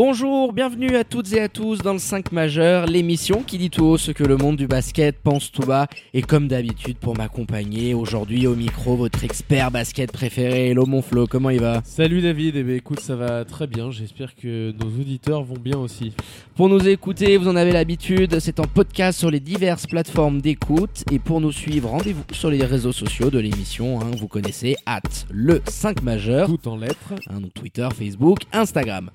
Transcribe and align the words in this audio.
Bonjour, 0.00 0.52
bienvenue 0.52 0.94
à 0.94 1.02
toutes 1.02 1.32
et 1.32 1.40
à 1.40 1.48
tous 1.48 1.78
dans 1.78 1.92
le 1.92 1.98
5 1.98 2.30
majeur, 2.30 2.86
l'émission 2.86 3.42
qui 3.42 3.58
dit 3.58 3.68
tout 3.68 3.84
haut 3.84 3.98
ce 3.98 4.12
que 4.12 4.22
le 4.22 4.36
monde 4.36 4.54
du 4.54 4.68
basket 4.68 5.18
pense 5.20 5.50
tout 5.50 5.62
bas. 5.66 5.88
Et 6.14 6.22
comme 6.22 6.46
d'habitude, 6.46 6.98
pour 6.98 7.16
m'accompagner 7.16 7.94
aujourd'hui 7.94 8.46
au 8.46 8.54
micro, 8.54 8.94
votre 8.94 9.24
expert 9.24 9.72
basket 9.72 10.12
préféré, 10.12 10.68
Hello 10.68 10.86
mon 10.86 11.02
Flo, 11.02 11.26
comment 11.26 11.50
il 11.50 11.60
va 11.60 11.80
Salut 11.82 12.20
David, 12.20 12.54
eh 12.54 12.62
bien, 12.62 12.76
écoute, 12.76 13.00
ça 13.00 13.16
va 13.16 13.44
très 13.44 13.66
bien. 13.66 13.90
J'espère 13.90 14.36
que 14.36 14.72
nos 14.80 14.86
auditeurs 14.86 15.42
vont 15.42 15.58
bien 15.60 15.76
aussi. 15.76 16.12
Pour 16.54 16.68
nous 16.68 16.86
écouter, 16.86 17.36
vous 17.36 17.48
en 17.48 17.56
avez 17.56 17.72
l'habitude, 17.72 18.38
c'est 18.38 18.60
en 18.60 18.66
podcast 18.66 19.18
sur 19.18 19.32
les 19.32 19.40
diverses 19.40 19.88
plateformes 19.88 20.40
d'écoute. 20.40 21.02
Et 21.10 21.18
pour 21.18 21.40
nous 21.40 21.50
suivre, 21.50 21.88
rendez-vous 21.88 22.22
sur 22.30 22.50
les 22.50 22.64
réseaux 22.64 22.92
sociaux 22.92 23.30
de 23.30 23.40
l'émission. 23.40 24.00
hein, 24.00 24.12
vous 24.16 24.28
connaissez, 24.28 24.76
at 24.86 25.00
le 25.28 25.60
5 25.66 26.04
majeur. 26.04 26.46
Tout 26.46 26.68
en 26.68 26.76
lettres. 26.76 27.14
Hein, 27.28 27.40
donc 27.40 27.52
Twitter, 27.52 27.88
Facebook, 27.92 28.42
Instagram. 28.52 29.10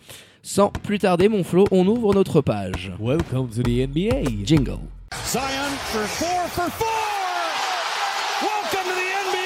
Sans 0.46 0.72
plus 0.72 1.00
tarder, 1.00 1.30
mon 1.30 1.42
Flo, 1.46 1.64
on 1.72 1.88
ouvre 1.88 2.14
notre 2.14 2.42
page. 2.42 2.92
Welcome 3.00 3.48
to 3.48 3.64
the 3.64 3.88
NBA. 3.88 4.44
Jingle. 4.44 4.80
Zion 5.26 5.72
for 5.86 6.02
four 6.02 6.50
for 6.50 6.70
four. 6.70 6.88
Welcome 8.42 8.90
to 8.90 8.94
the 8.94 9.08
NBA. 9.30 9.38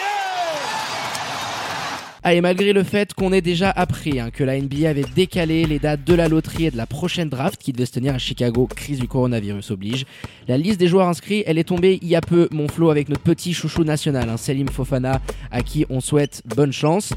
Allez, 2.23 2.41
malgré 2.41 2.73
le 2.73 2.81
fait 2.81 3.13
qu'on 3.13 3.31
ait 3.31 3.41
déjà 3.41 3.69
appris 3.69 4.19
hein, 4.19 4.31
que 4.31 4.43
la 4.43 4.59
NBA 4.59 4.89
avait 4.89 5.05
décalé 5.15 5.67
les 5.67 5.77
dates 5.77 6.03
de 6.03 6.15
la 6.15 6.27
loterie 6.27 6.65
et 6.65 6.71
de 6.71 6.77
la 6.77 6.87
prochaine 6.87 7.29
draft 7.29 7.61
qui 7.61 7.73
devait 7.73 7.85
se 7.85 7.91
tenir 7.91 8.15
à 8.15 8.17
Chicago, 8.17 8.65
crise 8.65 8.99
du 8.99 9.07
coronavirus 9.07 9.69
oblige, 9.69 10.07
la 10.47 10.57
liste 10.57 10.79
des 10.79 10.87
joueurs 10.87 11.09
inscrits, 11.09 11.43
elle 11.45 11.59
est 11.59 11.65
tombée 11.65 11.99
il 12.01 12.07
y 12.07 12.15
a 12.15 12.21
peu, 12.21 12.49
mon 12.49 12.67
Flo, 12.67 12.89
avec 12.89 13.07
notre 13.09 13.21
petit 13.21 13.53
chouchou 13.53 13.83
national, 13.83 14.29
hein, 14.29 14.37
Selim 14.37 14.69
Fofana, 14.69 15.21
à 15.51 15.61
qui 15.61 15.85
on 15.91 16.01
souhaite 16.01 16.41
bonne 16.55 16.73
chance. 16.73 17.13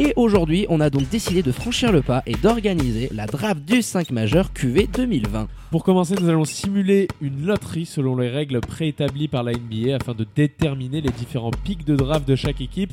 Et 0.00 0.12
aujourd'hui, 0.14 0.64
on 0.68 0.78
a 0.78 0.90
donc 0.90 1.08
décidé 1.08 1.42
de 1.42 1.50
franchir 1.50 1.90
le 1.90 2.02
pas 2.02 2.22
et 2.24 2.36
d'organiser 2.36 3.08
la 3.12 3.26
draft 3.26 3.64
du 3.64 3.82
5 3.82 4.12
majeur 4.12 4.52
QV 4.52 4.86
2020. 4.86 5.48
Pour 5.72 5.82
commencer, 5.82 6.14
nous 6.20 6.28
allons 6.28 6.44
simuler 6.44 7.08
une 7.20 7.44
loterie 7.44 7.84
selon 7.84 8.16
les 8.16 8.28
règles 8.28 8.60
préétablies 8.60 9.26
par 9.26 9.42
la 9.42 9.50
NBA 9.50 9.96
afin 9.96 10.14
de 10.14 10.24
déterminer 10.36 11.00
les 11.00 11.10
différents 11.10 11.50
pics 11.50 11.84
de 11.84 11.96
draft 11.96 12.28
de 12.28 12.36
chaque 12.36 12.60
équipe. 12.60 12.92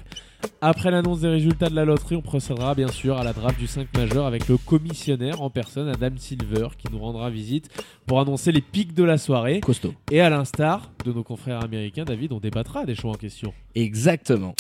Après 0.61 0.89
l'annonce 0.89 1.21
des 1.21 1.27
résultats 1.27 1.69
de 1.69 1.75
la 1.75 1.85
loterie, 1.85 2.15
on 2.15 2.23
procédera 2.23 2.73
bien 2.73 2.87
sûr 2.87 3.17
à 3.17 3.23
la 3.23 3.33
draft 3.33 3.59
du 3.59 3.67
5 3.67 3.95
majeur 3.95 4.25
avec 4.25 4.47
le 4.47 4.57
commissionnaire 4.57 5.43
en 5.43 5.51
personne, 5.51 5.87
Adam 5.89 6.15
Silver, 6.17 6.69
qui 6.75 6.91
nous 6.91 6.99
rendra 6.99 7.29
visite 7.29 7.69
pour 8.07 8.19
annoncer 8.19 8.51
les 8.51 8.61
pics 8.61 8.95
de 8.95 9.03
la 9.03 9.19
soirée. 9.19 9.59
Costaud. 9.59 9.93
Et 10.11 10.21
à 10.21 10.31
l'instar 10.31 10.91
de 11.05 11.13
nos 11.13 11.23
confrères 11.23 11.63
américains, 11.63 12.03
David, 12.03 12.33
on 12.33 12.39
débattra 12.39 12.83
des 12.83 12.95
choix 12.95 13.11
en 13.11 13.15
question. 13.15 13.53
Exactement. 13.75 14.55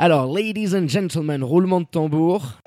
Alors, 0.00 0.32
ladies 0.32 0.76
and 0.76 0.86
gentlemen, 0.86 1.42
roulement 1.42 1.80
de 1.80 1.86
tambour. 1.86 2.60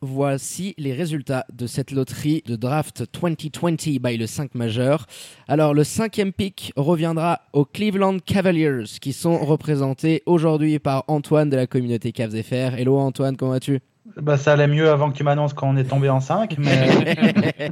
Voici 0.00 0.74
les 0.78 0.94
résultats 0.94 1.44
de 1.52 1.66
cette 1.66 1.90
loterie 1.90 2.42
de 2.46 2.56
draft 2.56 3.04
2020 3.12 4.00
by 4.00 4.16
le 4.16 4.26
5 4.26 4.54
majeur. 4.54 5.04
Alors, 5.46 5.74
le 5.74 5.84
cinquième 5.84 6.32
pick 6.32 6.72
reviendra 6.76 7.42
aux 7.52 7.66
Cleveland 7.66 8.18
Cavaliers, 8.18 8.84
qui 8.98 9.12
sont 9.12 9.36
représentés 9.44 10.22
aujourd'hui 10.24 10.78
par 10.78 11.04
Antoine 11.06 11.50
de 11.50 11.56
la 11.56 11.66
communauté 11.66 12.12
Cavs. 12.12 12.34
Hello 12.34 12.96
Antoine, 12.96 13.36
comment 13.36 13.50
vas-tu? 13.50 13.80
Bah, 14.16 14.36
ça 14.36 14.52
allait 14.52 14.66
mieux 14.66 14.90
avant 14.90 15.10
que 15.10 15.16
tu 15.16 15.24
m'annonces 15.24 15.54
quand 15.54 15.68
on 15.68 15.76
est 15.76 15.84
tombé 15.84 16.10
en 16.10 16.20
5, 16.20 16.56
mais... 16.58 16.88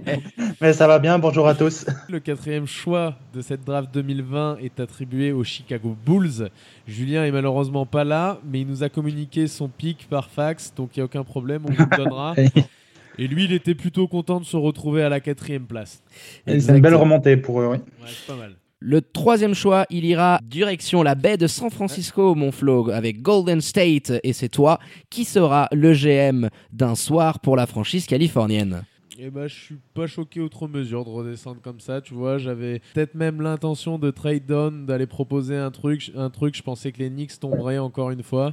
mais 0.61 0.73
ça 0.73 0.87
va 0.87 0.99
bien. 0.99 1.19
Bonjour 1.19 1.47
à 1.47 1.55
tous. 1.55 1.85
Le 2.09 2.21
quatrième 2.21 2.67
choix 2.67 3.17
de 3.35 3.43
cette 3.43 3.65
draft 3.65 3.93
2020 3.93 4.57
est 4.63 4.81
attribué 4.81 5.33
aux 5.33 5.45
Chicago 5.45 5.95
Bulls. 6.07 6.49
Julien 6.89 7.25
est 7.25 7.31
malheureusement 7.31 7.85
pas 7.85 8.05
là, 8.05 8.39
mais 8.51 8.63
il 8.63 8.67
nous 8.67 8.83
a 8.83 8.89
communiqué 8.89 9.47
son 9.47 9.69
pic 9.69 10.07
par 10.09 10.31
fax, 10.31 10.73
donc 10.75 10.97
il 10.97 11.01
n'y 11.01 11.03
a 11.03 11.05
aucun 11.05 11.23
problème, 11.23 11.63
on 11.69 11.73
vous 11.73 11.85
le 11.91 11.97
donnera. 11.97 12.35
Et 13.19 13.29
lui, 13.29 13.45
il 13.45 13.53
était 13.53 13.75
plutôt 13.75 14.09
content 14.09 14.41
de 14.41 14.47
se 14.47 14.57
retrouver 14.57 15.03
à 15.03 15.11
la 15.11 15.21
quatrième 15.21 15.67
place. 15.67 16.03
C'est 16.47 16.67
une 16.67 16.81
belle 16.81 16.95
remontée 16.95 17.37
pour 17.37 17.61
eux, 17.61 17.67
oui. 17.67 17.77
Ouais, 17.77 18.07
c'est 18.07 18.27
pas 18.27 18.39
mal. 18.39 18.55
Le 18.85 19.01
troisième 19.01 19.55
choix, 19.55 19.87
il 19.91 20.05
ira 20.05 20.41
direction 20.43 21.05
la 21.05 21.15
baie 21.15 21.37
de 21.37 21.47
San 21.47 21.71
Francisco, 21.71 22.35
mon 22.35 22.51
Flo, 22.51 22.91
avec 22.91 23.23
Golden 23.23 23.61
State, 23.61 24.13
et 24.25 24.33
c'est 24.33 24.49
toi 24.49 24.81
qui 25.09 25.25
sera 25.25 25.69
le 25.71 25.93
GM 25.93 26.49
d'un 26.73 26.97
soir 26.97 27.39
pour 27.39 27.55
la 27.55 27.69
franchise 27.69 28.07
californienne. 28.07 28.83
Et 29.21 29.31
bah, 29.31 29.47
je 29.47 29.55
suis 29.55 29.79
pas 29.95 30.09
choqué 30.09 30.41
outre 30.41 30.67
mesure 30.67 31.05
de 31.05 31.11
redescendre 31.11 31.61
comme 31.63 31.79
ça, 31.79 32.01
tu 32.01 32.13
vois. 32.13 32.39
J'avais 32.39 32.81
peut-être 32.93 33.15
même 33.15 33.41
l'intention 33.41 34.01
de 34.01 34.11
trade 34.11 34.47
down, 34.47 34.85
d'aller 34.85 35.07
proposer 35.07 35.57
un 35.57 35.71
truc, 35.71 36.11
un 36.17 36.29
truc. 36.29 36.57
Je 36.57 36.63
pensais 36.63 36.91
que 36.91 36.99
les 36.99 37.09
Knicks 37.09 37.39
tomberaient 37.39 37.79
encore 37.79 38.11
une 38.11 38.25
fois. 38.25 38.51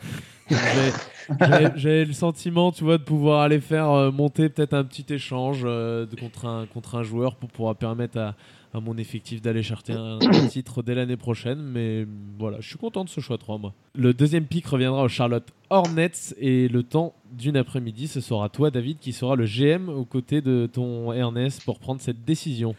J'avais 1.76 2.06
le 2.06 2.14
sentiment, 2.14 2.72
tu 2.72 2.84
vois, 2.84 3.00
de 3.00 3.04
pouvoir 3.04 3.42
aller 3.42 3.60
faire 3.60 3.90
euh, 3.90 4.12
monter 4.12 4.50
peut-être 4.50 4.76
un 4.76 4.84
petit 4.84 5.12
échange 5.12 5.62
euh, 5.64 6.06
contre, 6.20 6.46
un, 6.46 6.68
contre 6.68 6.96
un 6.96 7.04
joueur 7.04 7.36
pour 7.36 7.50
pouvoir 7.50 7.76
permettre 7.76 8.20
à, 8.20 8.36
à 8.74 8.80
mon 8.80 8.98
effectif 8.98 9.42
d'aller 9.42 9.64
chercher 9.64 9.94
un, 9.94 10.20
un 10.22 10.48
titre 10.48 10.84
dès 10.84 10.96
l'année 10.96 11.18
prochaine. 11.18 11.60
Mais 11.60 12.06
voilà, 12.38 12.58
je 12.62 12.68
suis 12.68 12.78
content 12.78 13.04
de 13.04 13.10
ce 13.10 13.20
choix 13.22 13.38
3, 13.38 13.58
moi. 13.58 13.74
Le 13.96 14.14
deuxième 14.14 14.46
pick 14.46 14.66
reviendra 14.68 15.04
au 15.04 15.08
Charlotte 15.08 15.48
Hornets 15.70 16.12
et 16.40 16.68
le 16.68 16.84
temps 16.84 17.14
d'une 17.32 17.58
après-midi, 17.58 18.08
ce 18.08 18.22
sera 18.22 18.50
toi, 18.50 18.72
David, 18.72 19.00
qui 19.00 19.14
sera 19.14 19.36
le 19.36 19.46
GM 19.46 19.90
aux 19.90 20.06
côtés 20.06 20.42
de 20.42 20.68
ton 20.72 21.12
Ernest 21.14 21.64
pour 21.66 21.80
prendre 21.80 22.02
cette 22.02 22.24
décision. 22.26 22.76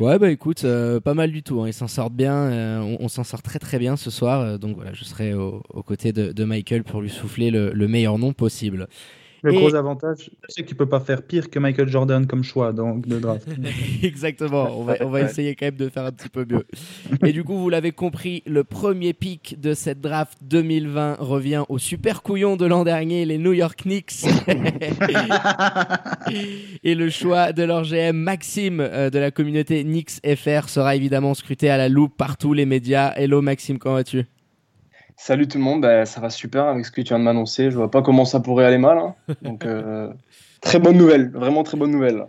Ouais, 0.00 0.18
bah 0.18 0.30
écoute, 0.30 0.64
euh, 0.64 1.00
pas 1.00 1.14
mal 1.14 1.32
du 1.32 1.42
tout. 1.42 1.60
hein. 1.62 1.66
Ils 1.68 1.72
s'en 1.72 1.88
sortent 1.88 2.12
bien. 2.12 2.34
euh, 2.34 2.80
on 2.80 3.04
on 3.04 3.08
s'en 3.08 3.24
sort 3.24 3.42
très 3.42 3.58
très 3.58 3.78
bien 3.78 3.96
ce 3.96 4.10
soir. 4.10 4.40
euh, 4.40 4.58
donc 4.58 4.76
voilà, 4.76 4.92
je 4.92 5.02
serai 5.04 5.32
au- 5.34 5.62
aux 5.70 5.82
côtés 5.82 6.12
de, 6.12 6.30
de 6.32 6.44
Michael 6.44 6.84
pour 6.84 7.00
lui 7.00 7.10
souffler 7.10 7.50
le, 7.50 7.72
le 7.72 7.88
meilleur 7.88 8.18
nom 8.18 8.32
possible. 8.32 8.86
Le 9.42 9.52
Et- 9.52 9.56
gros 9.56 9.74
avantage, 9.74 10.30
c'est 10.48 10.62
que 10.62 10.68
tu 10.68 10.74
peux 10.74 10.88
pas 10.88 11.00
faire 11.00 11.22
pire 11.22 11.50
que 11.50 11.58
Michael 11.58 11.88
Jordan 11.88 12.26
comme 12.26 12.42
choix 12.42 12.72
donc, 12.72 13.06
de 13.06 13.18
draft. 13.18 13.46
Exactement. 14.02 14.78
On 14.78 14.84
va, 14.84 14.96
on 15.00 15.10
va 15.10 15.22
essayer 15.22 15.54
quand 15.54 15.66
même 15.66 15.76
de 15.76 15.88
faire 15.88 16.04
un 16.04 16.12
petit 16.12 16.28
peu 16.28 16.44
mieux. 16.48 16.64
Et 17.24 17.32
du 17.32 17.44
coup, 17.44 17.56
vous 17.56 17.68
l'avez 17.68 17.92
compris, 17.92 18.42
le 18.46 18.64
premier 18.64 19.12
pick 19.12 19.60
de 19.60 19.74
cette 19.74 20.00
draft 20.00 20.38
2020 20.42 21.16
revient 21.20 21.64
au 21.68 21.78
super 21.78 22.22
couillon 22.22 22.56
de 22.56 22.66
l'an 22.66 22.84
dernier, 22.84 23.24
les 23.24 23.38
New 23.38 23.52
York 23.52 23.82
Knicks. 23.82 24.24
Et 26.84 26.94
le 26.94 27.10
choix 27.10 27.52
de 27.52 27.62
leur 27.62 27.84
GM 27.84 28.16
Maxime 28.16 28.80
euh, 28.80 29.10
de 29.10 29.18
la 29.18 29.30
communauté 29.30 29.82
Knicks 29.84 30.20
FR 30.36 30.68
sera 30.68 30.96
évidemment 30.96 31.34
scruté 31.34 31.70
à 31.70 31.76
la 31.76 31.88
loupe 31.88 32.16
par 32.16 32.36
tous 32.36 32.52
les 32.52 32.66
médias. 32.66 33.12
Hello 33.16 33.42
Maxime, 33.42 33.78
comment 33.78 33.96
vas-tu? 33.96 34.24
Salut 35.20 35.48
tout 35.48 35.58
le 35.58 35.64
monde, 35.64 35.82
bah, 35.82 36.06
ça 36.06 36.20
va 36.20 36.30
super 36.30 36.66
avec 36.66 36.86
ce 36.86 36.92
que 36.92 37.00
tu 37.00 37.08
viens 37.08 37.18
de 37.18 37.24
m'annoncer. 37.24 37.72
Je 37.72 37.76
vois 37.76 37.90
pas 37.90 38.02
comment 38.02 38.24
ça 38.24 38.38
pourrait 38.38 38.64
aller 38.64 38.78
mal. 38.78 38.98
hein. 38.98 39.14
Donc, 39.42 39.66
euh, 39.66 40.12
très 40.60 40.78
bonne 40.78 40.96
nouvelle, 40.96 41.30
vraiment 41.32 41.64
très 41.64 41.76
bonne 41.76 41.90
nouvelle. 41.90 42.24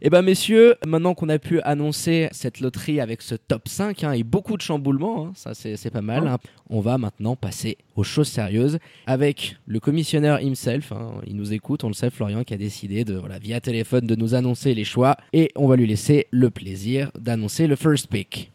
Eh 0.00 0.08
ben 0.08 0.22
messieurs, 0.22 0.76
maintenant 0.86 1.14
qu'on 1.14 1.28
a 1.28 1.38
pu 1.38 1.60
annoncer 1.60 2.28
cette 2.30 2.60
loterie 2.60 3.00
avec 3.00 3.20
ce 3.20 3.34
top 3.34 3.68
5 3.68 4.04
hein, 4.04 4.12
et 4.12 4.22
beaucoup 4.22 4.56
de 4.56 4.62
chamboulements, 4.62 5.26
hein, 5.26 5.32
ça 5.34 5.52
c'est 5.52 5.76
c'est 5.76 5.90
pas 5.90 6.00
mal, 6.00 6.26
hein, 6.26 6.38
on 6.70 6.80
va 6.80 6.96
maintenant 6.96 7.36
passer 7.36 7.76
aux 7.96 8.02
choses 8.02 8.28
sérieuses 8.28 8.78
avec 9.06 9.56
le 9.66 9.78
commissionneur 9.78 10.40
himself, 10.40 10.94
il 11.26 11.36
nous 11.36 11.52
écoute, 11.52 11.84
on 11.84 11.88
le 11.88 11.92
sait, 11.92 12.08
Florian 12.08 12.44
qui 12.44 12.54
a 12.54 12.56
décidé 12.56 13.04
de, 13.04 13.16
voilà, 13.16 13.38
via 13.38 13.60
téléphone 13.60 14.06
de 14.06 14.14
nous 14.14 14.34
annoncer 14.34 14.72
les 14.72 14.84
choix 14.84 15.16
et 15.34 15.50
on 15.54 15.68
va 15.68 15.76
lui 15.76 15.86
laisser 15.86 16.28
le 16.30 16.48
plaisir 16.48 17.10
d'annoncer 17.18 17.66
le 17.66 17.76
first 17.76 18.06
pick. 18.06 18.52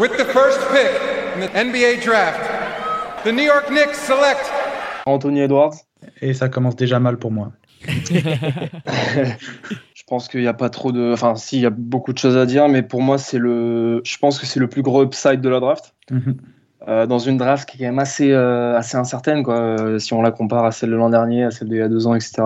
With 0.00 0.16
the 0.16 0.24
first 0.24 0.58
pick 0.72 0.90
in 1.34 1.40
the 1.40 1.48
NBA 1.48 2.02
draft, 2.02 2.40
the 3.22 3.30
New 3.30 3.42
York 3.42 3.68
Knicks 3.68 3.98
select 3.98 4.50
Anthony 5.04 5.40
Edwards, 5.40 5.84
Et 6.22 6.32
ça 6.32 6.48
commence 6.48 6.74
déjà 6.74 6.98
mal 6.98 7.18
pour 7.18 7.30
moi. 7.30 7.52
je 7.86 9.34
pense 10.06 10.28
qu'il 10.28 10.40
n'y 10.40 10.46
a 10.46 10.54
pas 10.54 10.70
trop 10.70 10.90
de. 10.90 11.12
Enfin, 11.12 11.36
si, 11.36 11.58
il 11.58 11.62
y 11.62 11.66
a 11.66 11.70
beaucoup 11.70 12.14
de 12.14 12.18
choses 12.18 12.38
à 12.38 12.46
dire, 12.46 12.66
mais 12.70 12.82
pour 12.82 13.02
moi, 13.02 13.18
c'est 13.18 13.36
le. 13.36 14.00
Je 14.02 14.16
pense 14.16 14.38
que 14.38 14.46
c'est 14.46 14.58
le 14.58 14.68
plus 14.68 14.80
gros 14.80 15.04
upside 15.04 15.42
de 15.42 15.48
la 15.50 15.60
draft. 15.60 15.94
Mhm. 16.10 16.36
Euh, 16.88 17.06
dans 17.06 17.18
une 17.18 17.36
draft 17.36 17.68
qui 17.68 17.76
est 17.76 17.80
quand 17.80 17.92
même 17.92 17.98
assez, 17.98 18.32
euh, 18.32 18.78
assez 18.78 18.96
incertaine, 18.96 19.42
quoi, 19.42 19.58
euh, 19.58 19.98
si 19.98 20.14
on 20.14 20.22
la 20.22 20.30
compare 20.30 20.64
à 20.64 20.72
celle 20.72 20.92
de 20.92 20.96
l'an 20.96 21.10
dernier, 21.10 21.44
à 21.44 21.50
celle 21.50 21.68
d'il 21.68 21.76
y 21.76 21.82
a 21.82 21.88
deux 21.88 22.06
ans, 22.06 22.14
etc. 22.14 22.42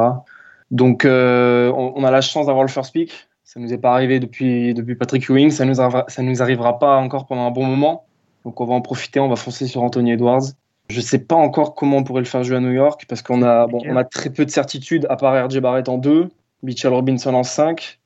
Donc, 0.73 1.05
euh, 1.05 1.71
on, 1.71 1.93
on 1.95 2.03
a 2.03 2.11
la 2.11 2.21
chance 2.21 2.47
d'avoir 2.47 2.65
le 2.65 2.71
first 2.71 2.93
pick. 2.93 3.29
Ça 3.55 3.61
nous 3.61 3.73
est 3.73 3.79
pas 3.79 3.93
arrivé 3.93 4.19
depuis, 4.19 4.75
depuis 4.75 4.97
Patrick 4.97 5.31
Ewing. 5.31 5.53
Ça 5.53 5.65
nous, 5.65 5.75
ça 5.77 6.23
nous 6.23 6.43
arrivera 6.43 6.81
pas 6.81 6.97
encore 6.97 7.25
pendant 7.27 7.47
un 7.47 7.53
bon 7.53 7.65
moment. 7.65 8.05
Donc, 8.45 8.61
on 8.61 8.65
va 8.65 8.75
en 8.75 8.81
profiter. 8.81 9.21
On 9.21 9.29
va 9.29 9.37
foncer 9.37 9.69
sur 9.69 9.81
Anthony 9.85 10.11
Edwards. 10.11 10.43
Je 10.91 11.01
sais 11.01 11.21
pas 11.21 11.37
encore 11.37 11.77
comment 11.77 11.99
on 11.99 12.03
pourrait 12.03 12.23
le 12.23 12.27
faire 12.27 12.43
jouer 12.43 12.57
à 12.57 12.61
New 12.61 12.73
York 12.73 13.05
parce 13.09 13.23
qu'on 13.23 13.43
a, 13.43 13.69
bon, 13.69 13.81
on 13.87 13.97
a 13.97 14.03
très 14.03 14.31
peu 14.31 14.45
de 14.45 14.51
certitudes 14.51 15.07
à 15.09 15.15
part 15.15 15.47
RJ 15.47 15.61
Barrett 15.61 15.89
en 15.89 15.99
2, 15.99 16.29
Mitchell 16.65 16.93
Robinson 16.93 17.33
en 17.33 17.45
5. 17.45 18.01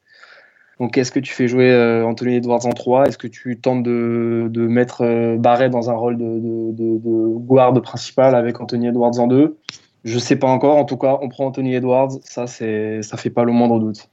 Donc 0.79 0.97
est-ce 0.97 1.11
que 1.11 1.19
tu 1.19 1.33
fais 1.33 1.49
jouer 1.49 1.73
euh, 1.73 2.07
Anthony 2.07 2.37
Edwards 2.37 2.67
en 2.67 2.71
3 2.71 3.09
Est-ce 3.09 3.19
que 3.19 3.27
tu 3.27 3.59
tentes 3.59 3.83
de, 3.83 4.49
de 4.51 4.69
mettre 4.69 5.01
euh, 5.01 5.37
Barrett 5.39 5.73
dans 5.73 5.91
un 5.91 5.95
rôle 5.95 6.19
de, 6.19 6.25
de, 6.25 6.99
de, 6.99 7.37
guard 7.39 7.73
principal 7.83 8.37
avec 8.37 8.61
Anthony 8.61 8.89
Edwards 8.89 9.19
en 9.19 9.27
2 9.27 9.57
Je 10.05 10.19
sais 10.21 10.37
pas 10.37 10.47
encore. 10.47 10.77
En 10.77 10.85
tout 10.85 10.99
cas, 10.99 11.19
on 11.21 11.29
prend 11.29 11.47
Anthony 11.47 11.75
Edwards. 11.75 12.13
Ça, 12.23 12.47
c'est, 12.47 13.03
ça 13.03 13.17
fait 13.17 13.31
pas 13.31 13.43
le 13.43 13.51
moindre 13.51 13.81
doute. 13.81 14.09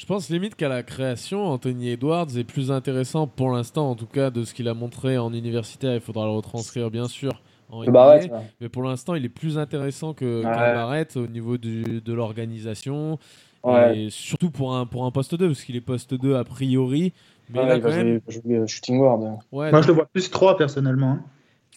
Je 0.00 0.06
pense 0.06 0.30
limite 0.30 0.54
qu'à 0.54 0.70
la 0.70 0.82
création, 0.82 1.44
Anthony 1.46 1.90
Edwards 1.90 2.34
est 2.38 2.44
plus 2.44 2.70
intéressant 2.72 3.26
pour 3.26 3.50
l'instant, 3.52 3.90
en 3.90 3.94
tout 3.94 4.06
cas, 4.06 4.30
de 4.30 4.44
ce 4.44 4.54
qu'il 4.54 4.66
a 4.66 4.72
montré 4.72 5.18
en 5.18 5.30
universitaire. 5.34 5.94
Il 5.94 6.00
faudra 6.00 6.24
le 6.24 6.30
retranscrire, 6.30 6.90
bien 6.90 7.06
sûr, 7.06 7.42
en 7.68 7.80
Que 7.82 7.90
NBA. 7.90 7.92
Barrett, 7.92 8.32
ouais. 8.32 8.38
Mais 8.62 8.68
pour 8.70 8.82
l'instant, 8.82 9.14
il 9.14 9.26
est 9.26 9.28
plus 9.28 9.58
intéressant 9.58 10.14
que 10.14 10.38
Ouais. 10.38 10.42
Barrett 10.74 11.18
au 11.18 11.26
niveau 11.26 11.58
du- 11.58 12.00
de 12.00 12.12
l'organisation. 12.14 13.18
Ouais. 13.62 14.04
Et 14.06 14.08
surtout 14.10 14.50
pour 14.50 14.74
un, 14.74 14.86
pour 14.86 15.04
un 15.04 15.10
poste 15.10 15.34
2, 15.34 15.48
parce 15.48 15.62
qu'il 15.64 15.76
est 15.76 15.82
poste 15.82 16.14
2 16.14 16.34
a 16.34 16.44
priori. 16.44 17.12
Mais 17.50 17.66
là, 17.66 17.76
il 17.76 17.82
quand 17.82 17.88
va 17.90 17.94
jouer, 17.94 18.04
même. 18.04 18.20
euh, 18.62 18.66
shooting 18.66 18.98
guard. 19.00 19.18
Ouais, 19.52 19.70
Moi, 19.70 19.82
je 19.82 19.88
le 19.88 19.92
vois 19.92 20.06
plus 20.06 20.30
3 20.30 20.56
personnellement. 20.56 21.10
hein. 21.10 21.24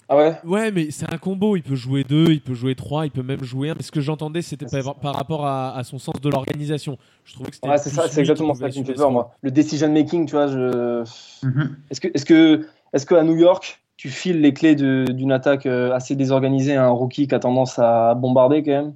Ah 0.09 0.17
ouais? 0.17 0.35
Ouais, 0.43 0.71
mais 0.71 0.91
c'est 0.91 1.11
un 1.11 1.17
combo. 1.17 1.55
Il 1.55 1.63
peut 1.63 1.75
jouer 1.75 2.03
2, 2.03 2.31
il 2.31 2.41
peut 2.41 2.53
jouer 2.53 2.75
3, 2.75 3.05
il 3.05 3.11
peut 3.11 3.23
même 3.23 3.43
jouer 3.43 3.69
1. 3.69 3.75
Mais 3.75 3.83
ce 3.83 3.91
que 3.91 4.01
j'entendais, 4.01 4.41
c'était 4.41 4.65
par, 4.65 4.95
par 4.95 5.15
rapport 5.15 5.45
à, 5.45 5.77
à 5.77 5.83
son 5.83 5.97
sens 5.97 6.19
de 6.21 6.29
l'organisation. 6.29 6.97
Je 7.23 7.33
trouvais 7.33 7.49
que 7.49 7.55
c'était. 7.55 7.69
Ouais, 7.69 7.77
c'est 7.77 7.89
plus 7.89 7.95
ça, 7.95 8.07
c'est 8.09 8.19
exactement 8.19 8.53
ça 8.53 8.69
qui 8.69 8.81
me 8.81 8.85
fait 8.85 8.93
peur, 8.93 9.11
moi. 9.11 9.31
Le 9.41 9.51
decision 9.51 9.91
making, 9.91 10.25
tu 10.25 10.33
vois, 10.33 10.47
je. 10.47 11.03
Mhm. 11.43 11.77
Est-ce 11.89 12.01
que, 12.01 12.07
est-ce 12.13 12.25
que, 12.25 12.67
est-ce 12.93 13.05
qu'à 13.05 13.23
New 13.23 13.37
York, 13.37 13.81
tu 13.97 14.09
files 14.09 14.41
les 14.41 14.53
clés 14.53 14.75
d'une 14.75 15.31
attaque 15.31 15.65
euh, 15.65 15.93
assez 15.93 16.15
désorganisée 16.15 16.75
à 16.75 16.85
un 16.85 16.89
rookie 16.89 17.27
qui 17.27 17.35
a 17.35 17.39
tendance 17.39 17.79
à 17.79 18.13
bombarder 18.15 18.63
quand 18.63 18.71
même? 18.71 18.93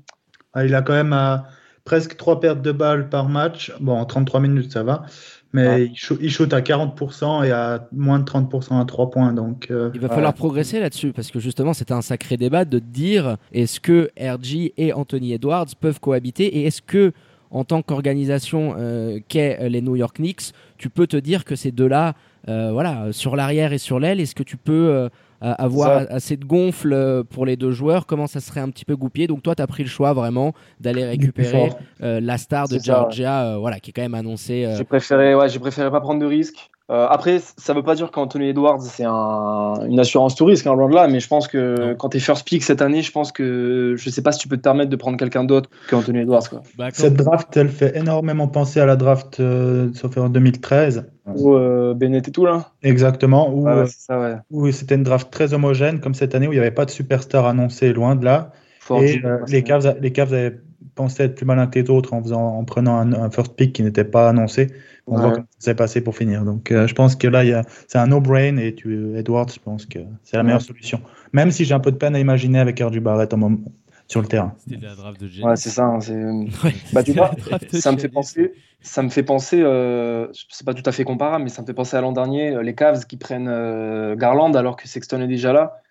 Ah, 0.53 0.65
il 0.65 0.75
a 0.75 0.81
quand 0.81 0.93
même 0.93 1.13
euh, 1.13 1.37
presque 1.85 2.17
3 2.17 2.39
pertes 2.39 2.61
de 2.61 2.71
balles 2.71 3.09
par 3.09 3.29
match. 3.29 3.71
Bon, 3.79 3.93
en 3.97 4.05
33 4.05 4.39
minutes, 4.39 4.73
ça 4.73 4.83
va. 4.83 5.03
Mais 5.53 5.67
Ouais. 5.67 5.85
il, 5.85 5.95
shoot, 5.97 6.19
il 6.21 6.29
shoot 6.29 6.51
à 6.53 6.61
40% 6.61 7.43
et 7.43 7.51
à 7.51 7.87
moins 7.93 8.19
de 8.19 8.25
30% 8.25 8.79
à 8.81 8.85
3 8.85 9.09
points. 9.09 9.31
Donc, 9.33 9.67
euh, 9.71 9.89
Il 9.93 9.99
va 10.01 10.07
Ouais. 10.07 10.13
falloir 10.15 10.33
progresser 10.33 10.79
là-dessus 10.79 11.13
parce 11.13 11.31
que 11.31 11.39
justement 11.39 11.73
c'était 11.73 11.93
un 11.93 12.01
sacré 12.01 12.35
débat 12.37 12.65
de 12.65 12.79
dire 12.79 13.37
est-ce 13.53 13.79
que 13.79 14.09
RG 14.19 14.73
et 14.77 14.93
Anthony 14.93 15.33
Edwards 15.33 15.67
peuvent 15.79 15.99
cohabiter 15.99 16.45
et 16.45 16.65
est-ce 16.65 16.81
que 16.81 17.13
en 17.49 17.63
tant 17.63 17.81
qu'organisation 17.81 18.75
euh, 18.77 19.19
qu'est 19.29 19.57
euh, 19.61 19.69
les 19.69 19.81
New 19.81 19.95
York 19.95 20.17
Knicks, 20.17 20.51
tu 20.77 20.89
peux 20.89 21.07
te 21.07 21.15
dire 21.15 21.45
que 21.45 21.55
ces 21.55 21.71
deux-là, 21.71 22.13
voilà, 22.47 23.07
sur 23.11 23.35
l'arrière 23.35 23.73
et 23.73 23.77
sur 23.77 23.99
l'aile, 23.99 24.19
est-ce 24.19 24.35
que 24.35 24.43
tu 24.43 24.57
peux 24.57 24.71
euh, 24.89 25.09
euh, 25.43 25.53
avoir 25.57 26.01
Ça. 26.01 26.07
assez 26.15 26.37
de 26.37 26.45
gonfle 26.45 26.93
euh, 26.93 27.23
pour 27.23 27.45
les 27.45 27.55
deux 27.57 27.71
joueurs? 27.71 28.05
Comment 28.05 28.27
ça 28.27 28.39
serait 28.39 28.61
un 28.61 28.69
petit 28.69 28.85
peu 28.85 28.95
goupillé? 28.95 29.27
Donc 29.27 29.43
toi, 29.43 29.53
tu 29.55 29.61
as 29.61 29.67
pris 29.67 29.83
le 29.83 29.89
choix 29.89 30.13
vraiment 30.13 30.53
d'aller 30.79 31.05
récupérer 31.05 31.69
euh, 32.01 32.19
la 32.21 32.37
star 32.37 32.67
de 32.67 32.73
C'est 32.73 32.79
ça, 32.85 32.93
ouais. 32.93 32.99
Georgia, 33.01 33.43
euh, 33.45 33.57
voilà, 33.57 33.79
qui 33.79 33.89
est 33.91 33.93
quand 33.93 34.01
même 34.01 34.15
annoncée. 34.15 34.65
euh, 34.65 34.75
J'ai 34.77 34.83
préféré, 34.83 35.35
ouais, 35.35 35.49
j'ai 35.49 35.59
préféré 35.59 35.91
pas 35.91 35.99
prendre 36.01 36.19
de 36.21 36.25
risques. 36.25 36.69
Euh, 36.89 37.05
après, 37.09 37.41
ça 37.57 37.73
veut 37.73 37.83
pas 37.83 37.95
dire 37.95 38.11
qu'Anthony 38.11 38.47
Edwards 38.47 38.79
c'est 38.81 39.03
un, 39.05 39.73
une 39.89 39.99
assurance 39.99 40.35
tout 40.35 40.45
risque, 40.45 40.65
hein, 40.67 40.73
loin 40.73 40.87
de 40.87 40.95
là. 40.95 41.09
Mais 41.09 41.19
je 41.19 41.27
pense 41.27 41.49
que 41.49 41.89
Non. 41.89 41.95
quand 41.95 42.07
t'es 42.07 42.19
first 42.19 42.47
pick 42.47 42.63
cette 42.63 42.81
année, 42.81 43.01
je 43.01 43.11
pense 43.11 43.33
que 43.33 43.95
je 43.97 44.09
sais 44.09 44.21
pas 44.21 44.31
si 44.31 44.39
tu 44.39 44.47
peux 44.47 44.55
te 44.55 44.61
permettre 44.61 44.89
de 44.89 44.95
prendre 44.95 45.17
quelqu'un 45.17 45.43
d'autre 45.43 45.69
qu'Anthony 45.89 46.19
Edwards. 46.19 46.47
Quoi. 46.49 46.61
Bah, 46.77 46.87
cette 46.93 47.15
draft, 47.15 47.57
elle 47.57 47.67
fait 47.67 47.97
énormément 47.97 48.47
penser 48.47 48.79
à 48.79 48.85
la 48.85 48.95
draft, 48.95 49.41
euh, 49.41 49.89
sauf 49.95 50.17
en 50.17 50.29
2013. 50.29 51.05
Ou 51.35 51.55
euh, 51.55 51.93
Bennett 51.93 52.27
et 52.27 52.31
tout 52.31 52.45
là. 52.45 52.71
Exactement. 52.83 53.53
Où, 53.53 53.65
ouais, 53.65 53.85
euh, 54.11 54.35
ouais. 54.51 54.71
c'était 54.71 54.95
une 54.95 55.03
draft 55.03 55.29
très 55.31 55.53
homogène, 55.53 55.99
comme 55.99 56.13
cette 56.13 56.35
année 56.35 56.47
où 56.47 56.53
il 56.53 56.55
n'y 56.55 56.61
avait 56.61 56.71
pas 56.71 56.85
de 56.85 56.91
superstar 56.91 57.45
annoncé, 57.45 57.93
loin 57.93 58.15
de 58.15 58.23
là. 58.25 58.51
Fort 58.79 59.03
Et 59.03 59.21
euh, 59.25 59.39
les, 59.47 59.63
Cavs, 59.63 59.97
les 59.99 60.11
Cavs 60.11 60.33
avaient 60.33 60.59
pensé 60.95 61.23
être 61.23 61.35
plus 61.35 61.45
malins 61.45 61.67
que 61.67 61.79
les 61.79 61.89
autres 61.89 62.13
en, 62.13 62.23
faisant, 62.23 62.45
en 62.57 62.63
prenant 62.63 62.97
un, 62.97 63.13
un 63.13 63.29
first 63.29 63.55
pick 63.55 63.73
qui 63.73 63.83
n'était 63.83 64.05
pas 64.05 64.29
annoncé. 64.29 64.67
On 65.09 65.15
Ouais. 65.15 65.21
voit 65.21 65.31
comment 65.31 65.47
ça 65.57 65.71
s'est 65.71 65.75
passé 65.75 66.01
pour 66.01 66.15
finir. 66.17 66.43
Donc 66.43 66.71
euh, 66.71 66.85
je 66.85 66.93
pense 66.93 67.15
que 67.15 67.27
là, 67.29 67.63
c'est 67.87 67.97
un 67.97 68.07
no-brain 68.07 68.57
et 68.57 68.75
tu, 68.75 69.15
Edwards, 69.17 69.47
je 69.53 69.59
pense 69.59 69.85
que 69.85 69.99
c'est 70.23 70.35
la 70.35 70.43
meilleure 70.43 70.61
solution. 70.61 70.99
Même 71.31 71.51
si 71.51 71.63
j'ai 71.63 71.73
un 71.73 71.79
peu 71.79 71.91
de 71.91 71.97
peine 71.97 72.13
à 72.15 72.19
imaginer 72.19 72.59
avec 72.59 72.79
RJ 72.81 72.99
Barrett 72.99 73.33
en 73.33 73.37
moment, 73.37 73.59
sur 74.07 74.21
le 74.21 74.27
terrain. 74.27 74.53
C'était 74.67 74.85
la 74.85 74.95
draft 74.95 75.19
de. 75.21 75.43
Ouais, 75.43 75.55
c'est 75.55 75.69
ça. 75.69 75.85
hein. 75.85 75.99
Ouais. 76.63 76.73
Bah, 76.93 77.03
tu 77.03 77.13
vois, 77.13 77.31
ça 77.73 77.91
me 77.91 77.97
fait 77.97 78.09
penser, 78.09 78.53
ça 78.81 79.03
me 79.03 79.09
fait 79.09 79.23
penser, 79.23 79.61
euh, 79.61 80.27
c'est 80.49 80.65
pas 80.65 80.73
tout 80.73 80.87
à 80.87 80.91
fait 80.91 81.03
comparable, 81.03 81.43
mais 81.43 81.49
ça 81.49 81.61
me 81.61 81.67
fait 81.67 81.73
penser 81.73 81.97
à 81.97 82.01
l'an 82.01 82.11
dernier, 82.13 82.51
euh, 82.55 82.61
les 82.63 82.73
Cavs 82.75 83.05
qui 83.05 83.17
prennent 83.17 83.49
euh, 83.49 84.15
Garland 84.15 84.53
alors 84.55 84.75
que 84.77 84.87
Sexton 84.87 85.21
est 85.21 85.27
déjà 85.27 85.51
là. 85.53 85.81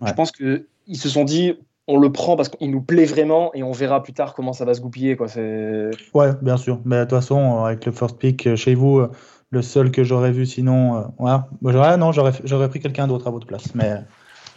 Ouais. 0.00 0.08
Je 0.08 0.14
pense 0.14 0.32
que 0.32 0.66
ils 0.86 0.96
se 0.96 1.08
sont 1.08 1.24
dit, 1.24 1.54
on 1.86 1.98
le 1.98 2.10
prend 2.10 2.36
parce 2.36 2.48
qu'il 2.48 2.70
nous 2.70 2.80
plaît 2.80 3.04
vraiment 3.04 3.52
et 3.54 3.62
on 3.62 3.72
verra 3.72 4.02
plus 4.02 4.12
tard 4.12 4.34
comment 4.34 4.52
ça 4.52 4.64
va 4.64 4.74
se 4.74 4.80
goupiller. 4.80 5.16
Quoi. 5.16 5.26
Ouais, 6.14 6.30
bien 6.40 6.56
sûr. 6.56 6.80
Mais 6.84 6.96
de 6.98 7.02
toute 7.02 7.10
façon, 7.10 7.38
euh, 7.60 7.64
avec 7.66 7.84
le 7.86 7.92
first 7.92 8.18
pick 8.18 8.46
euh, 8.46 8.56
chez 8.56 8.74
vous, 8.74 8.98
euh, 9.00 9.10
le 9.50 9.62
seul 9.62 9.90
que 9.90 10.02
j'aurais 10.02 10.32
vu 10.32 10.46
sinon, 10.46 10.96
euh, 10.96 11.02
voilà. 11.18 11.48
Moi, 11.60 11.72
j'aurais- 11.72 11.96
non, 11.98 12.10
j'aurais, 12.12 12.32
j'aurais 12.44 12.68
pris 12.68 12.80
quelqu'un 12.80 13.06
d'autre 13.06 13.26
à 13.28 13.30
votre 13.30 13.46
place. 13.46 13.74
Mais 13.74 13.90
euh, 13.92 13.96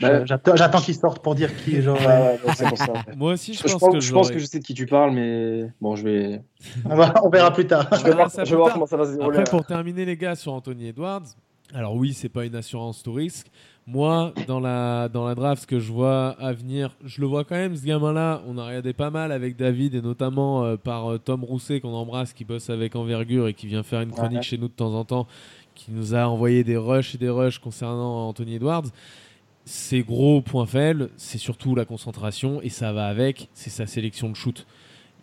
Bah, 0.02 0.26
j'attends, 0.26 0.82
qu'il 0.82 0.96
sorte 0.96 1.20
pour 1.24 1.36
dire 1.36 1.56
qui 1.64 1.72
ouais, 1.80 1.88
ouais, 1.88 2.40
c'est 2.56 2.68
pour 2.68 2.78
ça. 2.78 2.94
Moi 3.16 3.34
aussi, 3.34 3.54
je 3.54 3.60
Je, 3.60 3.64
pense 3.64 3.80
pense, 3.80 3.94
que 3.94 4.00
je 4.02 4.12
pense 4.14 4.28
j'aurais- 4.28 4.34
que 4.36 4.40
je 4.42 4.46
sais 4.46 4.60
de 4.60 4.64
qui 4.66 4.74
tu 4.74 4.86
parles, 4.86 5.12
mais 5.12 5.68
bon, 5.80 5.96
je 5.96 6.04
vais, 6.04 6.42
On, 6.90 6.96
va- 6.96 7.14
on 7.24 7.30
verra 7.30 7.52
plus 7.52 7.66
tard. 7.68 7.88
je 7.98 8.04
vais 8.04 8.14
voir, 8.14 8.30
ça 8.30 8.44
je 8.44 8.50
plus 8.50 8.52
vais 8.52 8.58
voir 8.58 8.68
tard. 8.68 8.74
comment 8.76 8.86
ça 8.86 8.98
va 8.98 9.06
se 9.06 9.18
dérouler. 9.18 9.38
Après, 9.40 9.50
pour 9.50 9.66
terminer, 9.66 10.04
les 10.06 10.18
gars, 10.18 10.36
sur 10.36 10.54
Anthony 10.54 10.88
Edwards, 10.90 11.24
alors 11.74 11.96
oui, 11.96 12.14
c'est 12.14 12.30
pas 12.30 12.46
une 12.46 12.56
assurance 12.56 13.04
tout 13.04 13.14
risque. 13.14 13.48
Moi, 13.88 14.34
dans 14.48 14.60
la, 14.60 15.10
dans 15.10 15.26
la 15.28 15.36
draft, 15.36 15.62
ce 15.62 15.68
que 15.68 15.80
je 15.80 15.92
vois 15.92 16.30
à 16.40 16.52
venir, 16.54 16.96
je 17.06 17.22
le 17.22 17.28
vois 17.28 17.44
quand 17.44 17.56
même, 17.56 17.76
ce 17.76 17.86
gamin-là. 17.86 18.42
On 18.48 18.58
a 18.58 18.66
regardé 18.68 18.94
pas 18.94 19.12
mal 19.12 19.32
avec 19.32 19.56
David 19.58 19.94
et 19.94 20.02
notamment 20.02 20.64
euh, 20.64 20.76
par 20.76 21.12
euh, 21.12 21.20
Tom 21.20 21.44
Rousset, 21.44 21.82
qu'on 21.82 21.94
embrasse, 21.94 22.34
qui 22.34 22.46
bosse 22.46 22.70
avec 22.72 22.96
Envergure 22.96 23.48
et 23.48 23.54
qui 23.54 23.68
vient 23.68 23.84
faire 23.84 24.02
une 24.02 24.12
chronique 24.12 24.38
Ouais. 24.38 24.42
chez 24.44 24.58
nous 24.58 24.68
de 24.70 24.74
temps 24.74 24.94
en 24.96 25.06
temps, 25.06 25.28
qui 25.76 25.92
nous 25.92 26.16
a 26.16 26.26
envoyé 26.28 26.64
des 26.64 26.78
rushs 26.78 27.14
et 27.14 27.18
des 27.20 27.30
rushs 27.30 27.60
concernant 27.60 28.28
Anthony 28.28 28.56
Edwards. 28.56 28.86
Ses 29.66 30.04
gros 30.04 30.42
points 30.42 30.68
faibles, 30.68 31.10
c'est 31.18 31.40
surtout 31.40 31.74
la 31.76 31.86
concentration 31.86 32.62
et 32.62 32.70
ça 32.70 32.94
va 32.94 33.08
avec, 33.08 33.50
c'est 33.54 33.72
sa 33.72 33.88
sélection 33.88 34.30
de 34.30 34.36
shoot. 34.36 34.66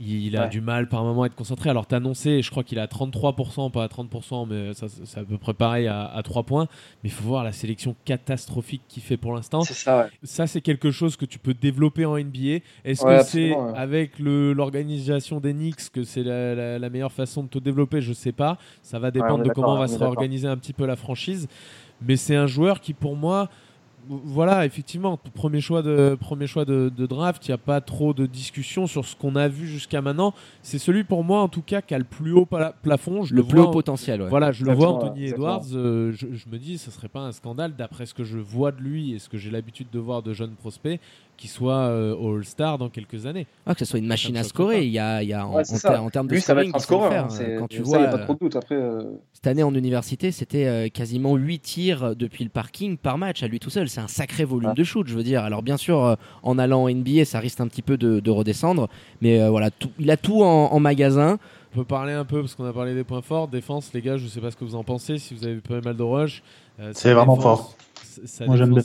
Il 0.01 0.37
a 0.37 0.45
Ouais. 0.45 0.49
du 0.49 0.61
mal 0.61 0.89
par 0.89 1.05
moment 1.05 1.23
à 1.23 1.27
être 1.27 1.37
concentré. 1.37 1.71
Alors, 1.71 1.87
t'as 1.87 1.99
annoncé, 1.99 2.43
je 2.43 2.51
crois 2.51 2.65
qu'il 2.65 2.79
est 2.79 2.81
à 2.81 2.89
33%, 2.89 3.71
pas 3.71 3.85
à 3.85 3.89
30%, 3.89 4.47
mais 4.47 4.75
ça, 4.75 4.87
c'est 4.89 5.21
à 5.21 5.23
peu 5.23 5.39
près 5.39 5.55
pareil 5.55 5.87
à, 5.87 6.07
à 6.07 6.23
3 6.25 6.43
points. 6.43 6.67
Mais 7.05 7.11
il 7.11 7.13
faut 7.13 7.23
voir 7.23 7.45
la 7.45 7.53
sélection 7.53 7.95
catastrophique 8.05 8.83
qu'il 8.89 9.01
fait 9.03 9.17
pour 9.17 9.33
l'instant. 9.33 9.61
C'est 9.61 9.75
ça, 9.75 9.99
ouais. 10.01 10.07
Ça, 10.25 10.49
c'est 10.49 10.61
quelque 10.61 10.91
chose 10.91 11.15
que 11.15 11.25
tu 11.27 11.39
peux 11.39 11.55
développer 11.55 12.05
en 12.05 12.17
NBA. 12.19 12.65
Est-ce 12.85 13.05
Ouais, 13.05 13.19
que 13.19 13.23
c'est 13.25 13.55
avec 13.77 14.19
l'organisation 14.19 15.39
des 15.39 15.53
Knicks 15.53 15.91
que 15.93 16.03
c'est 16.03 16.25
la, 16.25 16.55
la- 16.57 16.79
la 16.81 16.91
meilleure 16.91 17.13
façon 17.13 17.45
de 17.45 17.49
te 17.49 17.59
développer? 17.59 18.01
Je 18.01 18.13
sais 18.13 18.33
pas. 18.33 18.59
Ça 18.83 18.99
va 18.99 19.13
dépendre 19.13 19.45
de 19.45 19.51
comment 19.51 19.77
va 19.79 19.87
se 19.87 19.99
réorganiser 19.99 20.49
un 20.49 20.57
petit 20.57 20.73
peu 20.73 20.87
la 20.87 20.97
franchise. 20.97 21.47
Mais 22.05 22.17
c'est 22.17 22.35
un 22.35 22.47
joueur 22.49 22.81
qui, 22.81 22.93
pour 22.95 23.15
moi, 23.15 23.49
voilà, 24.09 24.67
effectivement, 24.67 25.17
premier 25.35 25.61
choix 25.61 25.83
de, 25.83 26.17
premier 26.19 26.47
choix 26.47 26.65
de, 26.65 26.91
de 26.95 27.07
draft, 27.07 27.47
il 27.47 27.51
n'y 27.51 27.55
a 27.55 27.59
pas 27.59 27.81
trop 27.81 28.13
de 28.13 28.27
discussion 28.27 28.87
sur 28.87 29.05
ce 29.05 29.15
qu'on 29.17 29.37
a 29.37 29.49
vu 29.49 29.67
jusqu'à 29.69 30.03
maintenant. 30.03 30.35
C'est 30.63 30.79
celui 30.79 31.05
pour 31.05 31.25
moi, 31.25 31.41
en 31.41 31.49
tout 31.49 31.63
cas, 31.63 31.81
qui 31.83 31.95
a 31.95 31.99
le 31.99 32.05
plus 32.05 32.33
haut 32.33 32.45
pla- 32.47 32.75
plafond. 32.83 33.23
Je 33.25 33.35
le 33.35 33.43
le 33.43 33.47
plus 33.47 33.57
vois 33.59 33.67
haut 33.67 33.71
en- 33.71 33.73
potentiel. 33.73 34.23
ouais. 34.23 34.29
voilà, 34.29 34.51
je 34.53 34.65
le 34.65 34.73
vois, 34.75 34.89
Anthony. 34.89 35.27
Edwards. 35.27 35.63
euh, 35.75 36.13
je, 36.13 36.27
je 36.33 36.49
me 36.51 36.59
dis, 36.59 36.79
ce 36.79 36.91
serait 36.91 37.09
pas 37.09 37.21
un 37.21 37.33
scandale, 37.33 37.75
d'après 37.77 38.07
ce 38.07 38.15
que 38.15 38.25
je 38.25 38.39
vois 38.39 38.73
de 38.73 38.81
lui 38.81 39.13
et 39.15 39.19
ce 39.19 39.29
que 39.29 39.39
j'ai 39.39 39.51
l'habitude 39.51 39.87
de 39.93 39.99
voir 39.99 40.23
de 40.23 40.33
jeunes 40.33 40.55
prospects, 40.55 41.01
qu'il 41.43 41.51
soit 41.51 41.75
euh, 41.89 42.15
All-Star 42.37 42.79
dans 42.79 42.89
quelques 42.89 43.27
années. 43.27 43.49
Ah, 43.67 43.75
que 43.75 43.81
ce 43.81 43.85
soit 43.85 43.99
une 43.99 44.07
machine 44.07 44.37
à 44.37 44.45
scorer. 44.45 44.85
Il 44.85 44.93
y 44.93 44.99
a, 45.01 45.25
il 45.25 45.29
y 45.29 45.33
a 45.33 45.45
en, 45.45 45.55
Ouais, 45.57 45.63
termes 46.13 46.29
de 46.29 46.35
Lui, 46.35 46.41
ça 46.41 46.55
va 46.55 46.61
scoring, 46.61 46.69
être 46.71 46.77
un 46.77 46.79
scoreur. 46.79 47.11
faire. 47.13 47.25
hein, 47.25 47.57
Quand 47.59 47.67
tu 47.67 47.79
ça, 47.79 47.83
vois, 47.83 47.99
y 47.99 48.05
a 48.05 48.09
pas 48.09 48.19
euh, 48.19 48.25
trop 48.25 48.35
de 48.35 48.39
doute. 48.39 48.55
Après, 48.55 48.77
euh, 48.77 49.03
Cette 49.33 49.49
année 49.49 49.65
en 49.65 49.75
université, 49.75 50.31
c'était 50.31 50.67
euh, 50.67 50.89
quasiment 50.89 51.35
8 51.35 51.59
tirs 51.59 52.15
depuis 52.15 52.45
le 52.45 52.51
parking 52.51 52.97
par 52.97 53.19
match 53.19 53.43
à 53.43 53.49
lui 53.49 53.59
tout 53.59 53.71
seul. 53.71 53.89
C'est 53.89 54.01
un 54.01 54.07
sacré 54.07 54.45
volume 54.45 54.75
de 54.75 54.85
shoot, 54.85 55.07
je 55.09 55.17
veux 55.17 55.25
dire. 55.25 55.43
Alors 55.43 55.63
bien 55.63 55.77
sûr, 55.77 56.05
euh, 56.05 56.15
en 56.45 56.59
allant 56.61 56.85
en 56.85 56.89
NBA, 56.89 57.25
ça 57.25 57.41
risque 57.41 57.61
un 57.61 57.67
petit 57.67 57.83
peu 57.83 57.97
de, 57.97 58.21
de 58.21 58.31
redescendre, 58.31 58.89
mais 59.21 59.43
euh, 59.43 59.51
voilà, 59.51 59.73
tout- 59.73 59.91
il 59.99 60.11
a 60.13 60.17
tout 60.17 60.43
en, 60.45 60.73
en 60.73 60.79
magasin. 60.81 61.39
On 61.75 61.79
peut 61.79 61.85
parler 61.85 62.13
un 62.13 62.25
peu, 62.27 62.41
parce 62.41 62.55
qu'on 62.55 62.67
a 62.67 62.73
parlé 62.73 62.95
des 62.95 63.03
points 63.03 63.23
forts. 63.23 63.49
Défense, 63.49 63.91
les 63.95 64.03
gars, 64.03 64.17
je 64.19 64.29
sais 64.29 64.41
pas 64.41 64.51
ce 64.53 64.57
que 64.57 64.65
vous 64.65 64.75
en 64.77 64.85
pensez, 64.85 65.19
si 65.19 65.35
vous 65.35 65.45
avez 65.45 65.57
pas 65.57 65.81
mal 65.81 65.97
de 65.97 66.03
rush. 66.03 66.43
Euh, 66.79 66.93
C'est 66.95 67.13
vraiment 67.15 67.37
défense- 67.37 67.75
fort. 68.39 68.47
Moi, 68.47 68.57
j'aime 68.57 68.75
bien. 68.75 68.83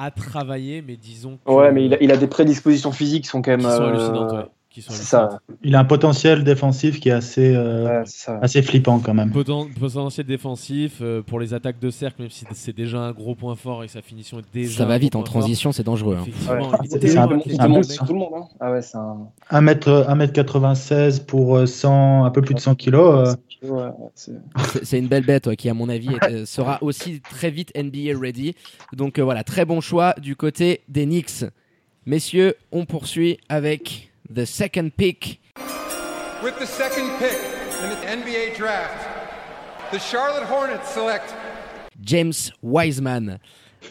À 0.00 0.10
travailler, 0.10 0.82
mais 0.86 0.96
disons 0.96 1.38
que- 1.44 1.50
ouais, 1.52 1.72
mais 1.72 1.84
il 1.84 1.94
a, 1.94 2.02
il 2.02 2.10
a 2.10 2.16
des 2.16 2.26
prédispositions 2.26 2.92
physiques 2.92 3.24
qui 3.24 3.28
sont 3.28 3.42
quand 3.42 3.50
même. 3.50 3.60
qui 3.60 3.66
sont 3.66 3.82
euh, 3.82 3.88
hallucinantes. 3.88 4.32
ouais, 4.32 4.46
qui 4.70 4.82
sont 4.82 4.92
C'est 4.92 5.14
hallucinantes. 5.16 5.30
ça. 5.32 5.56
Il 5.62 5.74
a 5.74 5.80
un 5.80 5.84
potentiel 5.84 6.42
défensif 6.44 7.00
qui 7.00 7.08
est 7.10 7.12
assez, 7.12 7.54
euh, 7.54 8.02
Ouais, 8.02 8.34
assez 8.40 8.62
flippant 8.62 8.98
quand 9.00 9.12
même. 9.12 9.30
Poten- 9.30 9.68
potentiel 9.78 10.24
défensif 10.26 10.98
euh, 11.02 11.20
pour 11.22 11.38
les 11.40 11.52
attaques 11.52 11.78
de 11.80 11.90
cercle, 11.90 12.22
même 12.22 12.30
si 12.30 12.44
c'est 12.52 12.74
déjà 12.74 12.98
un 13.00 13.12
gros 13.12 13.34
point 13.34 13.56
fort 13.56 13.84
et 13.84 13.88
sa 13.88 14.00
finition 14.00 14.38
est 14.38 14.44
déjà. 14.54 14.78
ça 14.78 14.84
va 14.86 14.96
vite 14.96 15.16
en 15.16 15.22
transition, 15.22 15.72
c'est 15.72 15.82
dangereux. 15.82 16.16
hein. 16.20 16.24
Ouais. 16.50 16.88
C'est 16.88 17.18
un- 17.18 17.24
un 17.24 17.28
tout 17.28 18.12
le 18.12 18.18
monde. 18.18 18.32
hein. 18.36 18.44
Ah 18.60 18.72
ouais, 18.72 18.80
un. 18.94 19.16
1m, 19.50 20.04
1m96 20.08 21.20
pour 21.26 21.56
euh, 21.56 21.66
100, 21.66 22.24
un 22.24 22.30
peu 22.30 22.40
plus 22.42 22.54
de 22.54 22.60
100 22.60 22.74
kilos. 22.74 23.34
Ouais, 23.62 23.90
c'est- 24.84 24.98
une 24.98 25.08
belle 25.08 25.24
bête 25.24 25.46
ouais, 25.46 25.56
qui, 25.56 25.68
à 25.68 25.74
mon 25.74 25.88
avis, 25.88 26.08
est- 26.14 26.32
euh, 26.32 26.46
sera 26.46 26.82
aussi 26.82 27.20
très 27.20 27.50
vite 27.50 27.72
NBA 27.76 28.18
ready. 28.18 28.54
Donc 28.92 29.18
euh, 29.18 29.22
voilà, 29.24 29.44
très 29.44 29.64
bon 29.64 29.80
choix 29.80 30.14
du 30.18 30.36
côté 30.36 30.82
des 30.88 31.04
Knicks. 31.06 31.44
Messieurs, 32.06 32.54
on 32.72 32.84
poursuit 32.86 33.38
avec 33.48 34.10
the 34.34 34.44
second 34.44 34.90
pick. 34.96 35.40
With 36.42 36.54
the 36.58 36.66
second 36.66 37.08
pick 37.18 37.36
in 37.82 37.90
the 37.90 38.04
NBA 38.24 38.56
draft, 38.58 39.06
the 39.92 39.98
Charlotte 39.98 40.44
Hornets 40.50 40.86
select 40.94 41.34
James 42.02 42.50
Wiseman. 42.62 43.38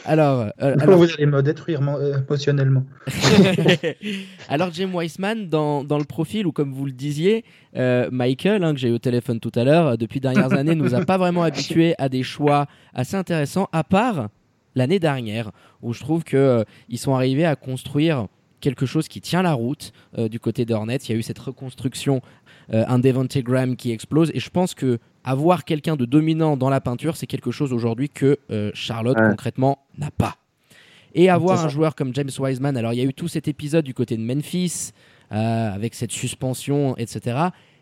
Alors, 0.06 0.52
euh, 0.62 0.76
vous 0.86 1.04
allez 1.04 1.26
me 1.26 1.42
détruire 1.42 1.82
euh, 1.82 2.20
émotionnellement. 2.20 2.86
alors 4.50 4.70
James 4.72 4.94
Wiseman, 4.94 5.50
dans, 5.50 5.84
dans 5.84 5.98
le 5.98 6.04
profil, 6.06 6.48
ou 6.48 6.52
comme 6.52 6.74
vous 6.74 6.86
le 6.86 6.92
disiez, 6.92 7.44
euh, 7.76 8.10
Michael, 8.12 8.64
hein, 8.64 8.74
que 8.74 8.80
j'ai 8.80 8.90
eu 8.90 8.94
au 8.94 9.00
téléphone 9.00 9.40
tout 9.40 9.52
à 9.56 9.64
l'heure, 9.64 9.88
euh, 9.88 9.96
depuis 9.98 10.20
dernières 10.20 10.54
années, 10.54 10.76
nous 10.76 10.96
a 10.96 11.06
pas 11.06 11.18
vraiment 11.18 11.44
habitués 11.44 11.96
à 11.98 12.10
des 12.10 12.24
choix 12.24 12.68
assez 12.94 13.16
intéressants, 13.16 13.68
à 13.72 13.84
part 13.84 14.30
l'année 14.76 15.00
dernière, 15.00 15.52
où 15.82 15.94
je 15.94 16.00
trouve 16.00 16.24
qu'ils 16.24 16.66
sont 16.98 17.16
arrivés 17.16 17.46
à 17.46 17.56
construire 17.56 18.28
quelque 18.60 18.86
chose 18.86 19.08
qui 19.08 19.22
tient 19.22 19.42
la 19.42 19.54
route 19.54 19.94
euh, 20.18 20.28
du 20.28 20.40
côté 20.40 20.66
des 20.66 20.74
Hornets. 20.74 20.98
Il 20.98 21.12
y 21.12 21.16
a 21.16 21.18
eu 21.18 21.24
cette 21.24 21.40
reconstruction, 21.40 22.22
un 22.72 23.00
Devontae 23.00 23.42
Graham 23.42 23.76
qui 23.76 23.92
explose, 23.92 24.32
et 24.34 24.40
je 24.40 24.50
pense 24.50 24.74
que 24.74 25.00
avoir 25.24 25.66
quelqu'un 25.66 25.96
de 25.96 26.06
dominant 26.06 26.56
dans 26.58 26.70
la 26.70 26.82
peinture, 26.82 27.18
c'est 27.18 27.28
quelque 27.28 27.52
chose 27.52 27.74
aujourd'hui 27.74 28.10
que 28.10 28.38
euh, 28.52 28.72
Charlotte 28.74 29.18
Ouais. 29.20 29.30
concrètement 29.30 29.80
n'a 29.98 30.12
pas. 30.12 30.36
Et 31.16 31.30
avoir 31.30 31.66
un 31.66 31.70
joueur 31.70 31.96
comme 31.96 32.14
James 32.14 32.30
Wiseman, 32.38 32.78
alors 32.78 32.94
il 32.94 32.98
y 32.98 33.02
a 33.02 33.06
eu 33.06 33.14
tout 33.14 33.28
cet 33.28 33.48
épisode 33.48 33.84
du 33.84 33.94
côté 33.94 34.16
de 34.16 34.22
Memphis, 34.22 34.92
euh, 35.32 35.74
avec 35.74 35.96
cette 35.96 36.12
suspension, 36.12 36.96
etc. 36.98 37.38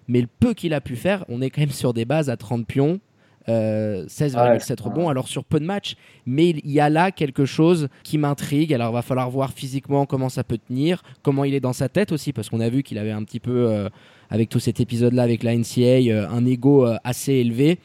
Mais 0.08 0.22
le 0.22 0.28
peu 0.28 0.54
qu'il 0.54 0.74
a 0.74 0.80
pu 0.82 0.96
faire, 0.96 1.26
on 1.28 1.42
est 1.42 1.50
quand 1.50 1.62
même 1.62 1.70
sur 1.72 1.94
des 1.94 2.06
bases 2.06 2.30
à 2.30 2.38
30 2.38 2.66
pions, 2.66 3.00
euh, 3.50 4.06
16,7 4.08 4.36
Ouais. 4.36 4.76
rebonds, 4.90 5.10
alors 5.10 5.28
sur 5.28 5.44
peu 5.46 5.60
de 5.60 5.66
matchs. 5.66 5.96
Mais 6.26 6.50
il 6.50 6.72
y 6.72 6.80
a 6.80 6.90
là 6.90 7.12
quelque 7.12 7.46
chose 7.46 7.88
qui 8.04 8.18
m'intrigue. 8.18 8.74
Alors 8.74 8.90
il 8.92 8.94
va 8.94 9.02
falloir 9.02 9.30
voir 9.30 9.52
physiquement 9.54 10.06
comment 10.06 10.30
ça 10.30 10.44
peut 10.44 10.58
tenir, 10.58 11.02
comment 11.24 11.44
il 11.44 11.54
est 11.54 11.60
dans 11.60 11.74
sa 11.74 11.90
tête 11.90 12.12
aussi, 12.12 12.34
parce 12.34 12.50
qu'on 12.50 12.60
a 12.60 12.70
vu 12.70 12.84
qu'il 12.84 12.98
avait 12.98 13.12
un 13.12 13.24
petit 13.24 13.40
peu, 13.40 13.70
euh, 13.70 13.90
avec 14.30 14.50
tout 14.50 14.60
cet 14.60 14.80
épisode-là 14.80 15.24
avec 15.24 15.44
la 15.44 15.54
NCA, 15.56 15.82
euh, 16.12 16.28
un 16.30 16.46
ego 16.46 16.86
euh, 16.86 16.98
assez 17.04 17.34
élevé. 17.34 17.80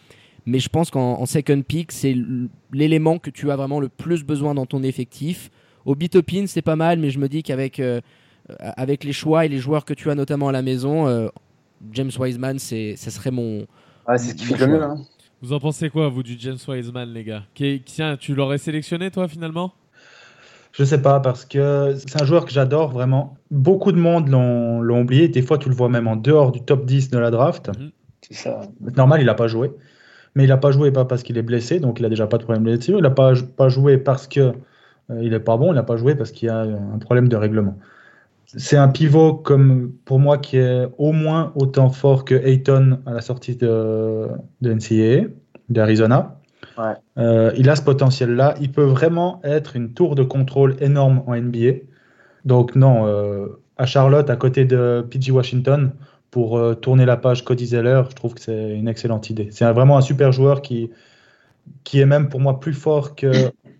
Mais 0.46 0.58
je 0.58 0.68
pense 0.68 0.90
qu'en 0.90 1.20
en 1.20 1.26
second 1.26 1.62
pick, 1.62 1.92
c'est 1.92 2.16
l'élément 2.72 3.18
que 3.18 3.30
tu 3.30 3.50
as 3.52 3.56
vraiment 3.56 3.78
le 3.78 3.88
plus 3.88 4.24
besoin 4.24 4.54
dans 4.54 4.66
ton 4.66 4.82
effectif. 4.82 5.50
Au 5.84 5.94
Bitopin, 5.94 6.46
c'est 6.48 6.62
pas 6.62 6.74
mal, 6.76 6.98
mais 6.98 7.10
je 7.10 7.18
me 7.20 7.28
dis 7.28 7.42
qu'avec 7.44 7.80
avec 8.58 9.04
les 9.04 9.12
choix 9.12 9.46
et 9.46 9.48
les 9.48 9.58
joueurs 9.58 9.84
que 9.84 9.94
tu 9.94 10.10
as 10.10 10.16
notamment 10.16 10.48
à 10.48 10.52
la 10.52 10.62
maison, 10.62 11.30
James 11.92 12.10
Wiseman, 12.18 12.58
c'est, 12.58 12.96
ça 12.96 13.10
serait 13.12 13.30
mon. 13.30 13.60
ouais, 14.08 14.18
c'est 14.18 14.30
ce 14.30 14.34
qui 14.34 14.44
fait 14.46 14.56
le 14.56 14.66
mieux. 14.66 14.82
hein. 14.82 15.00
Vous 15.42 15.52
en 15.52 15.58
pensez 15.58 15.90
quoi, 15.90 16.08
vous, 16.08 16.22
du 16.22 16.36
James 16.38 16.56
Wiseman, 16.68 17.12
les 17.12 17.24
gars 17.24 17.42
Qui 17.54 17.66
est- 17.66 17.84
Tiens, 17.84 18.16
tu 18.16 18.34
l'aurais 18.34 18.58
sélectionné, 18.58 19.10
toi, 19.10 19.26
finalement? 19.26 19.72
Je 20.72 20.84
sais 20.84 21.02
pas, 21.02 21.20
parce 21.20 21.44
que 21.44 21.94
c'est 21.96 22.22
un 22.22 22.24
joueur 22.24 22.44
que 22.46 22.52
j'adore 22.52 22.90
vraiment. 22.92 23.36
Beaucoup 23.50 23.92
de 23.92 23.98
monde 23.98 24.28
l'ont 24.28 25.00
oublié. 25.00 25.28
Des 25.28 25.42
fois, 25.42 25.58
tu 25.58 25.68
le 25.68 25.74
vois 25.74 25.88
même 25.88 26.06
en 26.08 26.16
dehors 26.16 26.52
du 26.52 26.60
top 26.62 26.86
10 26.86 27.10
de 27.10 27.18
la 27.18 27.30
draft. 27.30 27.70
C'est 28.22 28.34
ça. 28.34 28.60
Normal, 28.96 29.20
il 29.20 29.26
n'a 29.26 29.34
pas 29.34 29.48
joué. 29.48 29.72
Mais 30.34 30.44
il 30.44 30.48
n'a 30.48 30.56
pas 30.56 30.70
joué 30.70 30.90
pas 30.92 31.04
parce 31.04 31.22
qu'il 31.22 31.36
est 31.36 31.42
blessé, 31.42 31.78
donc 31.78 31.98
il 32.00 32.06
a 32.06 32.08
déjà 32.08 32.26
pas 32.26 32.38
de 32.38 32.44
problème 32.44 32.64
de 32.64 32.70
blessure. 32.72 32.98
Il 32.98 33.02
n'a 33.02 33.10
pas, 33.10 33.34
pas 33.56 33.68
joué 33.68 33.98
parce 33.98 34.26
que 34.26 34.40
euh, 34.40 34.52
il 35.22 35.34
est 35.34 35.40
pas 35.40 35.58
bon. 35.58 35.72
Il 35.72 35.74
n'a 35.74 35.82
pas 35.82 35.96
joué 35.96 36.14
parce 36.14 36.30
qu'il 36.30 36.46
y 36.46 36.50
a 36.50 36.60
un 36.60 36.98
problème 36.98 37.28
de 37.28 37.36
règlement. 37.36 37.76
C'est 38.56 38.76
un 38.76 38.88
pivot 38.88 39.34
comme 39.34 39.92
pour 40.04 40.18
moi 40.18 40.38
qui 40.38 40.58
est 40.58 40.86
au 40.98 41.12
moins 41.12 41.52
autant 41.54 41.88
fort 41.88 42.24
que 42.24 42.34
Ayton 42.34 43.00
à 43.06 43.12
la 43.12 43.20
sortie 43.20 43.56
de, 43.56 44.28
de 44.60 44.72
NCAA, 44.72 45.28
d'Arizona. 45.68 46.38
Ouais. 46.76 46.94
Euh, 47.18 47.52
il 47.56 47.70
a 47.70 47.76
ce 47.76 47.82
potentiel-là. 47.82 48.54
Il 48.60 48.70
peut 48.72 48.84
vraiment 48.84 49.40
être 49.44 49.76
une 49.76 49.94
tour 49.94 50.14
de 50.14 50.22
contrôle 50.22 50.76
énorme 50.80 51.22
en 51.26 51.34
NBA. 51.34 51.84
Donc 52.44 52.76
non, 52.76 53.06
euh, 53.06 53.60
à 53.78 53.86
Charlotte, 53.86 54.28
à 54.28 54.36
côté 54.36 54.64
de 54.64 55.06
PG 55.08 55.32
Washington, 55.32 55.92
pour 56.30 56.58
euh, 56.58 56.74
tourner 56.74 57.04
la 57.04 57.16
page 57.16 57.44
Cody 57.44 57.66
Zeller, 57.66 58.02
je 58.10 58.14
trouve 58.14 58.34
que 58.34 58.40
c'est 58.40 58.74
une 58.74 58.88
excellente 58.88 59.30
idée. 59.30 59.48
C'est 59.50 59.70
vraiment 59.72 59.96
un 59.96 60.00
super 60.00 60.32
joueur 60.32 60.62
qui, 60.62 60.90
qui 61.84 62.00
est 62.00 62.06
même 62.06 62.28
pour 62.28 62.40
moi 62.40 62.60
plus 62.60 62.74
fort 62.74 63.14
que 63.14 63.30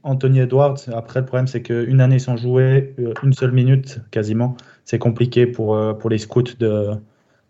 Anthony 0.04 0.40
Edwards. 0.40 0.78
Après, 0.92 1.20
le 1.20 1.26
problème, 1.26 1.46
c'est 1.46 1.62
qu'une 1.62 2.00
année 2.00 2.18
sans 2.18 2.36
jouer, 2.36 2.94
euh, 2.98 3.12
une 3.22 3.32
seule 3.32 3.52
minute 3.52 4.00
quasiment, 4.10 4.56
c'est 4.84 4.98
compliqué 4.98 5.46
pour, 5.46 5.74
euh, 5.76 5.92
pour 5.94 6.10
les 6.10 6.18
scouts 6.18 6.42
de, 6.58 6.90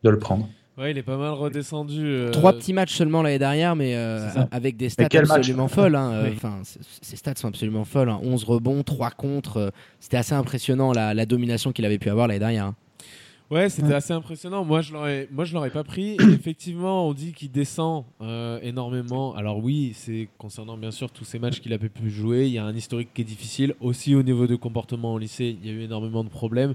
de 0.03 0.11
le 0.11 0.19
prendre. 0.19 0.49
Ouais, 0.79 0.91
il 0.91 0.99
est 0.99 1.03
pas 1.03 1.19
mal 1.19 1.33
redescendu. 1.33 2.01
euh, 2.03 2.31
Trois 2.31 2.55
petits 2.55 2.73
matchs 2.73 2.95
seulement 2.95 3.23
l'année 3.23 3.39
dernière, 3.39 3.77
mais 3.77 3.95
euh, 3.95 4.27
avec 4.51 4.77
des 4.79 4.89
stats 4.89 5.03
match 5.05 5.15
absolument 5.31 5.69
folles. 5.69 5.95
hein, 5.95 6.23
Oui. 6.25 6.31
Enfin, 6.35 6.61
ces 7.03 7.17
stats 7.17 7.35
sont 7.37 7.49
absolument 7.49 7.85
folles. 7.85 8.09
hein. 8.09 8.19
11 8.23 8.45
rebonds, 8.45 8.83
3 8.83 9.11
contre. 9.11 9.71
C'était 10.01 10.17
assez 10.17 10.35
impressionnant 10.35 10.93
la, 10.93 11.13
la 11.13 11.27
domination 11.27 11.73
qu'il 11.73 11.85
avait 11.85 11.99
pu 11.99 12.09
avoir 12.09 12.27
l'année 12.27 12.39
dernière. 12.41 12.73
Ouais, 13.53 13.69
c'était 13.69 13.93
assez 13.93 14.15
impressionnant. 14.15 14.65
Moi, 14.65 14.81
je 14.81 14.95
l'aurais, 14.95 15.29
moi, 15.31 15.45
je 15.45 15.53
l'aurais 15.53 15.69
pas 15.69 15.85
pris. 15.85 16.13
Et 16.13 16.23
effectivement, 16.33 17.07
on 17.07 17.13
dit 17.13 17.35
qu'il 17.35 17.53
descend 17.53 18.05
euh, 18.23 18.59
énormément. 18.63 19.35
Alors 19.35 19.63
oui, 19.63 19.93
c'est 19.95 20.31
concernant 20.39 20.79
bien 20.79 20.91
sûr 20.91 21.11
tous 21.11 21.27
ces 21.27 21.39
matchs 21.39 21.61
qu'il 21.61 21.75
a 21.75 21.79
pu 21.79 22.09
jouer. 22.09 22.47
Il 22.47 22.53
y 22.53 22.57
a 22.57 22.65
un 22.65 22.75
historique 22.75 23.11
qui 23.13 23.21
est 23.21 23.27
difficile. 23.27 23.75
Aussi 23.83 24.15
au 24.15 24.23
niveau 24.23 24.47
de 24.47 24.57
comportement 24.57 25.13
au 25.13 25.19
lycée, 25.19 25.55
il 25.63 25.67
y 25.67 25.71
a 25.71 25.75
eu 25.75 25.83
énormément 25.83 26.25
de 26.25 26.31
problèmes. 26.31 26.73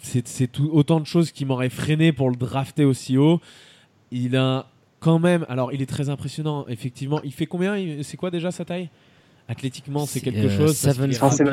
C'est, 0.00 0.50
tout, 0.50 0.68
autant 0.72 0.98
de 0.98 1.06
choses 1.06 1.30
qui 1.30 1.44
m'auraient 1.44 1.68
freiné 1.68 2.12
pour 2.12 2.30
le 2.30 2.34
drafter 2.34 2.84
aussi 2.84 3.16
haut. 3.16 3.40
Il 4.10 4.36
a 4.36 4.66
quand 4.98 5.20
même, 5.20 5.46
alors 5.48 5.72
il 5.72 5.82
est 5.82 5.86
très 5.86 6.08
impressionnant. 6.08 6.66
Effectivement, 6.66 7.22
il 7.22 7.32
fait 7.32 7.46
combien? 7.46 7.76
C'est 8.02 8.16
quoi 8.16 8.32
déjà 8.32 8.50
sa 8.50 8.64
taille? 8.64 8.90
Athlétiquement, 9.52 10.06
c'est 10.06 10.20
quelque 10.20 10.46
euh, 10.46 10.56
chose. 10.56 10.80
parce 10.82 10.96
seven 10.96 11.12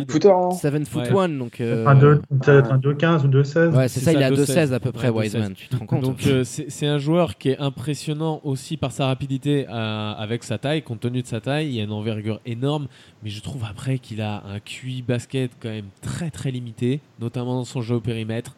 footer. 0.09 0.29
hein. 0.31 0.51
7 0.51 0.87
foot 0.87 1.11
Ouais. 1.11 1.23
1, 1.25 1.29
donc. 1.37 1.61
euh, 1.61 1.85
Un 1.85 1.95
deux- 1.95 2.21
Peut-être 2.41 2.71
un 2.71 2.77
2-15 2.77 3.25
ou 3.25 3.27
2-16. 3.27 3.75
Ouais, 3.75 3.87
c'est 3.87 3.99
ça, 3.99 4.13
il 4.13 4.19
est 4.19 4.23
à 4.23 4.31
2,16 4.31 4.69
2-16 4.69 4.73
à 4.73 4.79
peu 4.79 4.91
près, 4.91 5.09
Ouais, 5.09 5.19
Wiseman. 5.25 5.53
Tu 5.53 5.67
te 5.67 5.75
rends 5.75 5.85
compte 5.85 6.01
Donc 6.01 6.25
euh, 6.27 6.43
c'est 6.43 6.87
un 6.87 6.97
joueur 6.97 7.37
qui 7.37 7.49
est 7.49 7.59
impressionnant 7.59 8.39
aussi 8.43 8.77
par 8.77 8.91
sa 8.91 9.05
rapidité 9.07 9.67
euh, 9.69 10.13
avec 10.13 10.43
sa 10.43 10.57
taille, 10.57 10.81
compte 10.81 11.01
tenu 11.01 11.21
de 11.21 11.27
sa 11.27 11.41
taille, 11.41 11.67
il 11.67 11.75
y 11.75 11.81
a 11.81 11.83
une 11.83 11.91
envergure 11.91 12.39
énorme, 12.45 12.87
mais 13.23 13.29
je 13.29 13.41
trouve 13.41 13.63
après 13.69 13.99
qu'il 13.99 14.21
a 14.21 14.43
un 14.47 14.59
QI 14.59 15.01
basket 15.01 15.51
quand 15.59 15.69
même 15.69 15.85
très 16.01 16.29
très 16.31 16.51
limité, 16.51 17.01
notamment 17.19 17.55
dans 17.55 17.65
son 17.65 17.81
jeu 17.81 17.95
au 17.95 17.99
périmètre. 18.01 18.55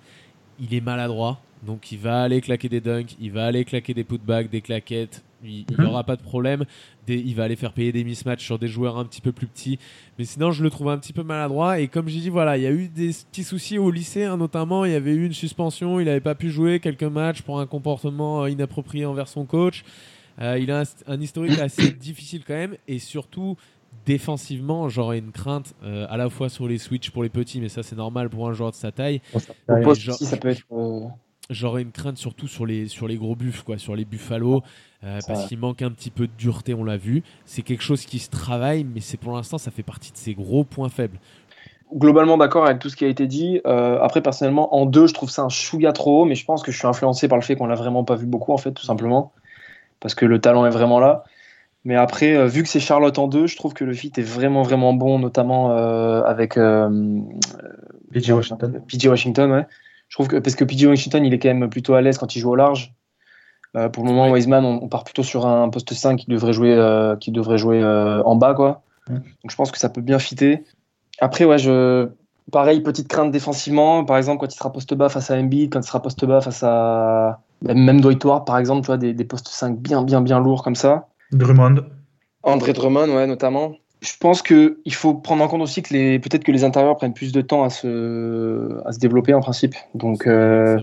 Il 0.60 0.74
est 0.75 0.81
maladroit, 0.81 1.39
donc 1.65 1.91
il 1.91 1.98
va 1.98 2.21
aller 2.21 2.39
claquer 2.41 2.69
des 2.69 2.81
dunks, 2.81 3.15
il 3.19 3.31
va 3.31 3.45
aller 3.48 3.65
claquer 3.65 3.93
des 3.95 4.03
putbacks, 4.03 4.50
des 4.50 4.62
claquettes, 4.62 5.24
il 5.43 5.50
n'y 5.51 5.65
Mhm. 5.77 5.86
aura 5.88 6.03
pas 6.03 6.15
de 6.15 6.21
problème. 6.21 6.65
Des- 7.07 7.17
il 7.19 7.36
va 7.36 7.43
aller 7.45 7.55
faire 7.55 7.74
payer 7.74 7.91
des 7.91 8.03
mismatchs 8.03 8.43
sur 8.45 8.60
des 8.60 8.67
joueurs 8.67 8.98
un 8.98 9.05
petit 9.05 9.21
peu 9.21 9.31
plus 9.31 9.48
petits. 9.48 9.79
Mais 10.19 10.25
sinon, 10.25 10.51
je 10.51 10.63
le 10.63 10.69
trouve 10.69 10.89
un 10.89 10.98
petit 10.98 11.13
peu 11.13 11.24
maladroit. 11.24 11.79
Et 11.79 11.88
comme 11.88 12.07
j'ai 12.07 12.19
dit, 12.19 12.29
voilà, 12.29 12.57
il 12.57 12.63
y 12.63 12.67
a 12.67 12.71
eu 12.71 12.88
des 12.88 13.12
petits 13.31 13.43
soucis 13.43 13.77
au 13.77 13.89
lycée, 13.91 14.24
hein, 14.25 14.38
notamment. 14.38 14.86
Il 14.86 14.91
y 14.91 14.95
avait 14.95 15.13
eu 15.13 15.25
une 15.25 15.33
suspension. 15.33 16.00
Il 16.00 16.05
n'avait 16.05 16.19
pas 16.21 16.36
pu 16.36 16.50
jouer 16.50 16.79
quelques 16.79 17.03
matchs 17.03 17.41
pour 17.41 17.60
un 17.60 17.65
comportement 17.65 18.43
euh, 18.43 18.50
inapproprié 18.50 19.05
envers 19.05 19.27
son 19.27 19.45
coach. 19.45 19.83
Euh, 20.39 20.57
il 20.60 20.71
a 20.71 20.81
un, 20.81 20.83
un 21.07 21.19
historique 21.21 21.57
assez 21.60 21.91
difficile 21.91 22.43
quand 22.45 22.53
même. 22.53 22.75
Et 22.88 23.00
surtout, 23.00 23.57
défensivement, 24.05 24.89
j'aurais 24.89 25.19
une 25.19 25.31
crainte 25.31 25.74
euh, 25.83 26.05
à 26.10 26.17
la 26.17 26.29
fois 26.29 26.50
sur 26.50 26.67
les 26.67 26.77
switches 26.77 27.12
pour 27.12 27.24
les 27.24 27.29
petits, 27.29 27.60
mais 27.62 27.69
ça, 27.69 27.83
c'est 27.83 27.95
normal 27.95 28.29
pour 28.29 28.48
un 28.48 28.53
joueur 28.53 28.71
de 28.71 28.75
sa 28.75 28.91
taille. 28.91 29.21
Au 29.33 29.74
Ouais. 29.74 29.81
poste 29.81 30.01
genre- 30.01 30.15
aussi, 30.15 30.25
ça 30.25 30.38
peut 30.38 30.50
être. 30.50 30.62
euh, 30.71 31.01
J'aurais 31.51 31.81
une 31.81 31.91
crainte 31.91 32.17
surtout 32.17 32.48
sur 32.48 32.65
les, 32.65 32.88
sur 32.88 33.08
les 33.08 33.17
gros 33.17 33.36
buffs, 33.36 33.63
quoi, 33.63 33.77
sur 33.77 33.96
les 33.96 34.05
buffalo, 34.05 34.63
euh, 35.03 35.20
parce 35.27 35.48
qu'il 35.48 35.60
manque 35.60 35.81
un 35.81 35.91
petit 35.91 36.10
peu 36.10 36.27
de 36.27 36.31
dureté, 36.38 36.74
on 36.74 36.84
l'a 36.84 36.98
vu. 36.98 37.24
C'est 37.46 37.62
quelque 37.62 37.84
chose 37.84 38.05
qui 38.05 38.20
se 38.20 38.29
travaille, 38.29 38.84
mais 38.84 39.01
c'est 39.01 39.17
pour 39.17 39.34
l'instant, 39.34 39.58
ça 39.58 39.72
fait 39.72 39.84
partie 39.84 40.12
de 40.12 40.17
ses 40.17 40.34
gros 40.34 40.63
points 40.63 40.89
faibles. 40.89 41.17
globalement 41.93 42.38
d'accord 42.38 42.65
avec 42.65 42.79
tout 42.79 42.89
ce 42.89 42.96
qui 42.96 43.05
a 43.05 43.10
été 43.10 43.27
dit. 43.27 43.62
Euh, 43.67 44.00
après, 44.01 44.22
personnellement, 44.22 44.75
en 44.75 44.86
deux, 44.86 45.08
je 45.08 45.13
trouve 45.13 45.29
ça 45.29 45.43
un 45.43 45.50
chouïa 45.50 45.91
trop 45.91 46.22
haut, 46.22 46.25
mais 46.25 46.36
je 46.36 46.46
pense 46.46 46.63
que 46.63 46.72
je 46.72 46.77
suis 46.77 46.88
influencé 46.88 47.27
par 47.27 47.38
le 47.38 47.43
fait 47.43 47.55
qu'on 47.55 47.67
l'a 47.67 47.75
vraiment 47.75 48.03
pas 48.03 48.15
vu 48.15 48.25
beaucoup, 48.25 48.53
en 48.53 48.58
fait, 48.58 48.72
tout 48.72 48.86
simplement. 48.86 49.34
Parce 50.00 50.15
que 50.15 50.25
le 50.25 50.39
talent 50.39 50.65
est 50.65 50.72
vraiment 50.72 51.00
là. 51.00 51.25
Mais 51.84 51.96
après, 51.96 52.36
euh, 52.36 52.46
vu 52.46 52.62
que 52.63 52.70
c'est 52.70 52.79
Charlotte 52.79 53.17
en 53.17 53.27
deux, 53.27 53.48
je 53.48 53.55
trouve 53.55 53.74
que 53.74 53.84
le 53.84 53.93
fit 53.93 54.12
est 54.15 54.22
vraiment, 54.22 54.62
vraiment 54.62 54.93
bon, 54.93 55.17
notamment 55.17 55.72
euh, 55.72 56.22
avec 56.24 56.58
euh, 56.58 57.20
PG 58.12 58.34
Washington. 58.34 58.81
PG 58.88 59.10
Washington. 59.10 59.51
Ouais. 59.51 59.65
Je 60.12 60.18
trouve 60.18 60.27
que, 60.27 60.36
parce 60.36 60.56
que 60.56 60.65
PG 60.65 60.88
Washington, 60.88 61.25
il 61.25 61.34
est 61.34 61.39
quand 61.39 61.48
même 61.53 61.70
plutôt 61.70 61.94
à 61.94 62.01
l'aise 62.01 62.18
quand 62.18 62.36
il 62.36 62.39
joue 62.39 62.51
au 62.51 62.56
large. 62.56 62.94
Euh, 63.77 63.88
pour 63.88 64.03
le 64.03 64.10
moment, 64.10 64.25
Ouais. 64.25 64.34
Wiseman, 64.34 64.65
on, 64.65 64.84
on 64.84 64.89
part 64.89 65.06
plutôt 65.06 65.24
sur 65.24 65.46
un 65.48 65.70
poste 65.70 65.94
5 65.94 66.18
qui 66.18 66.25
devrait 66.27 66.51
jouer, 66.51 66.74
euh, 66.75 67.15
qui 67.15 67.32
devrait 67.32 67.58
jouer 67.58 67.82
euh, 67.82 68.22
en 68.24 68.36
bas. 68.36 68.53
Quoi. 68.53 68.82
Ouais. 69.10 69.15
Donc 69.15 69.50
je 69.50 69.56
pense 69.56 69.72
que 69.72 69.77
ça 69.77 69.88
peut 69.88 70.01
bien 70.01 70.20
fitter. 70.20 70.65
Après, 71.20 71.46
ouais, 71.46 71.58
je... 71.58 72.10
pareil, 72.51 72.82
petite 72.82 73.08
crainte 73.08 73.32
défensivement. 73.32 74.03
Par 74.03 74.18
exemple, 74.18 74.41
quand 74.41 74.53
il 74.53 74.58
sera 74.58 74.74
poste 74.74 74.94
bas 74.94 75.08
face 75.08 75.32
à 75.32 75.38
Embiid, 75.38 75.72
quand 75.72 75.80
il 75.80 75.88
sera 75.88 76.01
poste 76.01 76.25
bas 76.25 76.41
face 76.41 76.62
à 76.62 77.39
même 77.62 78.01
Dwight 78.01 78.22
par 78.46 78.58
exemple, 78.58 78.82
tu 78.82 78.88
vois, 78.88 78.98
des, 78.98 79.13
des 79.13 79.24
postes 79.24 79.48
5 79.48 79.77
bien, 79.77 80.03
bien, 80.03 80.20
bien 80.20 80.41
lourds 80.41 80.62
comme 80.63 80.75
ça. 80.75 81.08
Drummond. 81.32 81.86
André 82.44 82.74
Drummond, 82.74 83.08
ouais, 83.15 83.27
notamment. 83.27 83.74
Je 84.01 84.13
pense 84.20 84.41
qu'il 84.41 84.93
faut 84.93 85.13
prendre 85.13 85.43
en 85.43 85.48
compte 85.48 85.62
aussi 85.62 85.84
que 85.84 85.93
les 85.93 86.17
peut-être 86.17 86.43
que 86.43 86.51
les 86.51 86.63
intérieurs 86.63 86.98
prennent 86.98 87.13
plus 87.13 87.31
de 87.31 87.41
temps 87.41 87.63
à 87.63 87.70
se, 87.70 88.81
à 88.86 88.91
se 88.91 89.00
développer 89.00 89.34
en 89.36 89.41
principe. 89.41 89.75
Donc, 89.93 90.25
euh, 90.25 90.79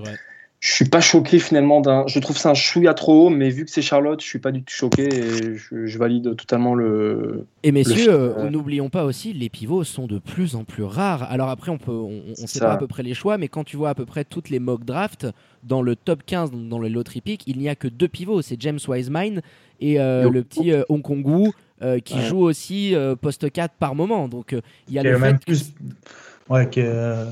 je 0.61 0.73
suis 0.73 0.85
pas 0.85 1.01
choqué 1.01 1.39
finalement 1.39 1.81
d'un. 1.81 2.05
Je 2.07 2.19
trouve 2.19 2.37
ça 2.37 2.51
un 2.51 2.55
chouïa 2.55 2.95
trop 2.95 3.27
haut, 3.27 3.31
mais 3.31 3.49
vu 3.51 3.65
que 3.65 3.71
c'est 3.71 3.83
Charlotte, 3.83 4.21
je 4.21 4.27
suis 4.27 4.39
pas 4.39 4.53
du 4.53 4.63
tout 4.63 4.75
choqué 4.75 5.05
et 5.05 5.57
je, 5.57 5.87
je 5.87 5.99
valide 5.99 6.35
totalement 6.37 6.75
le. 6.75 7.47
Et 7.63 7.71
messieurs, 7.71 8.09
euh, 8.11 8.51
n'oublions 8.51 8.89
pas 8.89 9.05
aussi, 9.05 9.33
les 9.33 9.49
pivots 9.49 9.85
sont 9.85 10.07
de 10.07 10.19
plus 10.19 10.57
en 10.57 10.65
plus 10.65 10.83
rares. 10.83 11.25
Alors 11.25 11.49
après, 11.49 11.71
on 11.71 11.79
peut, 11.79 11.93
on, 11.93 12.35
sait 12.35 12.59
ça. 12.59 12.67
pas 12.67 12.73
à 12.73 12.77
peu 12.77 12.89
près 12.89 13.05
les 13.05 13.15
choix, 13.15 13.39
mais 13.39 13.49
quand 13.49 13.63
tu 13.63 13.77
vois 13.77 13.91
à 13.91 13.95
peu 13.95 14.07
près 14.07 14.25
toutes 14.25 14.51
les 14.51 14.59
mock 14.59 14.85
drafts, 14.85 15.27
dans 15.63 15.83
le 15.83 15.95
top 15.95 16.23
15, 16.27 16.51
donc 16.51 16.69
dans 16.69 16.79
le 16.79 16.89
lottery 16.89 17.21
pick, 17.21 17.43
il 17.47 17.59
n'y 17.59 17.69
a 17.69 17.75
que 17.75 17.89
deux 17.89 18.09
pivots, 18.09 18.43
c'est 18.43 18.61
James 18.61 18.79
Wiseman 18.87 19.43
et 19.81 20.01
euh, 20.01 20.29
le 20.31 20.43
petit 20.43 20.73
euh, 20.73 20.83
Hong 20.89 21.03
Kongu 21.03 21.51
euh, 21.83 21.99
qui 22.01 22.15
Ouais. 22.15 22.23
joue 22.27 22.41
aussi 22.41 22.95
euh, 22.95 23.15
poste 23.15 23.51
4 23.51 23.75
par 23.79 23.95
moment. 23.95 24.29
Donc 24.29 24.53
euh, 24.53 24.61
il 24.89 24.95
y 24.95 24.99
a 24.99 25.03
le 25.03 25.19
même 25.19 25.35
fait 25.35 25.39
que- 25.41 25.45
plus. 25.45 25.73
Ouais, 26.49 26.69
que, 26.69 27.27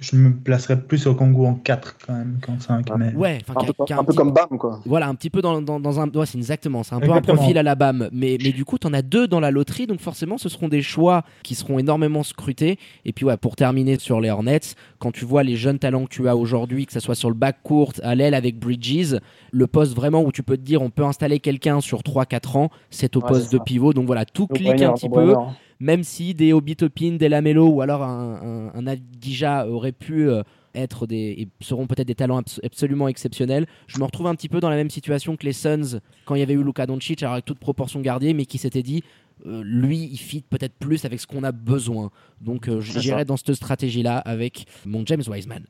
je 0.00 0.16
me 0.16 0.34
placerais 0.34 0.80
plus 0.80 1.06
au 1.06 1.14
Congo 1.14 1.44
en 1.46 1.54
4 1.54 1.98
quand 2.06 2.14
même 2.14 2.38
qu'en 2.44 2.58
5. 2.58 2.86
Mais... 2.98 3.14
Ouais, 3.14 3.38
Un 3.48 3.64
peu, 3.64 3.84
qui 3.84 3.92
a 3.92 3.98
un 3.98 4.00
peu 4.00 4.06
petit- 4.06 4.16
comme 4.16 4.32
Bam, 4.32 4.58
quoi. 4.58 4.80
Voilà, 4.86 5.08
un 5.08 5.14
petit 5.14 5.28
peu 5.30 5.42
dans, 5.42 5.60
dans, 5.60 5.78
dans 5.78 6.00
un. 6.00 6.08
Ouais, 6.10 6.26
c'est 6.26 6.38
exactement. 6.38 6.82
C'est 6.82 6.94
un 6.94 7.00
peu 7.00 7.12
un 7.12 7.20
profil 7.20 7.58
à 7.58 7.62
la 7.62 7.74
BAM. 7.74 8.08
Mais, 8.12 8.38
mais 8.42 8.52
du 8.52 8.64
coup, 8.64 8.78
tu 8.78 8.86
en 8.86 8.94
as 8.94 9.02
deux 9.02 9.28
dans 9.28 9.40
la 9.40 9.50
loterie. 9.50 9.86
Donc 9.86 10.00
forcément, 10.00 10.38
ce 10.38 10.48
seront 10.48 10.68
des 10.68 10.82
choix 10.82 11.22
qui 11.42 11.54
seront 11.54 11.78
énormément 11.78 12.22
scrutés. 12.22 12.78
Et 13.04 13.12
puis, 13.12 13.24
ouais, 13.26 13.36
pour 13.36 13.56
terminer 13.56 13.98
sur 13.98 14.20
les 14.20 14.30
Hornets, 14.30 14.60
quand 14.98 15.12
tu 15.12 15.24
vois 15.24 15.42
les 15.42 15.56
jeunes 15.56 15.78
talents 15.78 16.04
que 16.04 16.10
tu 16.14 16.26
as 16.28 16.36
aujourd'hui, 16.36 16.86
que 16.86 16.92
ce 16.92 17.00
soit 17.00 17.14
sur 17.14 17.28
le 17.28 17.34
back 17.36 17.58
court, 17.62 17.92
à 18.02 18.14
l'aile 18.14 18.34
avec 18.34 18.58
Bridges, 18.58 19.16
le 19.52 19.66
poste 19.66 19.94
vraiment 19.94 20.22
où 20.22 20.32
tu 20.32 20.42
peux 20.42 20.56
te 20.56 20.62
dire 20.62 20.80
on 20.82 20.90
peut 20.90 21.04
installer 21.04 21.40
quelqu'un 21.40 21.80
sur 21.80 22.00
3-4 22.00 22.56
ans, 22.56 22.70
c'est 22.88 23.16
au 23.16 23.20
Ouais, 23.20 23.28
poste 23.28 23.52
de 23.52 23.58
ça. 23.58 23.64
pivot. 23.64 23.92
Donc 23.92 24.06
voilà, 24.06 24.24
tout 24.24 24.46
clique 24.46 24.80
un 24.82 24.94
petit 24.94 25.08
peu 25.10 25.34
même 25.82 26.04
si 26.04 26.34
des 26.34 26.52
Obi 26.52 26.76
Toppin, 26.76 27.12
des 27.18 27.30
Lamelo 27.30 27.66
ou 27.68 27.80
alors 27.80 28.02
un, 28.02 28.70
un, 28.74 28.78
un 28.78 28.86
Adija 28.86 29.66
auraient 29.90 29.98
pu 30.06 30.28
euh, 30.28 30.42
être 30.74 31.06
des 31.06 31.34
et 31.38 31.48
seront 31.64 31.86
peut-être 31.86 32.06
des 32.06 32.14
talents 32.14 32.38
abs- 32.40 32.60
absolument 32.64 33.08
exceptionnels. 33.08 33.66
Je 33.86 33.98
me 33.98 34.04
retrouve 34.04 34.26
un 34.28 34.34
petit 34.34 34.48
peu 34.48 34.60
dans 34.60 34.70
la 34.70 34.76
même 34.76 34.90
situation 34.90 35.36
que 35.36 35.44
les 35.44 35.52
Suns 35.52 36.00
quand 36.24 36.34
il 36.34 36.40
y 36.40 36.42
avait 36.42 36.54
eu 36.54 36.62
Luka 36.62 36.86
Doncic, 36.86 37.22
alors 37.22 37.34
avec 37.34 37.44
toute 37.44 37.58
proportion 37.58 38.00
gardée, 38.00 38.34
mais 38.34 38.46
qui 38.46 38.58
s'était 38.58 38.82
dit 38.82 39.02
euh, 39.46 39.62
lui, 39.64 39.98
il 40.12 40.18
fit 40.18 40.42
peut-être 40.42 40.74
plus 40.78 41.04
avec 41.04 41.18
ce 41.18 41.26
qu'on 41.26 41.42
a 41.44 41.52
besoin. 41.52 42.10
Donc 42.40 42.68
euh, 42.68 42.80
j'irai 42.80 43.24
dans 43.24 43.36
cette 43.36 43.54
stratégie-là 43.54 44.18
avec 44.18 44.66
mon 44.86 45.04
James 45.06 45.22
Wiseman. 45.26 45.64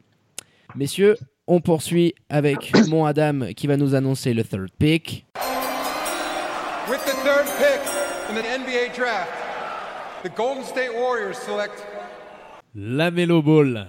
Messieurs, 0.75 1.17
on 1.47 1.61
poursuit 1.61 2.15
avec 2.29 2.73
mon 2.89 3.05
Adam 3.05 3.53
qui 3.57 3.67
va 3.67 3.77
nous 3.77 3.95
annoncer 3.95 4.35
le 4.35 4.45
third 4.45 4.71
pick. 4.79 5.25
With 6.89 7.00
the 7.07 7.15
third 7.25 7.47
pick 7.59 7.81
in 8.31 8.35
the 8.35 8.45
NBA 8.45 8.95
draft, 8.97 9.31
the 10.25 10.31
Golden 10.37 10.65
State 10.65 10.91
Warriors 10.93 11.37
select 11.39 11.85
La 12.75 13.11
Melo 13.11 13.41
Ball. 13.43 13.87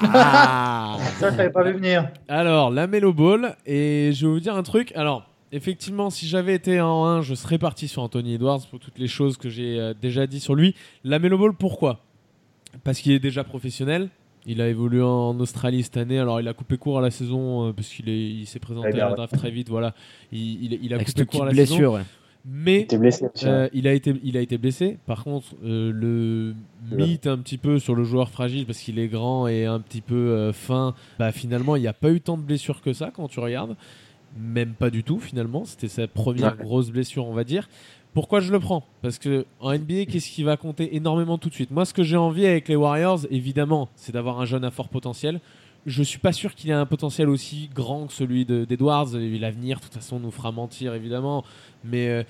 Ah 0.00 0.96
Ça, 1.18 1.30
je 1.30 1.36
l'avais 1.36 1.50
pas 1.50 1.62
vu 1.64 1.72
venir. 1.74 2.08
Alors, 2.28 2.70
la 2.70 2.86
Melo 2.86 3.12
Ball, 3.12 3.56
et 3.66 4.10
je 4.14 4.26
vais 4.26 4.32
vous 4.32 4.40
dire 4.40 4.56
un 4.56 4.62
truc. 4.62 4.92
Alors, 4.96 5.26
effectivement, 5.52 6.10
si 6.10 6.26
j'avais 6.26 6.54
été 6.54 6.80
en 6.80 7.04
1, 7.04 7.22
je 7.22 7.34
serais 7.34 7.58
parti 7.58 7.88
sur 7.88 8.02
Anthony 8.02 8.34
Edwards 8.34 8.66
pour 8.70 8.80
toutes 8.80 8.98
les 8.98 9.08
choses 9.08 9.36
que 9.36 9.48
j'ai 9.48 9.78
euh, 9.78 9.94
déjà 10.00 10.26
dit 10.26 10.40
sur 10.40 10.54
lui. 10.54 10.74
La 11.04 11.18
Melo 11.18 11.38
Ball, 11.38 11.52
pourquoi? 11.54 12.00
Parce 12.84 13.00
qu'il 13.00 13.12
est 13.12 13.18
déjà 13.20 13.44
professionnel. 13.44 14.08
Il 14.44 14.60
a 14.60 14.66
évolué 14.68 15.02
en 15.02 15.38
Australie 15.38 15.84
cette 15.84 15.96
année. 15.98 16.18
Alors, 16.18 16.40
il 16.40 16.48
a 16.48 16.52
coupé 16.52 16.76
court 16.76 16.98
à 16.98 17.02
la 17.02 17.12
saison 17.12 17.68
euh, 17.68 17.72
parce 17.72 17.88
qu'il 17.88 18.08
est- 18.08 18.28
il 18.30 18.46
s'est 18.46 18.58
présenté 18.58 18.88
bien, 18.90 19.02
à 19.02 19.04
la 19.04 19.10
ouais. 19.10 19.16
draft 19.16 19.36
très 19.38 19.50
vite. 19.52 19.68
Voilà, 19.68 19.94
il, 20.32 20.64
il- 20.64 20.78
il 20.82 20.92
a 20.92 20.96
Avec 20.96 21.06
coupé 21.06 21.20
cette 21.20 21.30
court 21.30 21.42
à 21.44 21.46
petite 21.46 21.58
la 21.58 21.66
saison. 21.66 21.76
blessure. 21.76 21.92
ouais. 21.92 22.02
Mais 22.44 22.86
blessé 22.90 23.26
hein. 23.26 23.30
euh, 23.44 23.68
il, 23.72 23.86
a 23.86 23.92
été, 23.92 24.14
il 24.24 24.36
a 24.36 24.40
été 24.40 24.58
blessé. 24.58 24.98
Par 25.06 25.22
contre, 25.22 25.54
euh, 25.64 25.92
le 25.92 26.54
mythe 26.90 27.26
un 27.26 27.38
petit 27.38 27.58
peu 27.58 27.78
sur 27.78 27.94
le 27.94 28.02
joueur 28.04 28.30
fragile 28.30 28.66
parce 28.66 28.78
qu'il 28.80 28.98
est 28.98 29.08
grand 29.08 29.46
et 29.46 29.64
un 29.66 29.78
petit 29.78 30.00
peu 30.00 30.14
euh, 30.14 30.52
fin, 30.52 30.94
bah, 31.18 31.30
finalement, 31.30 31.76
il 31.76 31.82
n'y 31.82 31.88
a 31.88 31.92
pas 31.92 32.10
eu 32.10 32.20
tant 32.20 32.36
de 32.36 32.42
blessures 32.42 32.80
que 32.80 32.92
ça 32.92 33.10
quand 33.14 33.28
tu 33.28 33.38
regardes. 33.40 33.76
Même 34.38 34.72
pas 34.72 34.90
du 34.90 35.04
tout, 35.04 35.20
finalement. 35.20 35.64
C'était 35.64 35.88
sa 35.88 36.08
première 36.08 36.56
Ouais. 36.58 36.64
grosse 36.64 36.90
blessure, 36.90 37.26
on 37.26 37.34
va 37.34 37.44
dire. 37.44 37.68
Pourquoi 38.14 38.40
je 38.40 38.50
le 38.52 38.58
prends? 38.60 38.84
Parce 39.02 39.18
que 39.18 39.46
en 39.60 39.72
NBA, 39.72 40.06
qu'est-ce 40.06 40.30
qui 40.30 40.42
va 40.42 40.56
compter 40.56 40.96
énormément 40.96 41.38
tout 41.38 41.48
de 41.48 41.54
suite? 41.54 41.70
Moi, 41.70 41.84
ce 41.84 41.94
que 41.94 42.02
j'ai 42.02 42.16
envie 42.16 42.46
avec 42.46 42.68
les 42.68 42.76
Warriors, 42.76 43.20
évidemment, 43.30 43.88
c'est 43.94 44.12
d'avoir 44.12 44.40
un 44.40 44.44
jeune 44.46 44.64
à 44.64 44.70
fort 44.70 44.88
potentiel. 44.88 45.40
Je 45.86 46.02
suis 46.02 46.18
pas 46.18 46.32
sûr 46.32 46.54
qu'il 46.54 46.70
ait 46.70 46.74
un 46.74 46.86
potentiel 46.86 47.28
aussi 47.28 47.68
grand 47.74 48.06
que 48.06 48.12
celui 48.12 48.44
de- 48.44 48.64
d'Edwards. 48.64 49.08
L'avenir, 49.14 49.78
de 49.78 49.82
toute 49.84 49.94
façon, 49.94 50.20
nous 50.20 50.30
fera 50.30 50.52
mentir, 50.52 50.94
évidemment. 50.94 51.44
Mais 51.84 52.08
euh, 52.08 52.22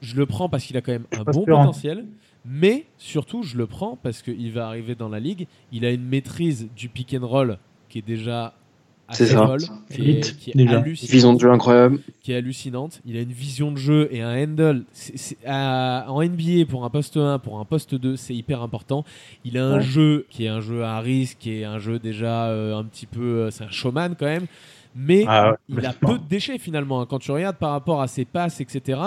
je 0.00 0.14
le 0.16 0.26
prends 0.26 0.48
parce 0.48 0.64
qu'il 0.64 0.76
a 0.76 0.80
quand 0.80 0.92
même 0.92 1.06
un 1.12 1.24
bon 1.24 1.44
sûr, 1.44 1.58
hein. 1.58 1.62
potentiel. 1.64 2.06
Mais 2.44 2.86
surtout, 2.98 3.42
je 3.42 3.56
le 3.56 3.66
prends 3.66 3.96
parce 3.96 4.22
qu'il 4.22 4.52
va 4.52 4.68
arriver 4.68 4.94
dans 4.94 5.08
la 5.08 5.18
ligue. 5.18 5.46
Il 5.72 5.84
a 5.84 5.90
une 5.90 6.04
maîtrise 6.04 6.68
du 6.76 6.88
pick 6.88 7.14
and 7.18 7.26
roll 7.26 7.58
qui 7.88 7.98
est 7.98 8.06
déjà 8.06 8.54
C'est 9.12 9.26
ça. 9.26 9.46
folle, 9.46 9.60
qui 9.90 10.00
est, 10.00 10.04
Élite, 10.04 10.36
qui 10.38 10.50
est 10.50 10.54
déjà. 10.56 10.78
hallucinante 10.78 11.10
Vision 11.10 11.32
de 11.34 11.40
jeu 11.40 11.50
incroyable. 11.52 11.98
qui 12.22 12.32
est 12.32 12.36
hallucinante. 12.36 13.00
Il 13.04 13.16
a 13.16 13.20
une 13.20 13.32
vision 13.32 13.70
de 13.70 13.76
jeu 13.76 14.08
et 14.10 14.22
un 14.22 14.34
handle. 14.42 14.84
C'est- 14.92 15.16
c'est- 15.18 15.36
à- 15.46 16.06
en 16.08 16.22
NBA, 16.22 16.64
pour 16.66 16.84
un 16.86 16.90
poste 16.90 17.16
1, 17.18 17.38
pour 17.38 17.60
un 17.60 17.64
poste 17.66 17.94
2, 17.94 18.16
c'est 18.16 18.34
hyper 18.34 18.62
important. 18.62 19.04
Il 19.44 19.58
a 19.58 19.64
un 19.66 19.76
Ouais. 19.76 19.82
jeu 19.82 20.26
qui 20.30 20.46
est 20.46 20.48
un 20.48 20.60
jeu 20.62 20.82
à 20.84 21.00
risque, 21.00 21.36
qui 21.38 21.50
est 21.60 21.64
un 21.64 21.78
jeu 21.78 21.98
déjà 21.98 22.46
euh, 22.46 22.76
un 22.78 22.84
petit 22.84 23.06
peu. 23.06 23.20
euh, 23.20 23.50
c'est 23.50 23.64
un 23.64 23.70
showman 23.70 24.14
quand 24.18 24.26
même. 24.26 24.46
Mais 24.96 25.24
Ah 25.28 25.50
ouais, 25.50 25.56
il 25.68 25.84
a 25.86 25.92
peu 25.92 26.14
de 26.18 26.24
déchets 26.28 26.56
finalement. 26.58 27.00
hein. 27.02 27.06
Quand 27.08 27.18
tu 27.18 27.30
regardes 27.30 27.56
par 27.56 27.72
rapport 27.72 28.00
à 28.00 28.06
ses 28.08 28.24
passes, 28.24 28.60
etc., 28.60 28.98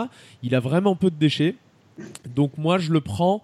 il 0.44 0.54
a 0.54 0.60
vraiment 0.60 0.96
peu 0.96 1.10
de 1.10 1.16
déchets. 1.16 1.56
Donc 2.36 2.52
moi, 2.58 2.78
je 2.78 2.92
le 2.92 3.02
prends 3.02 3.42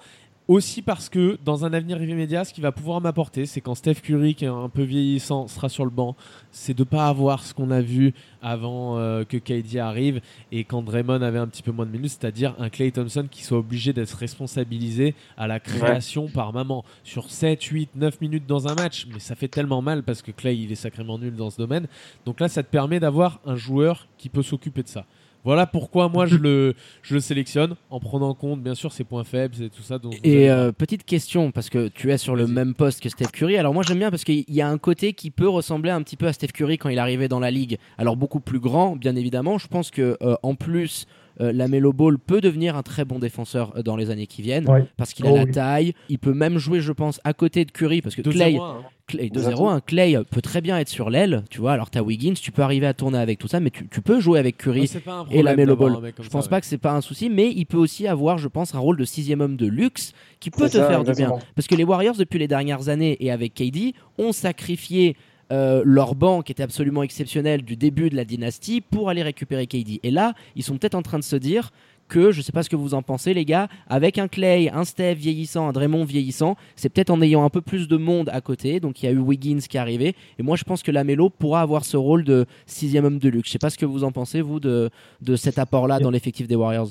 aussi 0.48 0.82
parce 0.82 1.10
que 1.10 1.38
dans 1.44 1.66
un 1.66 1.74
avenir 1.74 2.02
immédiat, 2.02 2.44
ce 2.44 2.54
qu'il 2.54 2.64
va 2.64 2.72
pouvoir 2.72 3.02
m'apporter, 3.02 3.46
c'est 3.46 3.62
quand 3.62 3.76
Steph 3.76 3.96
Curry, 3.96 4.36
qui 4.36 4.46
est 4.46 4.50
un 4.50 4.70
peu 4.70 4.84
vieillissant, 4.84 5.48
sera 5.48 5.70
sur 5.70 5.86
le 5.86 5.92
banc, 5.92 6.16
c'est 6.52 6.74
de 6.74 6.84
pas 6.84 7.08
avoir 7.08 7.44
ce 7.44 7.54
qu'on 7.54 7.72
a 7.72 7.82
vu 7.82 8.14
avant 8.42 8.98
euh, 8.98 9.24
que 9.24 9.38
KD 9.38 9.78
arrive 9.78 10.22
et 10.52 10.64
quand 10.64 10.82
Draymond 10.82 11.22
avait 11.22 11.40
un 11.40 11.48
petit 11.48 11.64
peu 11.64 11.72
moins 11.72 11.86
de 11.86 11.92
minutes, 11.92 12.18
c'est-à-dire 12.20 12.56
un 12.60 12.70
Clay 12.70 12.92
Thompson 12.92 13.28
qui 13.30 13.44
soit 13.44 13.58
obligé 13.58 13.94
d'être 13.94 14.14
responsabilisé 14.14 15.16
à 15.38 15.48
la 15.48 15.60
création 15.60 16.28
par 16.28 16.52
maman 16.54 16.84
sur 17.04 17.30
7, 17.30 17.64
8, 17.64 17.90
9 17.96 18.22
minutes 18.22 18.46
dans 18.46 18.68
un 18.68 18.76
match. 18.76 19.08
Mais 19.14 19.20
ça 19.20 19.36
fait 19.36 19.48
tellement 19.48 19.82
mal 19.82 20.04
parce 20.04 20.22
que 20.22 20.32
Clay, 20.32 20.58
il 20.58 20.72
est 20.72 20.76
sacrément 20.76 21.18
nul 21.18 21.36
dans 21.36 21.50
ce 21.50 21.58
domaine. 21.58 21.88
Donc 22.26 22.40
là, 22.40 22.50
ça 22.50 22.64
te 22.64 22.70
permet 22.70 23.00
d'avoir 23.00 23.40
un 23.46 23.56
joueur 23.56 24.08
qui 24.18 24.30
peut 24.30 24.44
s'occuper 24.44 24.84
de 24.84 24.90
ça. 24.90 25.06
Voilà 25.44 25.66
pourquoi 25.68 26.10
moi 26.10 26.26
je 26.26 26.38
le, 26.38 26.74
je 27.02 27.16
le 27.16 27.20
sélectionne 27.20 27.76
en 27.90 28.00
prenant 28.00 28.30
en 28.30 28.34
compte 28.34 28.62
bien 28.62 28.76
sûr 28.76 28.92
ses 28.92 29.04
points 29.04 29.24
faibles 29.24 29.62
et 29.62 29.70
tout 29.70 29.82
ça. 29.82 29.98
dont 29.98 30.12
Et 30.24 30.50
euh, 30.50 30.72
petite 30.72 31.04
question, 31.04 31.52
parce 31.52 31.70
que 31.70 31.90
tu 31.90 32.12
es 32.12 32.18
sur 32.18 32.36
le 32.36 32.48
même 32.48 32.74
poste 32.74 33.02
que 33.02 33.10
Steph 33.10 33.32
Curry. 33.34 33.58
Alors 33.58 33.74
moi 33.74 33.84
j'aime 33.84 34.00
bien 34.00 34.10
parce 34.10 34.24
qu'il 34.24 34.46
y 34.48 34.62
a 34.62 34.70
un 34.70 34.78
côté 34.78 35.14
qui 35.14 35.32
peut 35.32 35.50
ressembler 35.50 35.92
un 35.92 36.02
petit 36.02 36.18
peu 36.18 36.28
à 36.28 36.34
Steph 36.34 36.48
Curry 36.54 36.78
quand 36.78 36.90
il 36.90 37.00
arrivait 37.00 37.28
dans 37.28 37.40
la 37.40 37.52
ligue. 37.52 37.78
Alors 37.98 38.16
beaucoup 38.16 38.40
plus 38.40 38.60
grand, 38.60 38.96
bien 38.96 39.16
évidemment. 39.16 39.58
Je 39.58 39.68
pense 39.68 39.92
que 39.92 40.18
euh, 40.22 40.36
en 40.44 40.56
plus, 40.56 41.08
euh, 41.41 41.52
la 41.52 41.67
Melo 41.67 41.93
Ball 41.93 42.17
peut 42.19 42.41
devenir 42.41 42.76
un 42.76 42.84
très 42.84 43.06
bon 43.06 43.19
défenseur 43.19 43.74
euh, 43.78 43.84
dans 43.84 43.96
les 43.96 44.10
années 44.10 44.28
qui 44.28 44.41
viennent. 44.41 44.69
Ouais. 44.69 44.86
Parce 44.98 45.13
qu'il 45.13 45.26
a 45.26 45.32
Oh 45.32 45.36
la 45.36 45.43
oui. 45.43 45.52
taille. 45.52 45.93
Il 46.10 46.19
peut 46.19 46.34
même 46.34 46.58
jouer, 46.58 46.80
je 46.82 46.91
pense, 46.91 47.19
à 47.24 47.34
côté 47.34 47.65
de 47.65 47.72
Curry. 47.72 48.02
Parce 48.02 48.15
que 48.15 48.22
2-0-1, 48.22 48.32
Clay, 48.32 48.58
hein. 48.58 48.76
Clay 49.08 49.28
2-0, 49.30 49.38
Exactement. 49.38 49.72
un 49.72 49.80
Clay 49.82 50.17
peut 50.30 50.41
très 50.41 50.62
bien 50.62 50.78
être 50.78 50.89
sur 50.89 51.10
l'aile. 51.10 51.43
Tu 51.50 51.60
vois, 51.60 51.74
alors 51.74 51.89
t'as 51.89 52.02
Wiggins, 52.02 52.34
tu 52.34 52.52
peux 52.52 52.62
arriver 52.62 52.86
à 52.88 52.93
tourner 52.93 53.17
avec 53.17 53.39
tout 53.39 53.48
ça, 53.48 53.60
mais 53.60 53.69
tu, 53.69 53.88
tu 53.89 54.02
peux 54.02 54.19
jouer 54.19 54.39
avec 54.39 54.58
Curry 54.58 54.82
Ouais, 54.82 54.88
c'est 54.88 55.00
pas 55.00 55.13
un 55.19 55.26
et 55.30 55.41
la 55.43 55.56
Melo 55.56 55.76
Ball. 55.76 55.98
Je 56.19 56.24
ça, 56.24 56.30
pense 56.30 56.46
ouais. 56.46 56.50
pas 56.50 56.62
que 56.62 56.67
c'est 56.67 56.78
pas 56.78 56.93
un 56.93 57.02
souci, 57.02 57.30
mais 57.30 57.50
il 57.52 57.65
peut 57.65 57.78
aussi 57.78 58.08
avoir, 58.08 58.38
je 58.38 58.48
pense, 58.48 58.76
un 58.76 58.80
rôle 58.80 58.98
de 58.98 59.06
sixième 59.06 59.41
homme 59.41 59.58
de 59.58 59.67
luxe 59.67 60.13
qui 60.39 60.52
peut 60.52 60.67
te 60.67 60.78
ça, 60.78 60.88
faire 60.88 61.04
du 61.04 61.12
bien. 61.13 61.32
Parce 61.56 61.67
que 61.67 61.76
les 61.76 61.84
Warriors, 61.84 62.15
depuis 62.15 62.39
les 62.39 62.48
dernières 62.48 62.89
années 62.89 63.17
et 63.19 63.32
avec 63.32 63.54
KD, 63.56 63.93
ont 64.17 64.32
sacrifié 64.32 65.15
euh, 65.52 65.82
leur 65.86 66.16
banc 66.16 66.42
qui 66.42 66.52
était 66.52 66.64
absolument 66.64 67.04
exceptionnel 67.04 67.64
du 67.64 67.76
début 67.76 68.10
de 68.10 68.16
la 68.16 68.26
dynastie 68.26 68.82
pour 68.82 69.10
aller 69.10 69.24
récupérer 69.24 69.68
KD. 69.68 70.00
Et 70.04 70.12
là, 70.12 70.34
ils 70.56 70.64
sont 70.64 70.78
peut-être 70.78 70.96
en 70.96 71.02
train 71.02 71.20
de 71.20 71.24
se 71.24 71.36
dire 71.36 71.72
que, 72.08 72.32
je 72.32 72.42
sais 72.42 72.52
pas 72.52 72.64
ce 72.64 72.70
que 72.70 72.76
vous 72.76 72.94
en 72.94 73.02
pensez 73.02 73.34
les 73.34 73.46
gars, 73.46 73.68
avec 73.88 74.18
un 74.18 74.28
Clay, 74.28 74.70
un 74.70 74.84
Steph 74.84 75.16
vieillissant, 75.16 75.68
un 75.68 75.72
Draymond 75.72 76.06
vieillissant, 76.06 76.56
c'est 76.76 76.90
peut-être 76.90 77.10
en 77.10 77.22
ayant 77.22 77.44
un 77.44 77.50
peu 77.50 77.62
plus 77.62 77.88
de 77.88 77.98
monde 77.98 78.30
à 78.32 78.42
côté. 78.42 78.80
Donc 78.80 79.02
il 79.02 79.06
y 79.06 79.10
a 79.10 79.12
eu 79.12 79.20
Wiggins 79.20 79.60
qui 79.68 79.78
est 79.78 79.80
arrivé. 79.80 80.16
Et 80.38 80.44
moi 80.44 80.56
je 80.56 80.64
pense 80.64 80.84
que 80.84 80.92
Lamelo 80.92 81.30
pourra 81.30 81.62
avoir 81.62 81.86
ce 81.86 81.98
rôle 81.98 82.24
de 82.24 82.46
sixième 82.66 83.06
homme 83.06 83.20
de 83.20 83.30
luxe. 83.30 83.48
Je 83.48 83.54
sais 83.54 83.60
pas 83.60 83.70
ce 83.70 83.78
que 83.78 83.86
vous 83.86 84.04
en 84.04 84.12
pensez 84.12 84.42
vous 84.42 84.60
de, 84.60 84.90
de 85.22 85.36
cet 85.36 85.58
apport-là 85.58 86.00
dans 86.00 86.12
l'effectif 86.12 86.48
des 86.48 86.56
Warriors. 86.56 86.90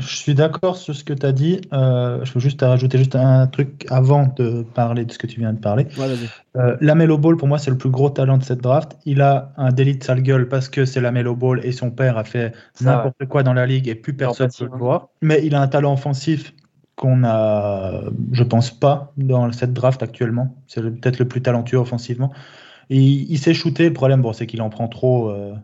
Je 0.00 0.16
suis 0.16 0.34
d'accord 0.34 0.76
sur 0.76 0.94
ce 0.94 1.04
que 1.04 1.12
tu 1.12 1.26
as 1.26 1.32
dit. 1.32 1.60
Euh, 1.72 2.24
je 2.24 2.32
veux 2.32 2.40
juste 2.40 2.60
rajouter 2.62 2.98
juste 2.98 3.14
un 3.14 3.46
truc 3.46 3.86
avant 3.90 4.32
de 4.36 4.62
parler 4.62 5.04
de 5.04 5.12
ce 5.12 5.18
que 5.18 5.26
tu 5.26 5.40
viens 5.40 5.52
de 5.52 5.58
parler. 5.58 5.86
Ouais. 5.98 6.06
Euh, 6.56 6.76
Lamelo 6.80 7.18
Ball, 7.18 7.36
pour 7.36 7.48
moi, 7.48 7.58
c'est 7.58 7.70
le 7.70 7.78
plus 7.78 7.90
gros 7.90 8.10
talent 8.10 8.38
de 8.38 8.42
cette 8.42 8.60
draft. 8.60 8.96
Il 9.04 9.20
a 9.20 9.52
un 9.56 9.70
délit 9.70 9.96
de 9.96 10.02
sale 10.02 10.22
gueule 10.22 10.48
parce 10.48 10.68
que 10.68 10.84
c'est 10.84 11.00
Lamelo 11.00 11.36
Ball 11.36 11.60
et 11.64 11.72
son 11.72 11.90
père 11.90 12.18
a 12.18 12.24
fait 12.24 12.54
n'importe 12.80 13.24
quoi 13.28 13.42
dans 13.42 13.52
la 13.52 13.66
ligue 13.66 13.88
et 13.88 13.94
plus 13.94 14.14
personne 14.14 14.48
ne 14.48 14.66
peut 14.66 14.70
le 14.70 14.74
hein. 14.74 14.78
voir. 14.78 15.08
Mais 15.22 15.40
il 15.44 15.54
a 15.54 15.60
un 15.60 15.68
talent 15.68 15.92
offensif 15.92 16.52
qu'on 16.96 17.22
a, 17.24 18.02
je 18.32 18.42
pense 18.42 18.70
pas, 18.70 19.12
dans 19.16 19.52
cette 19.52 19.72
draft 19.72 20.02
actuellement. 20.02 20.56
C'est 20.66 20.82
peut-être 20.82 21.18
le 21.18 21.28
plus 21.28 21.42
talentueux 21.42 21.78
offensivement. 21.78 22.32
Et 22.90 22.98
il, 22.98 23.30
il 23.30 23.38
sait 23.38 23.54
shooter. 23.54 23.88
Le 23.88 23.94
problème, 23.94 24.22
bon, 24.22 24.32
c'est 24.32 24.46
qu'il 24.46 24.62
en 24.62 24.70
prend 24.70 24.88
trop. 24.88 25.30
euh. 25.30 25.54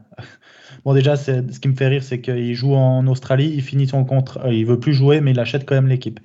Bon, 0.86 0.94
déjà, 0.94 1.16
c'est- 1.16 1.52
ce 1.52 1.58
qui 1.58 1.66
me 1.66 1.74
fait 1.74 1.88
rire, 1.88 2.04
c'est 2.04 2.20
qu'il 2.20 2.54
joue 2.54 2.74
en 2.74 3.04
Australie, 3.08 3.52
il 3.52 3.60
finit 3.62 3.88
son 3.88 4.04
contrat, 4.04 4.46
euh, 4.46 4.54
il 4.54 4.64
veut 4.64 4.78
plus 4.78 4.94
jouer, 4.94 5.20
mais 5.20 5.32
il 5.32 5.40
achète 5.40 5.66
quand 5.66 5.74
même 5.74 5.88
l'équipe. 5.88 6.20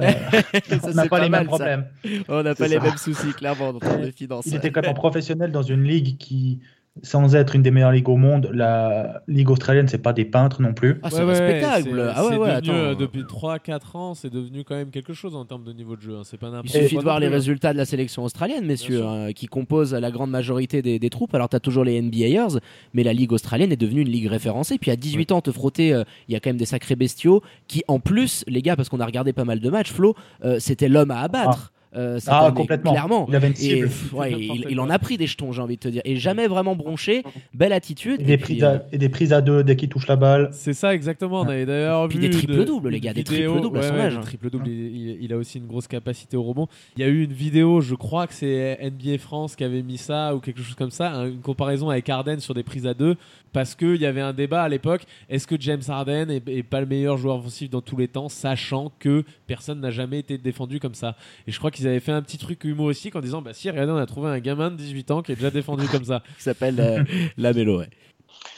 Euh, 0.00 0.10
on 0.82 0.94
n'a 0.94 1.02
pas, 1.02 1.08
pas 1.18 1.20
les 1.24 1.28
mal, 1.28 1.42
mêmes 1.42 1.50
ça. 1.50 1.56
problèmes. 1.58 1.86
On 2.28 2.42
n'a 2.42 2.54
pas 2.54 2.68
les 2.68 2.80
mêmes 2.80 2.96
soucis, 2.96 3.34
clairement, 3.34 3.74
dans 3.74 3.80
termes 3.80 4.00
de 4.06 4.10
finances. 4.10 4.46
Il 4.46 4.54
était 4.54 4.70
quand 4.70 4.80
même 4.80 4.94
professionnel 4.94 5.52
dans 5.52 5.60
une 5.62 5.82
ligue 5.82 6.16
qui 6.16 6.60
sans 7.02 7.34
être 7.36 7.54
une 7.54 7.62
des 7.62 7.70
meilleures 7.70 7.92
ligues 7.92 8.08
au 8.08 8.16
monde, 8.16 8.50
la 8.52 9.22
ligue 9.28 9.50
australienne, 9.50 9.88
c'est 9.88 9.98
pas 10.02 10.12
des 10.12 10.24
peintres 10.24 10.62
non 10.62 10.74
plus. 10.74 10.98
Ah, 11.02 11.10
c'est 11.10 11.18
Ouais, 11.18 11.24
respectable. 11.24 11.84
c'est- 11.84 12.12
Ah 12.14 12.22
ouais, 12.24 12.30
c'est 12.32 12.36
ouais, 12.38 12.48
devenu, 12.60 12.70
attends. 12.70 12.72
euh, 12.72 12.94
depuis 12.94 13.24
3-4 13.24 13.96
ans, 13.96 14.14
c'est 14.14 14.30
devenu 14.32 14.64
quand 14.64 14.74
même 14.74 14.90
quelque 14.90 15.12
chose 15.12 15.34
en 15.36 15.44
termes 15.44 15.64
de 15.64 15.72
niveau 15.72 15.96
de 15.96 16.00
jeu. 16.02 16.16
hein. 16.16 16.22
C'est 16.24 16.38
pas 16.38 16.50
Il 16.64 16.70
suffit 16.70 16.96
de 16.96 17.02
voir 17.02 17.20
les 17.20 17.26
plus, 17.26 17.32
hein. 17.34 17.36
résultats 17.36 17.72
de 17.72 17.78
la 17.78 17.84
sélection 17.84 18.24
australienne, 18.24 18.64
messieurs, 18.66 19.04
hein, 19.06 19.32
qui 19.32 19.46
composent 19.46 19.94
la 19.94 20.10
grande 20.10 20.30
majorité 20.30 20.82
des, 20.82 20.98
des 20.98 21.10
troupes. 21.10 21.34
Alors, 21.34 21.48
tu 21.48 21.56
as 21.56 21.60
toujours 21.60 21.84
les 21.84 22.00
NBAers, 22.00 22.58
mais 22.94 23.02
la 23.02 23.12
Ligue 23.12 23.32
australienne 23.32 23.72
est 23.72 23.76
devenue 23.76 24.02
une 24.02 24.08
ligue 24.08 24.26
référencée. 24.28 24.78
Puis 24.78 24.90
à 24.90 24.96
18 24.96 25.32
ans, 25.32 25.40
te 25.40 25.50
frotter, 25.52 25.92
euh, 25.92 26.04
il 26.28 26.32
y 26.32 26.36
a 26.36 26.40
quand 26.40 26.50
même 26.50 26.56
des 26.56 26.64
sacrés 26.66 26.96
bestiaux 26.96 27.42
qui, 27.68 27.82
en 27.88 28.00
plus, 28.00 28.44
les 28.48 28.62
gars, 28.62 28.76
parce 28.76 28.88
qu'on 28.88 29.00
a 29.00 29.06
regardé 29.06 29.32
pas 29.32 29.44
mal 29.44 29.60
de 29.60 29.70
matchs, 29.70 29.92
Flo, 29.92 30.14
euh, 30.44 30.58
c'était 30.58 30.88
l'homme 30.88 31.10
à 31.10 31.20
abattre. 31.20 31.72
Euh, 31.96 32.18
cette 32.18 32.28
Ah, 32.32 32.46
année, 32.46 32.54
complètement. 32.54 32.92
Clairement. 32.92 33.26
Il 33.28 33.36
avait 33.36 33.46
une 33.48 33.52
Et 33.54 33.56
cible. 33.56 33.86
pff, 33.88 34.12
ouais, 34.12 34.32
il, 34.32 34.48
N'importe 34.48 34.70
il 34.70 34.80
en 34.80 34.90
a 34.90 34.98
pris 34.98 35.16
des 35.16 35.26
jetons, 35.26 35.52
j'ai 35.52 35.62
envie 35.62 35.76
de 35.76 35.80
te 35.80 35.88
dire. 35.88 36.02
Et 36.04 36.16
jamais 36.16 36.46
vraiment 36.46 36.76
bronché. 36.76 37.22
Belle 37.54 37.72
attitude. 37.72 38.20
Et 38.20 38.24
des, 38.24 38.32
Et 38.34 38.38
prises 38.38 38.56
puis, 38.58 38.64
euh, 38.64 38.76
à, 38.76 38.82
et 38.92 38.98
des 38.98 39.08
prises 39.08 39.32
à 39.32 39.40
deux 39.40 39.64
dès 39.64 39.76
qu'il 39.76 39.88
touche 39.88 40.06
la 40.06 40.16
balle. 40.16 40.50
C'est 40.52 40.74
ça 40.74 40.94
exactement. 40.94 41.40
On 41.40 41.48
avait 41.48 41.66
d'ailleurs 41.66 42.08
Puis 42.08 42.18
vu 42.18 42.28
des 42.28 42.30
triples 42.30 42.56
de- 42.58 42.64
doubles, 42.64 42.90
les 42.90 43.00
gars, 43.00 43.12
des 43.14 43.24
triples 43.24 43.60
doubles 43.60 43.78
à 43.78 43.82
son 43.82 43.94
ouais, 43.94 44.00
âge, 44.00 44.12
des 44.12 44.18
hein. 44.18 44.22
triples 44.22 44.50
doubles. 44.50 44.68
Il, 44.68 44.72
il- 44.74 45.18
il 45.22 45.32
a 45.32 45.36
aussi 45.36 45.58
une 45.58 45.66
grosse 45.66 45.88
capacité 45.88 46.36
au 46.36 46.42
rebond. 46.42 46.68
Il 46.96 47.00
y 47.02 47.04
a 47.04 47.08
eu 47.08 47.22
une 47.24 47.32
vidéo, 47.32 47.80
je 47.80 47.94
crois 47.94 48.26
que 48.26 48.34
c'est 48.34 48.78
NBA 48.82 49.18
France 49.18 49.56
qui 49.56 49.64
avait 49.64 49.82
mis 49.82 49.98
ça 49.98 50.34
ou 50.34 50.40
quelque 50.40 50.60
chose 50.62 50.74
comme 50.74 50.90
ça, 50.90 51.10
un- 51.12 51.26
une 51.28 51.40
comparaison 51.40 51.88
avec 51.90 52.08
Harden 52.08 52.38
sur 52.40 52.54
des 52.54 52.62
prises 52.62 52.86
à 52.86 52.94
deux, 52.94 53.16
parce 53.52 53.74
qu'il 53.74 53.96
y 53.96 54.06
avait 54.06 54.20
un 54.20 54.32
débat 54.34 54.62
à 54.62 54.68
l'époque. 54.68 55.02
Est-ce 55.30 55.46
que 55.46 55.56
James 55.58 55.80
Harden 55.88 56.28
est, 56.30 56.46
est 56.48 56.62
pas 56.62 56.80
le 56.80 56.86
meilleur 56.86 57.16
joueur 57.16 57.36
offensif 57.38 57.70
dans 57.70 57.80
tous 57.80 57.96
les 57.96 58.08
temps, 58.08 58.28
sachant 58.28 58.92
que 58.98 59.24
personne 59.46 59.80
n'a 59.80 59.90
jamais 59.90 60.18
été 60.18 60.36
défendu 60.38 60.80
comme 60.80 60.94
ça 60.94 61.16
Et 61.46 61.52
je 61.52 61.58
crois 61.58 61.70
qu'ils 61.78 61.88
avaient 61.88 62.00
fait 62.00 62.12
un 62.12 62.22
petit 62.22 62.38
truc 62.38 62.62
humoristique 62.64 63.16
en 63.16 63.20
disant 63.20 63.40
bah 63.42 63.52
si, 63.54 63.70
regardez, 63.70 63.92
on 63.92 63.96
a 63.96 64.06
trouvé 64.06 64.28
un 64.28 64.38
gamin 64.38 64.70
de 64.70 64.76
18 64.76 65.10
ans 65.10 65.22
qui 65.22 65.32
est 65.32 65.36
déjà 65.36 65.50
défendu 65.50 65.86
comme 65.88 66.04
ça. 66.04 66.22
qui 66.36 66.42
s'appelle 66.42 66.76
euh, 66.78 67.02
la 67.38 67.52
Mélo. 67.52 67.78
ouais. 67.78 67.88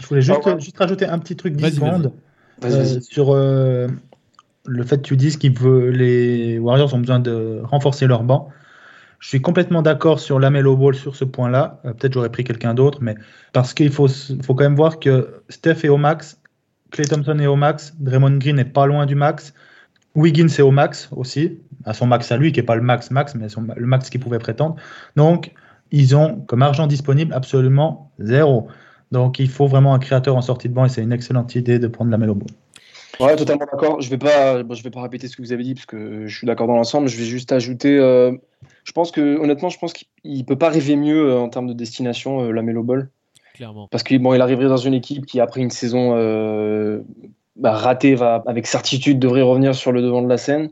Je 0.01 0.07
voulais 0.07 0.23
juste, 0.23 0.41
Ah 0.45 0.55
ouais. 0.55 0.61
juste 0.61 0.79
rajouter 0.79 1.07
un 1.07 1.19
petit 1.19 1.37
truc 1.37 1.55
10 1.55 1.63
Vas-y, 1.63 1.73
secondes 1.75 2.13
Vas-y, 2.61 2.73
euh, 2.75 2.79
vas-y. 2.83 3.03
sur 3.03 3.31
euh, 3.33 3.87
le 4.67 4.83
fait 4.85 4.97
que 4.99 5.03
tu 5.03 5.17
dises 5.17 5.37
que 5.39 5.47
les 5.91 6.59
Warriors 6.59 6.93
ont 6.95 6.99
besoin 6.99 7.21
de 7.21 7.61
renforcer 7.65 8.07
leur 8.07 8.23
banc. 8.25 8.49
Je 9.19 9.29
suis 9.29 9.41
complètement 9.43 9.83
d'accord 9.83 10.19
sur 10.19 10.39
Lamelo 10.41 10.77
Ball 10.77 10.95
sur 10.95 11.15
ce 11.15 11.25
point-là. 11.25 11.81
Euh, 11.85 11.93
Peut-être 11.93 12.15
j'aurais 12.15 12.31
pris 12.31 12.43
quelqu'un 12.45 12.75
d'autre, 12.75 12.99
mais 13.03 13.15
parce 13.53 13.75
qu'il 13.75 13.91
faut, 13.93 14.09
faut 14.09 14.55
quand 14.55 14.65
même 14.65 14.77
voir 14.77 14.99
que 14.99 15.43
Steph 15.51 15.85
est 15.85 15.89
au 15.89 15.99
max, 15.99 16.41
Clay 16.91 17.05
Thompson 17.05 17.39
est 17.39 17.47
au 17.47 17.57
max, 17.57 17.95
Draymond 18.01 18.39
Green 18.39 18.57
n'est 18.57 18.65
pas 18.65 18.87
loin 18.87 19.07
du 19.07 19.15
max, 19.15 19.53
Wiggins 20.15 20.49
est 20.49 20.63
au 20.63 20.71
max 20.71 21.09
aussi, 21.17 21.59
à 21.85 21.95
son 21.95 22.07
max 22.07 22.31
à 22.33 22.37
lui, 22.37 22.53
qui 22.53 22.61
n'est 22.61 22.67
pas 22.67 22.75
le 22.77 22.83
max 22.83 23.11
max, 23.11 23.35
mais 23.35 23.49
son- 23.49 23.67
le 23.77 23.87
max 23.87 24.11
qu'il 24.11 24.21
pouvait 24.21 24.39
prétendre. 24.39 24.77
Donc, 25.17 25.53
ils 25.93 26.17
ont 26.17 26.41
comme 26.47 26.63
argent 26.63 26.87
disponible 26.87 27.33
absolument 27.33 28.11
zéro. 28.19 28.69
Donc, 29.13 29.39
il 29.39 29.49
faut 29.49 29.67
vraiment 29.67 29.95
un 29.95 29.99
créateur 29.99 30.37
en 30.37 30.43
sortie 30.43 30.69
de 30.69 30.75
banc 30.75 30.85
et 30.85 30.89
c'est 30.89 31.03
une 31.03 31.13
excellente 31.13 31.55
idée 31.55 31.79
de 31.79 31.87
prendre 31.89 32.11
Lamelo 32.11 32.35
Ball. 32.35 32.49
Ouais, 33.19 33.37
totalement 33.37 33.67
d'accord. 33.71 34.01
Je 34.01 34.09
vais 34.09 34.17
pas, 34.19 34.63
bon, 34.63 34.75
je 34.75 34.83
vais 34.83 34.91
pas 34.91 35.03
répéter 35.03 35.29
ce 35.29 35.37
que 35.37 35.43
vous 35.43 35.53
avez 35.53 35.63
dit 35.63 35.75
parce 35.75 35.87
que 35.87 36.27
je 36.27 36.37
suis 36.37 36.47
d'accord 36.47 36.67
dans 36.67 36.77
l'ensemble. 36.77 37.09
Je 37.09 37.17
vais 37.19 37.25
juste 37.25 37.53
ajouter. 37.53 37.99
euh, 37.99 38.33
je 38.85 38.93
pense 38.93 39.11
que 39.13 39.37
honnêtement, 39.39 39.69
je 39.69 39.79
pense 39.79 39.93
qu'il 39.93 40.07
il 40.25 40.45
peut 40.45 40.57
pas 40.57 40.71
rêver 40.71 40.97
mieux 40.97 41.31
euh, 41.31 41.39
en 41.39 41.49
termes 41.49 41.67
de 41.67 41.73
destination, 41.75 42.41
euh, 42.45 42.51
la 42.53 42.63
Melo 42.63 42.83
Ball, 42.83 43.11
Clairement. 43.55 43.89
parce 43.91 44.03
qu'il 44.05 44.21
bon, 44.23 44.33
il 44.33 44.41
arriverait 44.41 44.69
dans 44.69 44.77
une 44.79 44.95
équipe 44.95 45.27
qui 45.27 45.39
après 45.41 45.61
une 45.61 45.71
saison 45.71 46.13
euh, 46.17 47.01
bah, 47.57 47.73
ratée 47.73 48.15
va 48.15 48.43
avec 48.47 48.67
certitude 48.67 49.19
devrait 49.19 49.43
revenir 49.43 49.75
sur 49.75 49.93
le 49.93 50.03
devant 50.03 50.23
de 50.23 50.29
la 50.29 50.39
scène. 50.39 50.71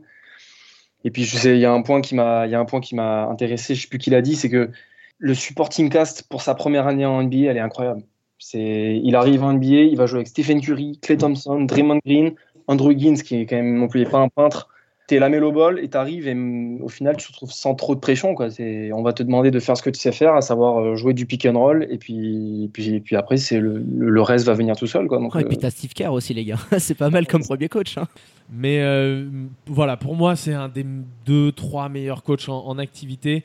Et 1.03 1.11
puis 1.11 1.23
je 1.23 1.37
sais, 1.37 1.55
il 1.55 1.61
y 1.61 1.65
a 1.65 1.71
un 1.71 1.81
point 1.81 2.01
qui 2.01 2.15
m'a, 2.15 2.45
il 2.45 2.51
y 2.51 2.55
a 2.55 2.59
un 2.59 2.65
point 2.65 2.81
qui 2.81 2.95
m'a 2.95 3.25
intéressé. 3.25 3.75
Je 3.75 3.81
sais 3.83 3.87
plus 3.87 3.99
qui 3.99 4.09
l'a 4.09 4.21
dit, 4.21 4.35
c'est 4.35 4.49
que 4.49 4.69
le 5.17 5.33
supporting 5.33 5.89
cast 5.89 6.27
pour 6.29 6.41
sa 6.41 6.55
première 6.55 6.87
année 6.87 7.05
en 7.05 7.23
NBA, 7.23 7.49
elle 7.49 7.57
est 7.57 7.61
incroyable. 7.61 8.03
C'est, 8.37 8.99
il 9.03 9.15
arrive 9.15 9.43
en 9.43 9.53
NBA, 9.53 9.65
il 9.65 9.97
va 9.97 10.05
jouer 10.05 10.19
avec 10.19 10.27
Stephen 10.27 10.61
Curry, 10.61 10.97
Clay 11.01 11.17
Thompson, 11.17 11.61
Draymond 11.61 11.99
Green, 12.05 12.35
Andrew 12.67 12.91
Higgins, 12.91 13.15
qui 13.15 13.41
est 13.41 13.45
quand 13.45 13.57
même 13.57 13.77
non 13.77 13.87
plus 13.87 14.05
pas 14.05 14.19
un 14.19 14.29
peintre. 14.29 14.69
T'es 15.09 15.17
la 15.17 15.29
Melo 15.29 15.51
Ball 15.51 15.79
et 15.79 15.87
t'arrives 15.87 16.27
et 16.27 16.35
mm, 16.35 16.83
au 16.83 16.87
final 16.87 17.17
tu 17.17 17.25
te 17.25 17.31
retrouves 17.31 17.51
sans 17.51 17.73
trop 17.73 17.95
de 17.95 17.99
pression. 17.99 18.35
Quoi. 18.35 18.51
C'est, 18.51 18.93
on 18.93 19.01
va 19.01 19.11
te 19.11 19.23
demander 19.23 19.49
de 19.49 19.59
faire 19.59 19.75
ce 19.75 19.81
que 19.81 19.89
tu 19.89 19.99
sais 19.99 20.11
faire, 20.11 20.35
à 20.35 20.41
savoir 20.41 20.77
euh, 20.77 20.95
jouer 20.95 21.15
du 21.15 21.25
pick 21.25 21.47
and 21.47 21.57
roll 21.57 21.87
et 21.89 21.97
puis, 21.97 22.69
puis, 22.73 22.99
puis 22.99 23.15
après 23.15 23.37
c'est 23.37 23.59
le, 23.59 24.21
reste 24.21 24.45
va 24.45 24.53
venir 24.53 24.75
tout 24.75 24.85
seul. 24.85 25.07
Quoi. 25.07 25.17
Donc, 25.17 25.33
Ouais, 25.33 25.41
et 25.41 25.45
euh, 25.45 25.47
puis 25.47 25.57
t'as 25.57 25.71
Steve 25.71 25.93
Kerr 25.93 26.13
aussi, 26.13 26.35
les 26.35 26.45
gars. 26.45 26.59
c'est 26.77 26.93
pas 26.93 27.09
mal 27.09 27.25
comme 27.25 27.41
premier 27.41 27.69
coach. 27.69 27.97
hein. 27.97 28.07
Mais 28.53 28.81
euh, 28.81 29.27
voilà, 29.65 29.97
pour 29.97 30.15
moi, 30.15 30.35
c'est 30.35 30.53
un 30.53 30.69
des 30.69 30.85
deux, 31.25 31.51
trois 31.53 31.89
meilleurs 31.89 32.21
coachs 32.21 32.47
en, 32.47 32.67
en 32.67 32.77
activité. 32.77 33.43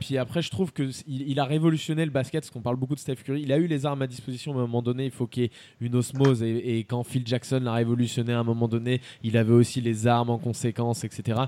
Puis 0.00 0.18
après, 0.18 0.42
je 0.42 0.50
trouve 0.50 0.72
que 0.72 0.82
il, 1.06 1.28
il 1.28 1.40
a 1.40 1.44
révolutionné 1.44 2.04
le 2.04 2.10
basket, 2.10 2.42
parce 2.42 2.50
qu'on 2.50 2.60
parle 2.60 2.76
beaucoup 2.76 2.94
de 2.94 3.00
Steph 3.00 3.16
Curry. 3.24 3.42
Il 3.42 3.52
a 3.52 3.58
eu 3.58 3.66
les 3.66 3.86
armes 3.86 4.02
à 4.02 4.06
disposition, 4.06 4.52
mais 4.52 4.60
à 4.60 4.62
un 4.62 4.66
moment 4.66 4.82
donné, 4.82 5.04
il 5.06 5.10
faut 5.10 5.26
qu'il 5.26 5.44
y 5.44 5.46
ait 5.46 5.50
une 5.80 5.94
osmose. 5.94 6.42
Et, 6.42 6.78
et 6.78 6.84
quand 6.84 7.02
Phil 7.04 7.22
Jackson 7.26 7.60
l'a 7.62 7.72
révolutionné 7.72 8.32
à 8.32 8.38
un 8.38 8.44
moment 8.44 8.68
donné, 8.68 9.00
il 9.22 9.36
avait 9.36 9.52
aussi 9.52 9.80
les 9.80 10.06
armes 10.06 10.30
en 10.30 10.38
conséquence, 10.38 11.04
etc. 11.04 11.40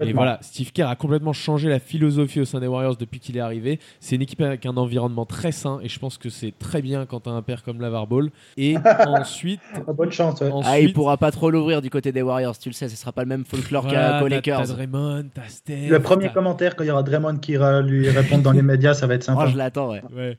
Et 0.00 0.12
voilà, 0.12 0.38
Steve 0.42 0.72
Kerr 0.72 0.88
a 0.88 0.96
complètement 0.96 1.32
changé 1.32 1.68
la 1.68 1.78
philosophie 1.78 2.40
au 2.40 2.44
sein 2.44 2.60
des 2.60 2.66
Warriors 2.66 2.96
depuis 2.96 3.20
qu'il 3.20 3.36
est 3.36 3.40
arrivé. 3.40 3.78
C'est 4.00 4.16
une 4.16 4.22
équipe 4.22 4.40
avec 4.40 4.66
un 4.66 4.76
environnement 4.76 5.26
très 5.26 5.52
sain, 5.52 5.78
et 5.82 5.88
je 5.88 5.98
pense 5.98 6.18
que 6.18 6.28
c'est 6.28 6.52
très 6.58 6.82
bien 6.82 7.06
quand 7.06 7.20
tu 7.20 7.28
as 7.28 7.32
un 7.32 7.42
père 7.42 7.62
comme 7.62 7.80
Lavar 7.80 8.06
Ball. 8.06 8.30
Et 8.56 8.76
ensuite, 9.06 9.60
Ah, 9.74 9.92
Bonne 9.92 10.12
chance. 10.12 10.40
ouais. 10.40 10.50
ensuite 10.50 10.72
Ah, 10.72 10.80
il 10.80 10.92
pourra 10.92 11.16
pas 11.16 11.30
trop 11.30 11.50
l'ouvrir 11.50 11.82
du 11.82 11.90
côté 11.90 12.12
des 12.12 12.22
Warriors, 12.22 12.58
tu 12.58 12.68
le 12.68 12.74
sais, 12.74 12.88
ce 12.88 12.96
sera 12.96 13.12
pas 13.12 13.22
le 13.22 13.28
même 13.28 13.44
folklore 13.44 13.84
voilà, 13.84 14.20
t'as- 14.20 14.28
Lakers. 14.28 14.60
T'as 14.66 14.72
Draymond, 14.74 15.24
t'as 15.34 15.48
Steph. 15.48 15.88
Le 15.88 16.00
premier 16.00 16.30
commentaire, 16.30 16.76
quand 16.76 16.84
il 16.84 16.88
y 16.88 16.90
aura 16.90 17.02
Draymond 17.02 17.36
qui 17.38 17.52
ira 17.52 17.80
lui 17.82 17.91
répondre 18.08 18.42
dans 18.42 18.52
les 18.52 18.62
médias, 18.62 18.94
ça 18.94 19.06
va 19.06 19.14
être 19.14 19.22
Oh, 19.22 19.26
sympa. 19.32 19.46
je 19.46 19.56
l'attends, 19.56 19.90
ouais. 19.90 20.02
Ouais. 20.14 20.38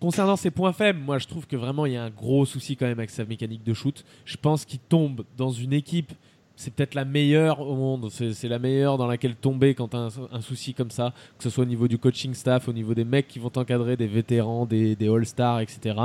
Concernant 0.00 0.36
ses 0.36 0.50
points 0.52 0.72
faibles, 0.72 1.00
moi 1.00 1.18
je 1.18 1.26
trouve 1.26 1.46
que 1.46 1.56
vraiment 1.56 1.84
il 1.86 1.94
y 1.94 1.96
a 1.96 2.04
un 2.04 2.10
gros 2.10 2.46
souci 2.46 2.76
quand 2.76 2.86
même 2.86 2.98
avec 2.98 3.10
sa 3.10 3.24
mécanique 3.24 3.64
de 3.64 3.74
shoot. 3.74 4.04
Je 4.24 4.36
pense 4.36 4.64
qu'il 4.64 4.78
tombe 4.78 5.24
dans 5.36 5.50
une 5.50 5.72
équipe, 5.72 6.12
c'est 6.54 6.72
peut-être 6.72 6.94
la 6.96 7.04
meilleure 7.04 7.60
au 7.60 7.74
monde, 7.76 8.08
c'est 8.10 8.32
c'est 8.32 8.48
la 8.48 8.58
meilleure 8.60 8.96
dans 8.98 9.06
laquelle 9.06 9.34
tomber 9.36 9.74
quand 9.74 9.88
tu 9.88 9.96
as 9.96 10.00
un, 10.00 10.08
un 10.32 10.40
souci 10.40 10.74
comme 10.74 10.90
ça, 10.90 11.12
que 11.36 11.44
ce 11.44 11.50
soit 11.50 11.62
au 11.62 11.66
niveau 11.68 11.86
du 11.88 11.98
coaching 11.98 12.32
staff, 12.34 12.68
au 12.68 12.72
niveau 12.72 12.94
des 12.94 13.04
mecs 13.04 13.26
qui 13.28 13.38
vont 13.40 13.50
t'encadrer, 13.50 13.96
des 13.96 14.08
vétérans, 14.08 14.66
des, 14.66 14.94
des 14.96 15.08
all-stars, 15.08 15.60
etc. 15.60 15.96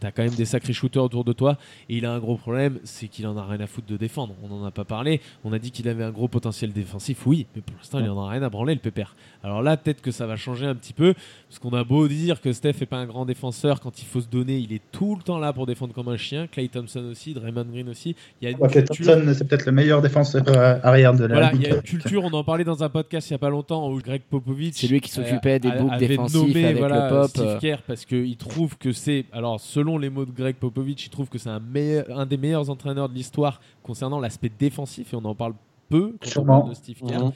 Tu 0.00 0.06
as 0.06 0.12
quand 0.12 0.22
même 0.24 0.34
des 0.34 0.46
sacrés 0.46 0.72
shooters 0.74 1.02
autour 1.04 1.24
de 1.24 1.32
toi. 1.34 1.58
Et 1.90 1.98
il 1.98 2.06
a 2.06 2.12
un 2.14 2.18
gros 2.20 2.36
problème, 2.36 2.78
c'est 2.84 3.08
qu'il 3.08 3.26
en 3.26 3.36
a 3.36 3.44
rien 3.46 3.60
à 3.60 3.66
foutre 3.66 3.86
de 3.86 3.96
défendre. 3.98 4.34
On 4.42 4.48
n'en 4.48 4.64
a 4.64 4.70
pas 4.70 4.84
parlé. 4.86 5.20
On 5.44 5.52
a 5.52 5.58
dit 5.58 5.70
qu'il 5.70 5.88
avait 5.88 6.04
un 6.04 6.10
gros 6.10 6.28
potentiel 6.28 6.72
défensif, 6.72 7.26
oui, 7.26 7.46
mais 7.54 7.60
pour 7.62 7.76
l'instant 7.76 7.98
il 7.98 8.08
en 8.08 8.18
a 8.26 8.30
rien 8.30 8.42
à 8.42 8.48
branler 8.48 8.72
le 8.74 8.80
pépère. 8.80 9.14
Alors 9.44 9.62
là, 9.62 9.76
peut-être 9.76 10.02
que 10.02 10.10
ça 10.10 10.26
va 10.26 10.36
changer 10.36 10.66
un 10.66 10.74
petit 10.74 10.92
peu. 10.92 11.14
Parce 11.48 11.58
qu'on 11.60 11.70
a 11.72 11.84
beau 11.84 12.08
dire 12.08 12.40
que 12.40 12.52
Steph 12.52 12.74
est 12.82 12.86
pas 12.86 12.96
un 12.98 13.06
grand 13.06 13.24
défenseur, 13.24 13.80
quand 13.80 14.02
il 14.02 14.04
faut 14.04 14.20
se 14.20 14.26
donner, 14.26 14.58
il 14.58 14.72
est 14.72 14.82
tout 14.92 15.14
le 15.16 15.22
temps 15.22 15.38
là 15.38 15.52
pour 15.52 15.64
défendre 15.66 15.94
comme 15.94 16.08
un 16.08 16.16
chien. 16.16 16.46
Clay 16.48 16.68
Thompson 16.68 17.04
aussi, 17.10 17.34
Draymond 17.34 17.66
Green 17.72 17.88
aussi. 17.88 18.16
Il 18.40 18.44
y 18.44 18.48
a 18.48 18.50
une 18.50 18.58
Ouais, 18.58 18.68
Clay 18.68 18.84
culture- 18.84 19.14
Thompson, 19.14 19.32
c'est 19.36 19.48
peut-être 19.48 19.66
le 19.66 19.72
meilleur 19.72 20.02
défenseur 20.02 20.42
euh, 20.48 20.78
arrière 20.82 21.14
de 21.14 21.24
la 21.24 21.34
Voilà, 21.34 21.52
il 21.54 21.62
y 21.62 21.66
a 21.66 21.76
une 21.76 21.82
culture, 21.82 22.24
on 22.24 22.30
en 22.32 22.42
parlait 22.44 22.64
dans 22.64 22.82
un 22.82 22.88
podcast 22.88 23.30
il 23.30 23.34
y 23.34 23.36
a 23.36 23.38
pas 23.38 23.48
longtemps 23.50 23.88
où 23.90 23.98
Greg 24.00 24.22
Popovich. 24.28 24.74
C'est 24.74 24.88
lui 24.88 25.00
qui 25.00 25.10
s'occupait 25.10 25.58
des 25.60 25.68
a- 25.68 25.76
boucles 25.82 25.98
défensifs 25.98 26.34
nommé, 26.34 26.64
avec 26.64 26.78
voilà, 26.78 27.04
le 27.08 27.16
pop. 27.16 27.28
Steve. 27.28 27.58
Kerr 27.60 27.78
parce 27.86 28.04
qu'il 28.04 28.36
trouve 28.36 28.76
que 28.76 28.92
c'est. 28.92 29.24
Alors, 29.32 29.60
selon 29.60 29.98
les 29.98 30.10
mots 30.10 30.24
de 30.24 30.32
Greg 30.32 30.56
Popovich, 30.56 31.06
il 31.06 31.10
trouve 31.10 31.28
que 31.28 31.38
c'est 31.38 31.48
un, 31.50 31.60
meilleur- 31.60 32.06
un 32.10 32.26
des 32.26 32.36
meilleurs 32.36 32.68
entraîneurs 32.70 33.08
de 33.08 33.14
l'histoire 33.14 33.60
concernant 33.82 34.18
l'aspect 34.20 34.50
défensif 34.58 35.12
et 35.12 35.16
on 35.16 35.24
en 35.24 35.34
parle 35.34 35.54
peu 35.88 36.14
quand 36.20 36.40
on 36.42 36.44
parle 36.44 36.68
de 36.70 36.74
Steve 36.74 36.98
Kerr. 37.06 37.24
Mhm. 37.26 37.32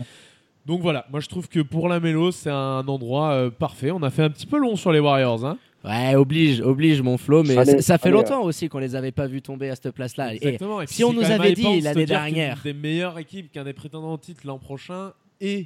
Donc 0.67 0.81
voilà, 0.81 1.07
moi 1.11 1.21
je 1.21 1.29
trouve 1.29 1.49
que 1.49 1.61
pour 1.61 1.89
la 1.89 1.99
Mélo, 2.01 2.31
c'est 2.31 2.51
un 2.51 2.87
endroit 2.87 3.31
euh, 3.33 3.51
parfait. 3.51 3.91
On 3.91 4.03
a 4.03 4.11
fait 4.11 4.23
un 4.23 4.31
petit 4.31 4.47
peu 4.47 4.59
long 4.59 4.77
sur 4.77 4.93
les 4.93 5.01
Warriors. 5.01 5.45
Hein. 5.45 5.59
Ouais, 5.85 6.15
oblige, 6.15 6.61
oblige 6.61 7.03
mon 7.03 7.19
Flo, 7.19 7.43
mais 7.43 7.55
ça, 7.57 7.65
ça 7.83 7.99
fait 7.99 8.05
fallait, 8.05 8.15
longtemps 8.15 8.43
aussi 8.45 8.69
qu'on 8.69 8.79
les 8.79 8.95
avait 8.95 9.11
pas 9.11 9.27
vus 9.27 9.43
tomber 9.43 9.69
à 9.69 9.75
cette 9.75 9.91
place-là. 9.91 10.33
Et 10.33 10.37
Exactement. 10.37 10.81
Et 10.81 10.87
puis 10.87 10.95
si 10.95 11.05
on 11.05 11.11
c'est 11.11 11.17
nous 11.17 11.31
avait 11.31 11.55
dit 11.55 11.81
l'année 11.81 12.07
dernière- 12.07 12.61
des 12.63 12.73
meilleures 12.73 13.19
équipes 13.19 13.51
qu'un 13.51 13.65
des 13.65 13.73
prétendants 13.73 14.13
au 14.13 14.19
titre 14.19 14.43
l'an 14.47 14.59
prochain 14.59 15.13
et 15.41 15.59
euh, 15.59 15.65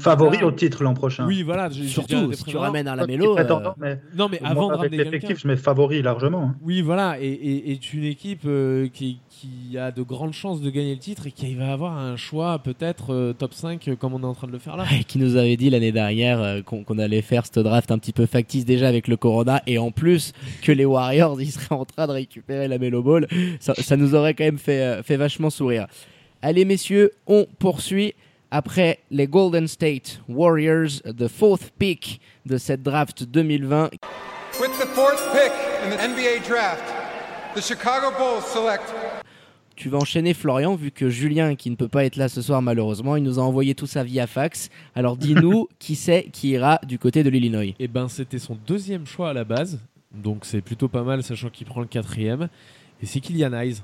Favori 0.00 0.42
au 0.42 0.52
titre 0.52 0.82
l'an 0.82 0.94
prochain. 0.94 1.26
Oui, 1.26 1.42
voilà. 1.42 1.70
surtout, 1.70 2.32
si 2.32 2.44
tu 2.44 2.56
ramènes 2.56 2.86
de 2.86 2.96
Lamelo, 2.96 3.34
prétendant, 3.34 3.70
euh, 3.70 3.72
mais 3.78 4.00
Non, 4.16 4.28
mais 4.30 4.38
moi, 4.40 4.50
avant 4.50 4.68
de 4.68 4.74
avec 4.74 4.92
l'effectif, 4.92 5.40
je 5.40 5.48
mets 5.48 5.56
favori 5.56 6.02
largement. 6.02 6.42
hein. 6.42 6.56
Oui, 6.62 6.82
voilà, 6.82 7.18
et, 7.20 7.26
et, 7.28 7.72
est 7.72 7.92
une 7.94 8.04
équipe 8.04 8.42
euh, 8.44 8.88
qui, 8.92 9.18
qui 9.30 9.78
a 9.78 9.90
de 9.90 10.02
grandes 10.02 10.34
chances 10.34 10.60
de 10.60 10.68
gagner 10.70 10.92
le 10.94 11.00
titre 11.00 11.26
et 11.26 11.32
qui 11.32 11.54
va 11.54 11.72
avoir 11.72 11.96
un 11.96 12.16
choix 12.16 12.58
peut-être 12.58 13.12
euh, 13.14 13.32
top 13.32 13.54
5 13.54 13.88
euh, 13.88 13.96
comme 13.96 14.12
on 14.14 14.20
est 14.20 14.26
en 14.26 14.34
train 14.34 14.46
de 14.46 14.52
le 14.52 14.58
faire 14.58 14.76
là. 14.76 14.84
Ouais, 14.84 15.04
qui 15.04 15.18
nous 15.18 15.36
avait 15.36 15.56
dit 15.56 15.70
l'année 15.70 15.92
dernière 15.92 16.40
euh, 16.42 16.60
qu'on 16.62 16.84
qu'on 16.84 16.98
allait 16.98 17.22
faire 17.22 17.44
ce 17.46 17.60
draft 17.60 17.90
un 17.90 17.98
petit 17.98 18.12
peu 18.12 18.26
factice 18.26 18.64
déjà 18.64 18.88
avec 18.88 19.08
le 19.08 19.16
Corona 19.16 19.62
et 19.66 19.78
en 19.78 19.90
plus 19.90 20.32
que 20.62 20.70
les 20.72 20.84
Warriors 20.84 21.40
ils 21.40 21.50
seraient 21.50 21.74
en 21.74 21.84
train 21.84 22.06
de 22.06 22.12
récupérer 22.12 22.68
la 22.68 22.78
Melo 22.78 23.02
Ball, 23.02 23.26
ça, 23.58 23.74
ça 23.74 23.96
nous 23.96 24.14
aurait 24.14 24.34
quand 24.34 24.44
même 24.44 24.58
fait, 24.58 24.80
euh, 24.82 25.02
fait 25.02 25.16
vachement 25.16 25.50
sourire. 25.50 25.86
Allez 26.42 26.64
messieurs, 26.64 27.12
on 27.26 27.46
poursuit 27.58 28.14
après 28.52 28.98
les 29.10 29.26
Golden 29.26 29.66
State 29.66 30.20
Warriors, 30.28 31.00
the 31.04 31.26
fourth 31.26 31.72
pick 31.78 32.20
de 32.44 32.58
cette 32.58 32.82
draft 32.82 33.24
2020. 33.24 33.90
With 34.60 34.78
the 34.78 34.86
fourth 34.94 35.32
pick 35.32 35.50
in 35.82 35.90
the 35.90 35.96
NBA 35.96 36.46
draft, 36.46 36.84
the 37.56 37.62
Chicago 37.62 38.10
Bulls 38.16 38.44
select 38.44 38.84
Tu 39.74 39.88
vas 39.88 39.98
enchaîner 39.98 40.34
Florian 40.34 40.76
vu 40.76 40.90
que 40.90 41.08
Julien 41.08 41.56
qui 41.56 41.70
ne 41.70 41.76
peut 41.76 41.88
pas 41.88 42.04
être 42.04 42.16
là 42.16 42.28
ce 42.28 42.42
soir 42.42 42.60
malheureusement, 42.60 43.16
il 43.16 43.22
nous 43.22 43.38
a 43.38 43.42
envoyé 43.42 43.74
tout 43.74 43.86
ça 43.86 44.04
via 44.04 44.26
fax. 44.26 44.68
Alors 44.94 45.16
dis-nous 45.16 45.68
qui 45.78 45.96
c'est 45.96 46.24
qui 46.30 46.50
ira 46.50 46.78
du 46.86 46.98
côté 46.98 47.24
de 47.24 47.30
l'Illinois. 47.30 47.74
Et 47.78 47.88
ben 47.88 48.08
c'était 48.08 48.38
son 48.38 48.58
deuxième 48.66 49.06
choix 49.06 49.30
à 49.30 49.32
la 49.32 49.44
base. 49.44 49.80
Donc 50.12 50.44
c'est 50.44 50.60
plutôt 50.60 50.88
pas 50.88 51.02
mal, 51.02 51.22
sachant 51.22 51.48
qu'il 51.48 51.66
prend 51.66 51.80
le 51.80 51.86
quatrième. 51.86 52.50
Et 53.02 53.06
c'est 53.06 53.20
Kylian 53.20 53.54
Hayes 53.54 53.82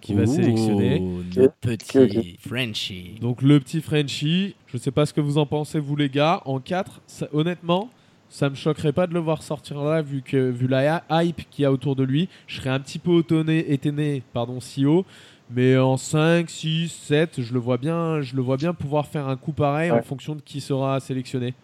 qui 0.00 0.14
va 0.14 0.22
Ouh, 0.22 0.26
sélectionner. 0.34 1.00
notre 1.36 1.54
petit. 1.60 2.36
Frenchie. 2.46 3.14
Donc 3.20 3.42
le 3.42 3.58
petit 3.60 3.80
Frenchie, 3.80 4.54
je 4.66 4.76
sais 4.78 4.90
pas 4.90 5.06
ce 5.06 5.12
que 5.12 5.20
vous 5.20 5.38
en 5.38 5.46
pensez 5.46 5.78
vous 5.80 5.96
les 5.96 6.08
gars, 6.08 6.42
en 6.44 6.60
4, 6.60 7.00
honnêtement, 7.32 7.90
ça 8.28 8.50
me 8.50 8.54
choquerait 8.54 8.92
pas 8.92 9.06
de 9.06 9.14
le 9.14 9.20
voir 9.20 9.42
sortir 9.42 9.82
là 9.82 10.02
vu 10.02 10.22
que 10.22 10.50
vu 10.50 10.68
la 10.68 11.02
hype 11.10 11.48
qu'il 11.50 11.62
y 11.62 11.64
a 11.66 11.72
autour 11.72 11.96
de 11.96 12.04
lui, 12.04 12.28
je 12.46 12.56
serais 12.60 12.70
un 12.70 12.80
petit 12.80 12.98
peu 12.98 13.20
étonné, 13.20 13.72
étonné 13.72 14.22
pardon, 14.32 14.60
si 14.60 14.84
haut, 14.86 15.04
mais 15.50 15.78
en 15.78 15.96
5, 15.96 16.48
6, 16.50 16.88
7, 16.92 17.40
je 17.40 17.54
le 17.54 17.58
vois 17.58 17.78
bien, 17.78 18.20
je 18.20 18.36
le 18.36 18.42
vois 18.42 18.58
bien 18.58 18.74
pouvoir 18.74 19.06
faire 19.06 19.28
un 19.28 19.36
coup 19.36 19.52
pareil 19.52 19.90
en 19.90 20.02
fonction 20.02 20.34
de 20.36 20.42
qui 20.42 20.60
sera 20.60 21.00
sélectionné. 21.00 21.54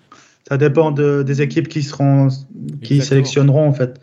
Ça 0.49 0.57
dépend 0.57 0.91
de- 0.91 1.23
des 1.23 1.41
équipes 1.43 1.69
qui 1.69 1.83
seront, 1.83 2.29
qui 2.29 2.95
Exactement. 2.95 3.03
sélectionneront 3.03 3.69
en 3.69 3.73
fait. 3.75 4.01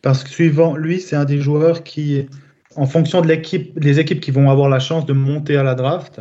Parce 0.00 0.24
que 0.24 0.30
suivant 0.30 0.76
lui, 0.76 1.00
c'est 1.00 1.14
un 1.14 1.24
des 1.24 1.38
joueurs 1.38 1.84
qui, 1.84 2.26
en 2.76 2.86
fonction 2.86 3.20
de 3.20 3.28
l'équipe, 3.28 3.78
des 3.78 4.00
équipes 4.00 4.20
qui 4.20 4.30
vont 4.30 4.50
avoir 4.50 4.68
la 4.68 4.78
chance 4.78 5.06
de 5.06 5.12
monter 5.12 5.56
à 5.56 5.62
la 5.62 5.74
draft, 5.74 6.20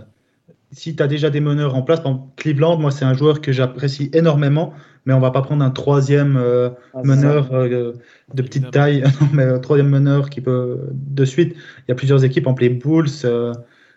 si 0.72 0.96
tu 0.96 1.04
as 1.04 1.08
déjà 1.08 1.30
des 1.30 1.42
meneurs 1.42 1.76
en 1.76 1.82
place, 1.82 2.00
par 2.00 2.12
exemple, 2.14 2.30
Cleveland, 2.38 2.78
moi 2.78 2.92
c'est 2.92 3.06
un 3.06 3.14
joueur 3.14 3.42
que 3.42 3.52
j'apprécie 3.52 4.10
énormément, 4.14 4.74
mais 5.06 5.14
on 5.14 5.20
va 5.20 5.32
pas 5.32 5.42
prendre 5.42 5.64
un 5.66 5.72
troisième 5.72 6.38
euh, 6.38 6.70
Ah, 6.94 7.02
meneur 7.04 7.50
euh, 7.54 7.94
de 8.34 8.42
petite 8.42 8.64
Évidemment. 8.64 8.72
taille, 8.72 9.04
non, 9.22 9.28
mais 9.34 9.44
un 9.44 9.60
troisième 9.60 9.90
meneur 9.90 10.30
qui 10.30 10.40
peut 10.42 10.80
de 10.94 11.26
suite. 11.26 11.56
Il 11.80 11.84
y 11.90 11.92
a 11.92 11.96
plusieurs 11.96 12.24
équipes, 12.24 12.48
en 12.48 12.56
les 12.60 12.70
Bulls. 12.70 13.10
euh, 13.26 13.54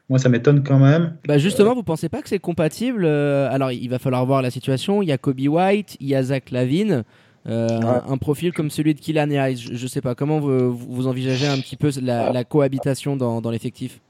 moi, 0.09 0.19
ça 0.19 0.29
m'étonne 0.29 0.63
quand 0.65 0.79
même. 0.79 1.17
Bah 1.27 1.39
justement, 1.39 1.75
vous 1.75 1.83
pensez 1.83 2.09
pas 2.11 2.21
que 2.21 2.29
c'est 2.29 2.39
compatible 2.39 3.05
euh, 3.07 3.49
Alors, 3.51 3.73
il 3.73 3.89
va 3.89 3.99
falloir 3.99 4.27
voir 4.27 4.43
la 4.43 4.51
situation. 4.51 5.01
Il 5.03 5.09
y 5.09 5.13
a 5.13 5.19
Kobe 5.19 5.41
White, 5.41 5.97
il 6.01 6.09
y 6.09 6.15
a 6.15 6.23
Zach 6.23 6.51
Lavine. 6.51 7.05
Euh, 7.47 7.69
un, 7.83 8.13
un 8.13 8.17
profil 8.19 8.53
comme 8.53 8.71
celui 8.71 8.95
de 8.95 9.01
Kylian 9.01 9.31
Hayes. 9.31 9.57
Je, 9.57 9.75
je 9.75 9.87
sais 9.87 10.01
pas 10.01 10.15
comment 10.15 10.41
vous, 10.41 10.75
vous 10.77 11.07
envisagez 11.07 11.47
un 11.47 11.59
petit 11.59 11.77
peu 11.77 11.91
la, 12.03 12.33
la 12.33 12.45
cohabitation 12.45 13.17
dans, 13.17 13.41
dans 13.41 13.51
l'effectif? 13.51 14.01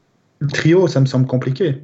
Le 0.41 0.49
trio, 0.49 0.87
ça 0.89 1.01
me 1.01 1.07
semble 1.07 1.27
compliqué. 1.27 1.83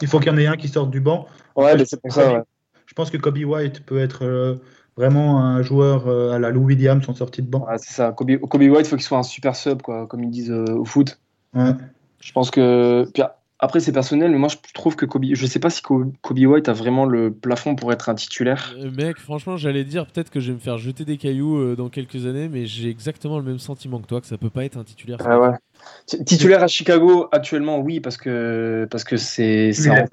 Il 0.00 0.08
faut 0.08 0.18
qu'il 0.18 0.32
y 0.32 0.34
en 0.34 0.38
ait 0.38 0.46
un 0.46 0.56
qui 0.56 0.68
sorte 0.68 0.90
du 0.90 1.00
banc. 1.00 1.26
Ouais, 1.56 1.76
mais 1.76 1.84
c'est 1.84 2.00
pour 2.00 2.12
ça. 2.12 2.32
ouais. 2.32 2.42
Je 2.86 2.94
pense 2.94 3.10
que 3.10 3.16
Kobe 3.16 3.38
White 3.38 3.84
peut 3.86 3.98
être 3.98 4.24
euh, 4.24 4.56
vraiment 4.96 5.40
un 5.40 5.62
joueur 5.62 6.06
euh, 6.08 6.32
à 6.32 6.38
la 6.38 6.50
Lou 6.50 6.64
Williams 6.64 7.08
en 7.08 7.14
sortie 7.14 7.40
de 7.40 7.46
banc. 7.46 7.66
Ouais, 7.66 7.78
c'est 7.78 7.94
ça. 7.94 8.12
Kobe, 8.12 8.36
Kobe 8.38 8.62
White, 8.62 8.86
faut 8.86 8.96
qu'il 8.96 9.04
soit 9.04 9.18
un 9.18 9.22
super 9.22 9.56
sub, 9.56 9.80
quoi, 9.80 10.06
comme 10.06 10.24
ils 10.24 10.30
disent 10.30 10.50
euh, 10.50 10.64
au 10.74 10.84
foot. 10.84 11.18
Ouais. 11.54 11.72
Je 12.20 12.32
pense 12.32 12.50
que. 12.50 13.08
puis, 13.14 13.22
après, 13.62 13.78
c'est 13.78 13.92
personnel, 13.92 14.32
mais 14.32 14.38
moi, 14.38 14.48
je 14.48 14.56
trouve 14.74 14.96
que 14.96 15.06
Kobe. 15.06 15.24
Je 15.32 15.46
sais 15.46 15.60
pas 15.60 15.70
si 15.70 15.82
Kobe 15.82 16.12
White 16.36 16.68
a 16.68 16.72
vraiment 16.72 17.06
le 17.06 17.32
plafond 17.32 17.76
pour 17.76 17.92
être 17.92 18.08
un 18.08 18.14
titulaire. 18.16 18.74
Euh, 18.76 18.90
mec, 18.90 19.18
franchement, 19.18 19.56
j'allais 19.56 19.84
dire 19.84 20.04
peut-être 20.06 20.30
que 20.30 20.40
je 20.40 20.48
vais 20.48 20.54
me 20.54 20.58
faire 20.58 20.78
jeter 20.78 21.04
des 21.04 21.16
cailloux 21.16 21.58
euh, 21.58 21.76
dans 21.76 21.88
quelques 21.88 22.26
années, 22.26 22.48
mais 22.48 22.66
j'ai 22.66 22.90
exactement 22.90 23.38
le 23.38 23.44
même 23.44 23.60
sentiment 23.60 24.00
que 24.00 24.08
toi, 24.08 24.20
que 24.20 24.26
ça 24.26 24.36
peut 24.36 24.50
pas 24.50 24.64
être 24.64 24.76
un 24.76 24.82
titulaire. 24.84 25.18
Ah 25.24 25.40
ouais. 25.40 26.24
Titulaire 26.26 26.62
à 26.64 26.66
Chicago, 26.66 27.28
actuellement, 27.30 27.78
oui, 27.78 28.00
parce 28.00 28.16
que 28.16 28.86
parce 28.90 29.04
que 29.04 29.16
c'est 29.16 29.72
c'est 29.72 29.90
un 29.90 30.06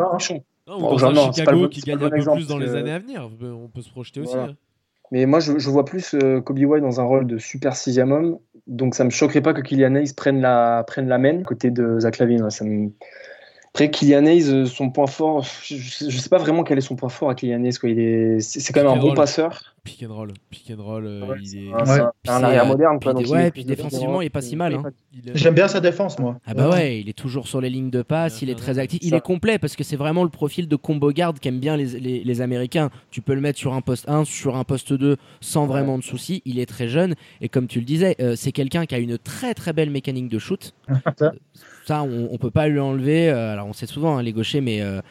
Bon, 0.67 0.97
c'est 0.99 1.05
pas 1.05 1.11
le 1.11 1.33
Chicago 1.33 1.67
qui 1.69 1.81
gagne 1.81 1.95
un 1.97 1.99
bon 2.01 2.09
peu 2.11 2.15
exemple, 2.17 2.37
plus 2.37 2.47
dans 2.47 2.59
les 2.59 2.67
que- 2.67 2.75
années 2.75 2.91
à 2.91 2.99
venir, 2.99 3.27
on 3.41 3.67
peut 3.67 3.81
se 3.81 3.89
projeter 3.89 4.21
aussi. 4.21 4.37
Hein. 4.37 4.55
Mais 5.11 5.25
moi, 5.25 5.39
je, 5.39 5.57
je 5.57 5.69
vois 5.71 5.85
plus 5.85 6.13
euh, 6.13 6.39
Kobe 6.39 6.59
White 6.59 6.83
dans 6.83 7.01
un 7.01 7.03
rôle 7.03 7.25
de 7.25 7.39
super 7.39 7.75
sixième 7.75 8.11
homme. 8.11 8.37
Donc, 8.67 8.93
ça 8.93 9.03
me 9.03 9.09
choquerait 9.09 9.41
pas 9.41 9.53
que 9.53 9.61
Kylian 9.61 9.95
Hayes 9.95 10.13
prenne 10.13 10.39
la, 10.39 10.83
prenne 10.85 11.07
la 11.07 11.17
main 11.17 11.41
côté 11.41 11.71
de 11.71 11.99
Zach 11.99 12.19
Lavine. 12.19 12.43
ouais, 12.43 12.51
ça 12.51 12.63
me... 12.63 12.91
Après, 13.79 13.91
Kylian 13.91 14.25
Hayes, 14.25 14.49
euh, 14.49 14.65
son 14.65 14.89
point 14.89 15.07
fort, 15.07 15.45
je, 15.63 15.77
je 15.77 16.17
sais 16.17 16.27
pas 16.27 16.37
vraiment 16.37 16.65
quel 16.65 16.77
est 16.77 16.81
son 16.81 16.97
point 16.97 17.07
fort 17.07 17.29
à 17.29 17.35
Kylian 17.35 17.63
Hayes. 17.63 17.77
Quoi. 17.77 17.89
Il 17.89 17.99
est, 17.99 18.41
c'est, 18.41 18.73
quand 18.73 18.83
même 18.83 18.91
un 18.91 18.97
bon 18.97 19.13
passeur. 19.13 19.73
Pick 19.83 20.03
and 20.03 20.13
roll, 20.13 20.31
pick 20.49 20.71
and 20.71 20.81
roll, 20.83 21.05
euh, 21.05 21.25
Ouais, 21.25 21.37
il 21.41 21.57
est. 21.69 21.71
c'est 22.23 22.29
un, 22.31 22.43
arrière 22.43 22.65
moderne. 22.65 22.97
puis 22.99 23.09
Quoi, 23.11 23.37
ouais, 23.37 23.51
puis 23.51 23.63
défensivement, 23.65 24.21
il 24.21 24.25
est 24.25 24.29
pas 24.29 24.41
si 24.41 24.55
mal, 24.55 24.73
hein. 24.75 24.83
J'aime 25.33 25.53
bien 25.55 25.67
sa 25.67 25.79
défense, 25.79 26.19
moi. 26.19 26.37
Ah 26.45 26.53
bah 26.53 26.69
ouais, 26.69 26.99
il 26.99 27.09
est 27.09 27.13
toujours 27.17 27.47
sur 27.47 27.61
les 27.61 27.69
lignes 27.69 27.89
de 27.89 28.01
passe, 28.01 28.41
il 28.41 28.49
est 28.49 28.55
très 28.55 28.77
actif, 28.79 28.99
il 29.01 29.13
est 29.13 29.21
complet 29.21 29.57
parce 29.59 29.75
que 29.75 29.83
c'est 29.83 29.95
vraiment 29.95 30.23
le 30.23 30.29
profil 30.29 30.67
de 30.67 30.75
combo 30.75 31.11
garde 31.11 31.39
qu'aiment 31.39 31.59
bien 31.59 31.77
les, 31.77 31.99
les, 31.99 32.23
les 32.23 32.41
Américains. 32.41 32.89
Tu 33.11 33.21
peux 33.21 33.33
le 33.33 33.41
mettre 33.41 33.57
sur 33.59 33.73
un 33.73 33.81
poste 33.81 34.07
1, 34.09 34.25
sur 34.25 34.55
un 34.55 34.63
poste 34.63 34.93
2 34.93 35.17
sans 35.41 35.65
vraiment 35.65 35.97
de 35.97 36.03
soucis. 36.03 36.41
Il 36.45 36.59
est 36.59 36.65
très 36.65 36.87
jeune 36.87 37.15
et 37.41 37.49
comme 37.49 37.67
tu 37.67 37.79
le 37.79 37.85
disais, 37.85 38.15
euh, 38.21 38.35
c'est 38.35 38.51
quelqu'un 38.51 38.85
qui 38.85 38.95
a 38.95 38.99
une 38.99 39.17
très 39.17 39.53
très 39.53 39.73
belle 39.73 39.89
mécanique 39.89 40.29
de 40.29 40.39
shoot. 40.39 40.73
Ça. 41.85 42.03
On, 42.03 42.29
on 42.31 42.37
peut 42.37 42.51
pas 42.51 42.67
lui 42.67 42.79
enlever. 42.79 43.29
euh, 43.29 43.53
alors 43.53 43.65
on 43.67 43.73
sait 43.73 43.87
souvent 43.87 44.17
hein, 44.17 44.21
les 44.23 44.31
gauchers, 44.31 44.61
mais 44.61 44.81
euh, 44.81 45.01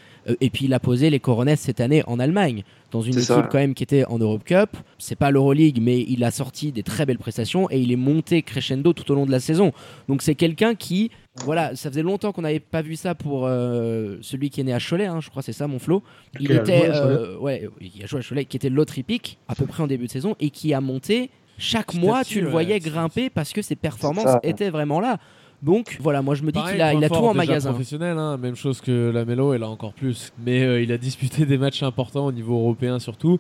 et 0.41 0.51
puis 0.51 0.67
il 0.67 0.75
a 0.75 0.81
posé 0.81 1.11
les 1.11 1.21
Coronets 1.21 1.57
cette 1.57 1.81
année 1.81 2.03
en 2.07 2.19
Allemagne 2.19 2.64
dans 2.91 3.03
une 3.03 3.14
équipe 3.14 3.25
ça. 3.25 3.49
quand 3.51 3.59
même 3.59 3.75
qui 3.75 3.83
était 3.83 4.05
en 4.07 4.19
Europe 4.19 4.45
Cup. 4.45 4.77
C'est 4.99 5.17
pas 5.17 5.31
l'Euroleague, 5.31 5.79
mais 5.81 6.01
il 6.09 6.25
a 6.25 6.31
sorti 6.31 6.73
des 6.73 6.83
très 6.83 7.07
belles 7.07 7.19
prestations 7.19 7.71
et 7.71 7.79
il 7.79 7.93
est 7.93 7.97
monté 7.97 8.43
crescendo 8.43 8.93
tout 8.93 9.11
au 9.12 9.14
long 9.14 9.27
de 9.27 9.31
la 9.31 9.41
saison. 9.41 9.73
Donc 10.09 10.23
c'est 10.23 10.35
quelqu'un 10.35 10.75
qui, 10.75 11.11
voilà, 11.45 11.77
ça 11.77 11.91
faisait 11.91 12.03
longtemps 12.03 12.33
qu'on 12.33 12.43
n'avait 12.43 12.61
pas 12.61 12.83
vu 12.83 12.97
ça 12.97 13.14
pour 13.14 13.47
euh, 13.47 14.17
celui 14.23 14.51
qui 14.51 14.61
est 14.61 14.64
né 14.64 14.73
à 14.73 14.79
Cholet, 14.79 15.07
hein, 15.07 15.21
je 15.21 15.29
crois 15.29 15.43
que 15.43 15.47
c'est 15.47 15.53
ça 15.53 15.67
mon 15.67 15.79
Flo. 15.79 16.03
Il 16.41 16.51
était, 16.53 16.79
joué 16.79 16.88
à 16.88 17.01
Cholet. 17.01 17.17
euh, 17.17 17.38
ouais, 17.38 17.69
il 17.81 18.03
a 18.03 18.07
joué 18.07 18.21
à 18.21 18.23
Cholet, 18.23 18.45
qui 18.45 18.57
était 18.57 18.71
l'autre 18.71 18.99
hippique 18.99 19.38
à 19.49 19.55
peu 19.55 19.67
près 19.67 19.83
en 19.83 19.87
début 19.87 20.07
de 20.07 20.11
saison 20.11 20.35
et 20.41 20.51
qui 20.51 20.73
a 20.73 20.81
monté 20.81 21.31
chaque 21.59 21.95
mois, 21.95 22.25
tu 22.25 22.41
le 22.41 22.49
voyais 22.49 22.79
grimper 22.79 23.31
parce 23.31 23.53
que 23.53 23.62
ses 23.62 23.77
performances 23.77 24.38
étaient 24.43 24.71
vraiment 24.71 25.01
là. 25.01 25.19
Donc 25.62 25.97
voilà, 26.01 26.23
moi 26.23 26.35
je 26.37 26.42
me 26.44 26.53
dis 26.53 26.61
qu'il 26.62 26.81
a, 26.81 26.94
il 26.94 27.05
a 27.05 27.09
point 27.09 27.18
tout 27.18 27.25
en 27.25 27.35
magasin. 27.35 27.71
professionnel, 27.71 28.16
hein, 28.16 28.37
même 28.37 28.55
chose 28.55 28.81
que 28.81 29.11
la 29.12 29.25
Melo, 29.25 29.53
elle 29.55 29.64
a 29.64 29.68
encore 29.68 29.92
plus. 29.92 30.33
Mais 30.44 30.62
euh, 30.62 30.81
il 30.81 30.92
a 30.92 30.99
disputé 30.99 31.47
des 31.47 31.59
matchs 31.59 31.83
importants 31.83 32.27
au 32.27 32.33
niveau 32.33 32.59
européen 32.59 32.99
surtout. 33.01 33.38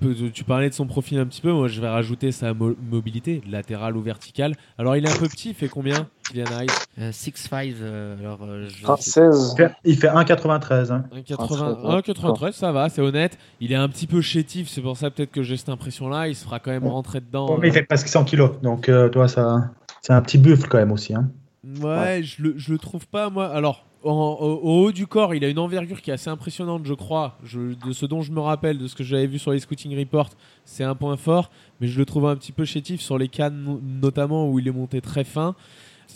Peu- 0.00 0.14
Tu 0.32 0.44
parlais 0.44 0.68
de 0.70 0.74
son 0.74 0.86
profil 0.86 1.18
un 1.18 1.26
petit 1.26 1.42
peu, 1.42 1.52
moi 1.52 1.68
je 1.68 1.80
vais 1.80 1.88
rajouter 1.88 2.32
sa 2.32 2.54
mo- 2.54 2.74
mobilité, 2.90 3.42
latérale 3.48 3.96
ou 3.96 4.00
verticale. 4.00 4.54
Alors 4.78 4.96
il 4.96 5.04
est 5.04 5.10
un 5.10 5.16
peu 5.16 5.28
petit, 5.28 5.50
il 5.50 5.54
fait 5.54 5.68
combien 5.68 6.08
Kylian 6.30 6.46
Hayes 6.58 6.66
Euh, 6.98 7.12
6-5, 7.12 7.74
euh, 7.82 8.18
alors 8.18 8.38
euh, 8.42 8.66
je 8.68 8.84
Enfin, 8.84 8.96
sais- 8.96 9.10
16. 9.30 9.52
Il 9.52 9.56
fait- 9.56 9.72
Il 9.84 9.96
fait 9.96 10.08
1,93. 10.08 10.90
Hein. 10.90 11.04
1,80 11.14 12.00
1,93, 12.00 12.52
ça 12.52 12.72
va, 12.72 12.88
c'est 12.88 13.02
honnête. 13.02 13.38
Il 13.60 13.70
est 13.72 13.76
un 13.76 13.88
petit 13.88 14.06
peu 14.08 14.20
chétif, 14.22 14.68
c'est 14.68 14.80
pour 14.80 14.96
ça 14.96 15.10
peut-être 15.10 15.30
que 15.30 15.42
j'ai 15.42 15.56
cette 15.56 15.68
impression-là. 15.68 16.28
Il 16.28 16.34
se 16.34 16.44
fera 16.44 16.58
quand 16.58 16.70
même 16.72 16.86
rentrer 16.88 17.20
dedans. 17.20 17.46
Bon, 17.46 17.58
mais 17.58 17.68
il 17.68 17.70
euh, 17.70 17.74
fait 17.74 17.82
presque 17.82 18.08
100 18.08 18.24
kilos. 18.24 18.52
Donc, 18.62 18.88
euh, 18.88 19.08
toi, 19.10 19.28
ça, 19.28 19.70
c'est 20.00 20.14
un 20.14 20.22
petit 20.22 20.38
buffle 20.38 20.66
quand 20.68 20.78
même 20.78 20.92
aussi. 20.92 21.14
Hein. 21.14 21.30
Ouais, 21.64 22.22
Je, 22.22 22.42
le, 22.42 22.54
je 22.56 22.72
le 22.72 22.78
trouve 22.78 23.06
pas, 23.06 23.28
moi. 23.30 23.46
Alors, 23.48 23.84
en- 24.02 24.10
au, 24.40 24.60
au 24.62 24.84
haut 24.86 24.92
du 24.92 25.06
corps, 25.06 25.34
il 25.34 25.44
a 25.44 25.48
une 25.48 25.58
envergure 25.58 26.00
qui 26.00 26.10
est 26.10 26.14
assez 26.14 26.30
impressionnante, 26.30 26.86
je 26.86 26.94
crois. 26.94 27.36
Je- 27.44 27.74
de 27.86 27.92
ce 27.92 28.06
dont 28.06 28.22
je 28.22 28.32
me 28.32 28.40
rappelle, 28.40 28.78
de 28.78 28.86
ce 28.88 28.94
que 28.94 29.04
j'avais 29.04 29.26
vu 29.26 29.38
sur 29.38 29.52
les 29.52 29.60
scouting 29.60 29.96
reports, 29.98 30.30
c'est 30.64 30.84
un 30.84 30.94
point 30.94 31.16
fort. 31.16 31.50
Mais 31.80 31.86
je 31.88 31.98
le 31.98 32.06
trouve 32.06 32.26
un 32.26 32.36
petit 32.36 32.52
peu 32.52 32.64
chétif 32.64 33.00
sur 33.00 33.18
les 33.18 33.28
cannes, 33.28 33.62
no- 33.62 33.80
notamment 33.82 34.48
où 34.48 34.58
il 34.58 34.66
est 34.68 34.72
monté 34.72 35.00
très 35.00 35.24
fin. 35.24 35.54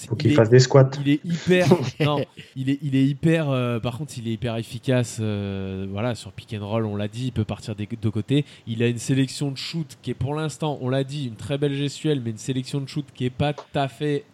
Faut 0.08 0.16
il 0.16 0.22
qu'il 0.22 0.34
fasse 0.34 0.50
des 0.50 0.58
squats. 0.58 0.90
il 1.04 1.08
est 1.12 1.20
hyper. 1.24 1.68
non, 2.00 2.24
il 2.56 2.68
est, 2.70 2.78
il 2.82 2.96
est 2.96 3.04
hyper. 3.04 3.48
euh, 3.50 3.78
par 3.78 3.96
contre, 3.98 4.14
il 4.18 4.26
est 4.26 4.32
hyper 4.32 4.56
efficace. 4.56 5.18
euh, 5.20 5.86
voilà, 5.88 6.14
sur 6.16 6.32
pick 6.32 6.52
and 6.58 6.66
roll, 6.66 6.84
on 6.86 6.96
l'a 6.96 7.06
dit, 7.06 7.26
il 7.26 7.32
peut 7.32 7.44
partir 7.44 7.76
des 7.76 7.86
deux 8.02 8.10
côtés. 8.10 8.44
Il 8.66 8.82
a 8.82 8.88
une 8.88 8.98
sélection 8.98 9.52
de 9.52 9.56
shoot 9.56 9.96
qui 10.02 10.10
est 10.10 10.14
pour 10.14 10.34
l'instant, 10.34 10.78
on 10.80 10.88
l'a 10.88 11.04
dit, 11.04 11.26
une 11.28 11.36
très 11.36 11.58
belle 11.58 11.74
gestuelle, 11.74 12.20
mais 12.24 12.30
une 12.30 12.38
sélection 12.38 12.80
de 12.80 12.88
shoot 12.88 13.04
qui 13.14 13.26
est 13.26 13.30
pas 13.30 13.52
tout 13.52 13.62
à 13.78 13.86
fait. 13.88 14.24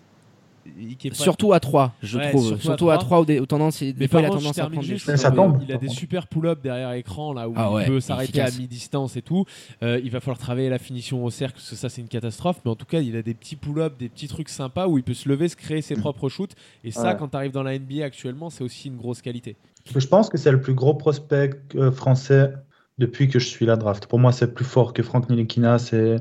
Pas- 0.65 1.15
Surtout 1.15 1.53
à 1.53 1.61
3, 1.61 1.93
je 2.03 2.19
Ouais, 2.19 2.31
trouve. 2.31 2.47
surtout 2.49 2.63
Surtout, 2.63 2.91
à 2.91 2.95
à 2.95 2.99
trois. 2.99 3.07
3 3.09 3.21
où 3.21 3.25
des, 3.25 3.41
où 3.41 3.47
tendance, 3.47 3.81
des 3.83 3.95
Mais 3.99 4.09
fois 4.09 4.21
il 4.21 4.27
a 4.27 4.29
tendance 4.29 4.59
à 4.59 4.67
prendre 4.69 4.87
des 4.87 4.99
choses. 4.99 5.15
Ça 5.17 5.31
tombe. 5.31 5.61
Il 5.67 5.73
a 5.73 5.77
des 5.79 5.89
super 5.89 6.27
pull-ups 6.27 6.63
derrière 6.63 6.93
écran 6.93 7.33
là 7.33 7.49
où 7.49 7.55
Ah 7.57 7.73
ouais, 7.73 7.83
il 7.85 7.89
peut 7.89 8.01
s'arrêter 8.01 8.41
à 8.41 8.51
mi-distance 8.51 9.17
et 9.17 9.23
tout. 9.23 9.45
Euh, 9.83 10.01
il 10.03 10.11
va 10.11 10.21
falloir 10.21 10.39
travailler 10.39 10.69
la 10.69 10.79
finition 10.79 11.25
au 11.25 11.31
cercle 11.31 11.55
parce 11.57 11.71
que 11.71 11.77
ça 11.77 11.89
c'est 11.89 12.01
une 12.01 12.09
catastrophe. 12.09 12.61
Mais 12.65 12.71
en 12.71 12.77
tout 12.77 12.87
cas, 12.87 13.01
il 13.01 13.17
a 13.17 13.23
des 13.23 13.35
petits 13.35 13.57
pull-ups, 13.57 13.97
des 13.99 14.09
petits 14.09 14.29
trucs 14.29 14.49
sympas 14.49 14.87
où 14.87 14.99
il 14.99 15.05
peut 15.05 15.15
se 15.15 15.29
lever, 15.29 15.49
se 15.49 15.57
créer 15.57 15.83
ses 15.83 15.95
propres 15.97 16.29
shoots. 16.29 16.55
Et 16.85 16.91
ça, 16.91 17.11
Ouais. 17.13 17.17
quand 17.19 17.29
tu 17.29 17.37
arrives 17.37 17.53
dans 17.53 17.63
la 17.63 17.75
NBA 17.79 18.05
actuellement, 18.05 18.51
c'est 18.51 18.65
aussi 18.65 18.89
une 18.89 18.97
grosse 18.97 19.23
qualité. 19.23 19.57
Je 19.97 20.07
pense 20.07 20.29
que 20.29 20.37
c'est 20.39 20.53
le 20.53 20.61
plus 20.61 20.75
gros 20.75 20.95
prospect 20.95 21.51
euh, 21.75 21.91
français 21.91 22.53
depuis 22.99 23.29
que 23.29 23.39
je 23.39 23.47
suis 23.49 23.65
la 23.65 23.77
draft. 23.77 24.07
Pour 24.07 24.19
moi, 24.19 24.31
c'est 24.31 24.53
plus 24.55 24.65
fort 24.67 24.93
que 24.93 25.03
Franck 25.03 25.31
Nilikina. 25.31 25.79
C'est 25.79 26.17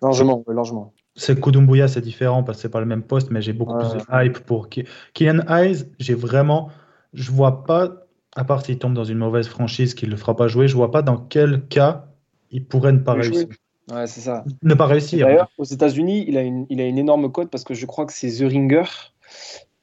Largement, 0.00 0.44
largement. 0.48 0.92
C'est 1.14 1.40
Kudumbuya, 1.40 1.88
c'est 1.88 2.00
différent 2.00 2.42
parce 2.42 2.58
que 2.58 2.62
c'est 2.62 2.68
pas 2.70 2.80
le 2.80 2.86
même 2.86 3.02
poste, 3.02 3.30
mais 3.30 3.42
j'ai 3.42 3.52
beaucoup 3.52 3.74
Ouais. 3.74 3.80
plus 3.80 3.92
de 3.92 4.26
hype 4.26 4.38
pour 4.40 4.68
Kylian 4.68 5.40
Hayes. 5.48 5.84
J'ai 5.98 6.14
vraiment, 6.14 6.70
je 7.12 7.30
vois 7.30 7.64
pas, 7.64 8.06
à 8.34 8.44
part 8.44 8.64
s'il 8.64 8.78
tombe 8.78 8.94
dans 8.94 9.04
une 9.04 9.18
mauvaise 9.18 9.48
franchise 9.48 9.94
qu'il 9.94 10.10
le 10.10 10.16
fera 10.16 10.36
pas 10.36 10.48
jouer, 10.48 10.68
je 10.68 10.74
vois 10.74 10.90
pas 10.90 11.02
dans 11.02 11.18
quel 11.18 11.66
cas 11.68 12.06
il 12.50 12.64
pourrait 12.64 12.92
ne 12.92 12.98
pas 12.98 13.12
réussir. 13.14 13.48
Ouais, 13.90 14.06
c'est 14.06 14.20
ça. 14.20 14.44
Ne 14.62 14.74
pas 14.74 14.86
réussir. 14.86 15.26
D'ailleurs, 15.26 15.50
aux 15.58 15.64
États-Unis, 15.64 16.24
il, 16.28 16.38
a 16.38 16.42
une- 16.42 16.66
il 16.70 16.80
a 16.80 16.86
une 16.86 16.98
énorme 16.98 17.30
cote 17.30 17.50
parce 17.50 17.64
que 17.64 17.74
je 17.74 17.84
crois 17.84 18.06
que 18.06 18.12
c'est 18.12 18.30
The 18.30 18.48
Ringer 18.48 18.84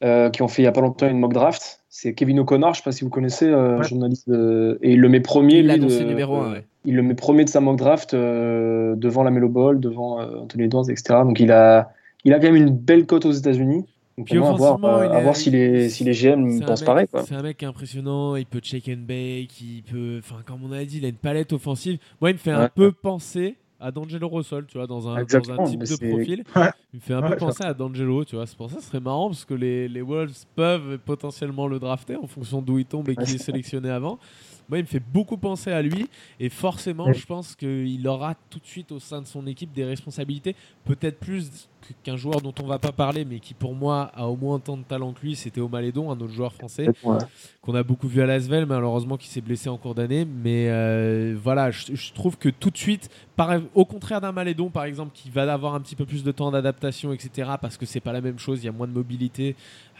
euh, 0.03 0.29
qui 0.29 0.41
ont 0.41 0.47
fait 0.47 0.61
il 0.61 0.65
y 0.65 0.67
a 0.67 0.71
pas 0.71 0.81
longtemps 0.81 1.09
une 1.09 1.19
mock 1.19 1.33
draft. 1.33 1.81
C'est 1.89 2.13
Kevin 2.13 2.39
O'Connor, 2.39 2.73
je 2.73 2.77
sais 2.79 2.83
pas 2.83 2.91
si 2.91 3.03
vous 3.03 3.09
connaissez, 3.09 3.47
euh, 3.47 3.77
Ouais. 3.79 3.83
journaliste, 3.83 4.29
de- 4.29 4.77
et 4.81 4.91
il 4.93 4.99
le 5.01 5.09
met 5.09 5.19
premier. 5.19 5.59
Il 5.59 5.67
lui, 5.67 5.79
de- 5.79 6.03
numéro 6.03 6.35
un, 6.37 6.53
ouais. 6.53 6.65
Il 6.85 6.95
le 6.95 7.01
met 7.01 7.15
premier 7.15 7.43
de 7.45 7.49
sa 7.49 7.59
mock 7.59 7.77
draft 7.77 8.13
euh, 8.13 8.95
devant 8.95 9.23
la 9.23 9.31
Melo 9.31 9.49
Ball, 9.49 9.79
devant 9.79 10.21
euh, 10.21 10.37
Anthony 10.41 10.63
Edwards, 10.65 10.89
etc. 10.89 11.19
Donc 11.25 11.39
il 11.39 11.51
a, 11.51 11.91
il 12.23 12.33
a 12.33 12.37
quand 12.39 12.47
même 12.51 12.55
une 12.55 12.69
belle 12.69 13.05
cote 13.05 13.25
aux 13.25 13.31
États-Unis. 13.31 13.85
Donc 14.17 14.27
Puis 14.27 14.37
à 14.37 14.41
voir, 14.51 14.83
euh, 14.83 15.09
à 15.09 15.21
voir 15.21 15.35
si 15.35 15.49
les, 15.49 15.87
si 15.89 16.03
les 16.03 16.11
GM 16.13 16.59
pensent 16.65 16.83
pareil. 16.83 17.07
C'est 17.25 17.35
un 17.35 17.41
mec 17.41 17.63
impressionnant, 17.63 18.35
il 18.35 18.45
peut 18.45 18.59
check 18.59 18.89
and 18.89 19.03
bake, 19.07 19.61
il 19.61 19.81
peut. 19.89 20.19
Enfin, 20.19 20.41
comme 20.45 20.59
on 20.63 20.71
a 20.73 20.83
dit, 20.83 20.97
il 20.97 21.05
a 21.05 21.07
une 21.09 21.15
palette 21.15 21.53
offensive. 21.53 21.99
Moi, 22.19 22.31
il 22.31 22.33
me 22.33 22.37
fait 22.39 22.51
un 22.51 22.67
peu 22.73 22.91
penser 22.91 23.55
à 23.79 23.91
D'Angelo 23.91 24.27
Russell, 24.29 24.65
tu 24.67 24.77
vois, 24.77 24.87
dans 24.87 25.07
un, 25.07 25.23
dans 25.23 25.51
un 25.51 25.63
type 25.65 25.79
de 25.83 26.09
profil. 26.09 26.43
Ouais. 26.55 26.69
Il 26.93 26.97
me 26.97 27.01
fait 27.01 27.13
un 27.13 27.21
Ouais, 27.21 27.29
peu 27.29 27.37
penser 27.37 27.63
à 27.63 27.73
D'Angelo, 27.73 28.25
tu 28.25 28.35
vois. 28.35 28.45
C'est 28.45 28.57
pour 28.57 28.69
ça 28.69 28.77
que 28.77 28.81
ce 28.81 28.87
serait 28.87 28.99
marrant 28.99 29.29
parce 29.29 29.45
que 29.45 29.53
les, 29.53 29.87
les 29.87 30.01
Wolves 30.01 30.33
peuvent 30.55 30.97
potentiellement 30.99 31.67
le 31.67 31.79
drafter 31.79 32.15
en 32.15 32.27
fonction 32.27 32.61
d'où 32.61 32.79
il 32.79 32.85
tombe 32.85 33.07
et 33.09 33.15
qui 33.15 33.35
est 33.35 33.37
sélectionné 33.37 33.89
avant. 33.89 34.19
Moi, 34.69 34.77
il 34.79 34.81
me 34.83 34.87
fait 34.87 35.01
beaucoup 35.01 35.37
penser 35.37 35.71
à 35.71 35.81
lui 35.81 36.07
et 36.39 36.49
forcément, 36.49 37.11
je 37.11 37.25
pense 37.25 37.55
qu'il 37.55 38.07
aura 38.07 38.35
tout 38.49 38.59
de 38.59 38.65
suite 38.67 38.91
au 38.91 38.99
sein 38.99 39.21
de 39.21 39.27
son 39.27 39.45
équipe 39.47 39.71
des 39.73 39.83
responsabilités, 39.85 40.55
peut-être 40.85 41.19
plus 41.19 41.67
qu'un 42.03 42.17
joueur 42.17 42.41
dont 42.41 42.53
on 42.61 42.67
va 42.67 42.77
pas 42.77 42.91
parler, 42.91 43.25
mais 43.25 43.39
qui 43.39 43.53
pour 43.55 43.73
moi 43.73 44.11
a 44.13 44.27
au 44.27 44.35
moins 44.35 44.55
autant 44.57 44.77
de 44.77 44.83
talent 44.83 45.11
que 45.13 45.21
lui, 45.21 45.35
c'était 45.35 45.61
Omaledon, 45.61 46.11
un 46.11 46.19
autre 46.19 46.33
joueur 46.33 46.53
français 46.53 46.87
Ouais. 47.03 47.17
qu'on 47.63 47.73
a 47.73 47.81
beaucoup 47.81 48.07
vu 48.07 48.21
à 48.21 48.25
Lasvel, 48.27 48.65
malheureusement 48.67 49.17
qui 49.17 49.27
s'est 49.27 49.41
blessé 49.41 49.69
en 49.69 49.77
cours 49.77 49.95
d'année. 49.95 50.23
Mais 50.25 50.67
euh, 50.69 51.35
voilà, 51.41 51.71
je, 51.71 51.95
je 51.95 52.13
trouve 52.13 52.37
que 52.37 52.49
tout 52.49 52.69
de 52.69 52.77
suite, 52.77 53.09
par- 53.35 53.59
au 53.73 53.85
contraire 53.85 54.21
d'un 54.21 54.31
Malédon 54.33 54.69
par 54.69 54.83
exemple, 54.83 55.11
qui 55.15 55.31
va 55.31 55.51
avoir 55.51 55.73
un 55.73 55.79
petit 55.81 55.95
peu 55.95 56.05
plus 56.05 56.23
de 56.23 56.31
temps 56.31 56.51
d'adaptation, 56.51 57.11
etc., 57.11 57.49
parce 57.59 57.77
que 57.77 57.85
c'est 57.87 58.01
pas 58.01 58.13
la 58.13 58.21
même 58.21 58.37
chose, 58.37 58.59
il 58.61 58.65
y 58.65 58.69
a 58.69 58.73
moins 58.73 58.87
de 58.87 58.93
mobilité, 58.93 59.55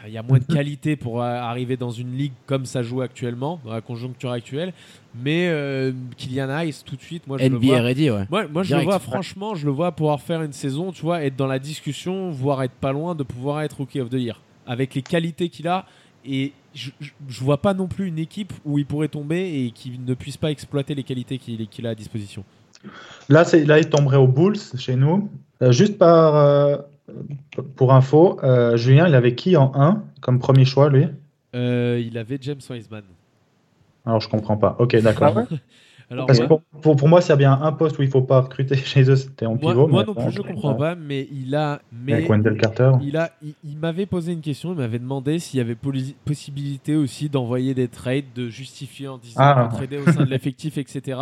il 0.07 0.13
y 0.13 0.17
a 0.17 0.23
moins 0.23 0.39
de 0.39 0.45
qualité 0.45 0.95
pour 0.95 1.21
arriver 1.21 1.75
dans 1.77 1.91
une 1.91 2.15
ligue 2.15 2.31
comme 2.45 2.65
ça 2.65 2.81
joue 2.83 3.01
actuellement, 3.01 3.59
dans 3.65 3.73
la 3.73 3.81
conjoncture 3.81 4.31
actuelle. 4.31 4.73
Mais 5.23 5.47
euh, 5.49 5.91
Kylian 6.17 6.59
Ice, 6.61 6.83
tout 6.85 6.95
de 6.95 7.01
suite, 7.01 7.27
moi 7.27 7.37
je 7.37 7.43
le 7.49 7.57
vois. 7.67 7.81
ready, 7.81 8.09
ouais. 8.09 8.25
Moi, 8.29 8.47
moi 8.47 8.63
je 8.63 8.75
le 8.75 8.83
vois, 8.83 8.99
franchement, 8.99 9.55
je 9.55 9.65
le 9.65 9.71
vois 9.71 9.91
pouvoir 9.91 10.21
faire 10.21 10.41
une 10.41 10.53
saison, 10.53 10.91
tu 10.91 11.01
vois, 11.01 11.23
être 11.23 11.35
dans 11.35 11.47
la 11.47 11.59
discussion, 11.59 12.29
voire 12.29 12.63
être 12.63 12.73
pas 12.73 12.91
loin 12.91 13.15
de 13.15 13.23
pouvoir 13.23 13.61
être 13.61 13.77
Rookie 13.77 13.99
of 14.01 14.09
the 14.09 14.13
Year. 14.15 14.39
Avec 14.67 14.93
les 14.95 15.01
qualités 15.01 15.49
qu'il 15.49 15.67
a, 15.67 15.85
et 16.25 16.53
je, 16.75 16.91
je, 16.99 17.09
je 17.27 17.43
vois 17.43 17.61
pas 17.61 17.73
non 17.73 17.87
plus 17.87 18.07
une 18.07 18.19
équipe 18.19 18.53
où 18.65 18.77
il 18.77 18.85
pourrait 18.85 19.07
tomber 19.07 19.65
et 19.65 19.71
qui 19.71 19.99
ne 19.99 20.13
puisse 20.13 20.37
pas 20.37 20.51
exploiter 20.51 20.93
les 20.95 21.03
qualités 21.03 21.37
qu'il 21.39 21.87
a 21.87 21.89
à 21.89 21.95
disposition. 21.95 22.43
Là, 23.29 23.43
c'est- 23.43 23.65
là, 23.65 23.79
il 23.79 23.89
tomberait 23.89 24.17
aux 24.17 24.27
Bulls 24.27 24.57
chez 24.77 24.95
nous. 24.95 25.29
Euh, 25.61 25.71
juste 25.71 25.97
par, 25.97 26.35
euh, 26.35 26.77
pour 27.75 27.93
info, 27.93 28.39
euh, 28.43 28.77
Julien, 28.77 29.07
il 29.07 29.15
avait 29.15 29.35
qui 29.35 29.55
en 29.57 29.71
1 29.75 30.03
comme 30.21 30.39
premier 30.39 30.65
choix, 30.65 30.89
lui? 30.89 31.05
Euh, 31.55 32.01
il 32.05 32.17
avait 32.17 32.37
James 32.41 32.59
Wiseman. 32.69 33.03
Alors, 34.05 34.19
je 34.21 34.29
comprends 34.29 34.57
pas. 34.57 34.75
Ok, 34.79 34.95
d'accord. 35.01 35.33
Ah 35.35 35.39
ouais? 35.41 35.45
Alors, 36.11 36.25
Parce 36.25 36.39
que 36.39 36.47
moi, 36.47 36.59
pour, 36.71 36.81
pour, 36.81 36.95
pour 36.95 37.07
moi, 37.07 37.21
s'il 37.21 37.29
y 37.29 37.33
a 37.33 37.35
bien 37.35 37.53
un 37.61 37.71
poste 37.71 37.99
où 37.99 38.01
il 38.01 38.09
faut 38.09 38.23
pas 38.23 38.41
recruter 38.41 38.75
chez 38.77 39.07
eux, 39.11 39.15
c'était 39.15 39.45
en 39.45 39.55
moi, 39.55 39.73
pivot. 39.73 39.87
moi 39.87 40.03
mais 40.07 40.13
non 40.13 40.25
plus, 40.25 40.31
je 40.35 40.41
comprends 40.41 40.73
pas, 40.73 40.95
mais 40.95 41.27
il 41.31 41.53
a. 41.55 41.81
Mais 41.91 42.13
Avec 42.13 42.29
Wendell 42.29 42.57
Carter. 42.57 42.93
Il, 43.03 43.15
a, 43.15 43.29
il, 43.43 43.53
il 43.63 43.77
m'avait 43.77 44.07
posé 44.07 44.33
une 44.33 44.41
question, 44.41 44.71
il 44.71 44.77
m'avait 44.77 44.97
demandé 44.97 45.37
s'il 45.37 45.59
y 45.59 45.61
avait 45.61 45.77
possibilité 46.25 46.95
aussi 46.95 47.29
d'envoyer 47.29 47.75
des 47.75 47.87
trades, 47.87 48.25
de 48.33 48.49
justifier 48.49 49.07
en 49.07 49.19
disant 49.19 49.39
Ah. 49.39 49.67
qu'on 49.69 49.77
tradait 49.77 49.99
au 49.99 50.05
sein 50.11 50.25
de 50.25 50.29
l'effectif, 50.31 50.79
etc. 50.79 51.19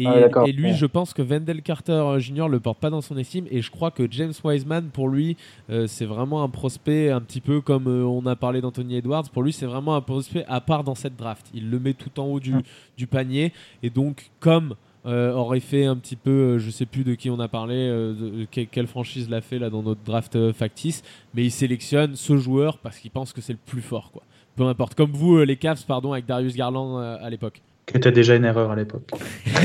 Et, 0.00 0.06
Ah 0.06 0.44
et 0.46 0.52
lui, 0.52 0.66
Ouais. 0.68 0.74
je 0.74 0.86
pense 0.86 1.12
que 1.12 1.22
Wendell 1.22 1.60
Carter 1.60 1.92
euh, 1.92 2.18
Jr. 2.20 2.48
le 2.48 2.60
porte 2.60 2.78
pas 2.78 2.88
dans 2.90 3.00
son 3.00 3.16
estime, 3.18 3.46
et 3.50 3.62
je 3.62 3.70
crois 3.70 3.90
que 3.90 4.06
James 4.10 4.32
Wiseman, 4.44 4.90
pour 4.92 5.08
lui, 5.08 5.36
euh, 5.70 5.86
c'est 5.88 6.04
vraiment 6.04 6.44
un 6.44 6.48
prospect 6.48 7.10
un 7.10 7.20
petit 7.20 7.40
peu 7.40 7.60
comme 7.60 7.88
euh, 7.88 8.04
on 8.04 8.24
a 8.26 8.36
parlé 8.36 8.60
d'Anthony 8.60 8.96
Edwards. 8.96 9.28
Pour 9.32 9.42
lui, 9.42 9.52
c'est 9.52 9.66
vraiment 9.66 9.96
un 9.96 10.00
prospect 10.00 10.44
à 10.46 10.60
part 10.60 10.84
dans 10.84 10.94
cette 10.94 11.16
draft. 11.16 11.46
Il 11.52 11.68
le 11.70 11.80
met 11.80 11.94
tout 11.94 12.20
en 12.20 12.26
haut 12.26 12.38
du, 12.40 12.54
du 12.96 13.06
panier, 13.08 13.52
et 13.82 13.90
donc 13.90 14.30
comme 14.38 14.76
euh, 15.06 15.32
aurait 15.32 15.60
fait 15.60 15.84
un 15.86 15.96
petit 15.96 16.16
peu, 16.16 16.30
euh, 16.30 16.58
je 16.58 16.70
sais 16.70 16.84
plus 16.86 17.02
de 17.02 17.14
qui 17.14 17.28
on 17.30 17.40
a 17.40 17.48
parlé, 17.48 17.74
euh, 17.76 18.12
de, 18.14 18.44
que- 18.44 18.60
quelle 18.70 18.86
franchise 18.88 19.28
l'a 19.30 19.40
fait 19.40 19.58
là 19.58 19.68
dans 19.70 19.82
notre 19.82 20.02
draft 20.04 20.52
factice, 20.52 21.02
mais 21.34 21.44
il 21.44 21.50
sélectionne 21.50 22.14
ce 22.14 22.36
joueur 22.36 22.78
parce 22.78 22.98
qu'il 22.98 23.10
pense 23.10 23.32
que 23.32 23.40
c'est 23.40 23.52
le 23.54 23.58
plus 23.64 23.80
fort, 23.82 24.10
quoi. 24.12 24.22
Peu 24.54 24.64
importe. 24.64 24.94
Comme 24.96 25.12
vous, 25.12 25.38
les 25.38 25.56
Cavs, 25.56 25.84
pardon, 25.86 26.12
avec 26.12 26.26
Darius 26.26 26.54
Garland 26.56 26.98
à 26.98 27.30
l'époque. 27.30 27.62
Qui 27.88 27.96
était 27.96 28.12
déjà 28.12 28.36
une 28.36 28.44
erreur 28.44 28.70
à 28.70 28.76
l'époque. 28.76 29.10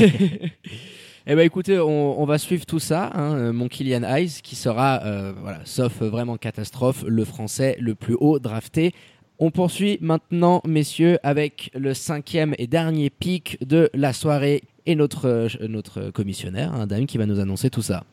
Eh 1.26 1.34
ben 1.34 1.40
écoutez, 1.40 1.78
on, 1.78 2.20
on 2.20 2.26
va 2.26 2.36
suivre 2.36 2.66
tout 2.66 2.78
ça, 2.78 3.10
hein, 3.14 3.34
euh, 3.34 3.52
mon 3.54 3.66
Kylian 3.66 4.02
Hayes, 4.02 4.42
qui 4.42 4.56
sera, 4.56 5.00
euh, 5.06 5.32
voilà, 5.40 5.60
sauf 5.64 6.02
euh, 6.02 6.10
vraiment 6.10 6.36
catastrophe, 6.36 7.02
le 7.08 7.24
français 7.24 7.78
le 7.80 7.94
plus 7.94 8.14
haut 8.20 8.38
drafté. 8.38 8.92
On 9.38 9.50
poursuit 9.50 9.96
maintenant, 10.02 10.60
messieurs, 10.66 11.18
avec 11.22 11.70
le 11.74 11.94
cinquième 11.94 12.54
et 12.58 12.66
dernier 12.66 13.08
pic 13.08 13.56
de 13.66 13.88
la 13.94 14.12
soirée 14.12 14.64
et 14.84 14.96
notre, 14.96 15.26
euh, 15.26 15.48
notre 15.66 16.10
commissionnaire, 16.10 16.74
un 16.74 16.86
dame 16.86 17.06
qui 17.06 17.16
va 17.16 17.24
nous 17.24 17.40
annoncer 17.40 17.70
tout 17.70 17.80
ça. 17.80 18.04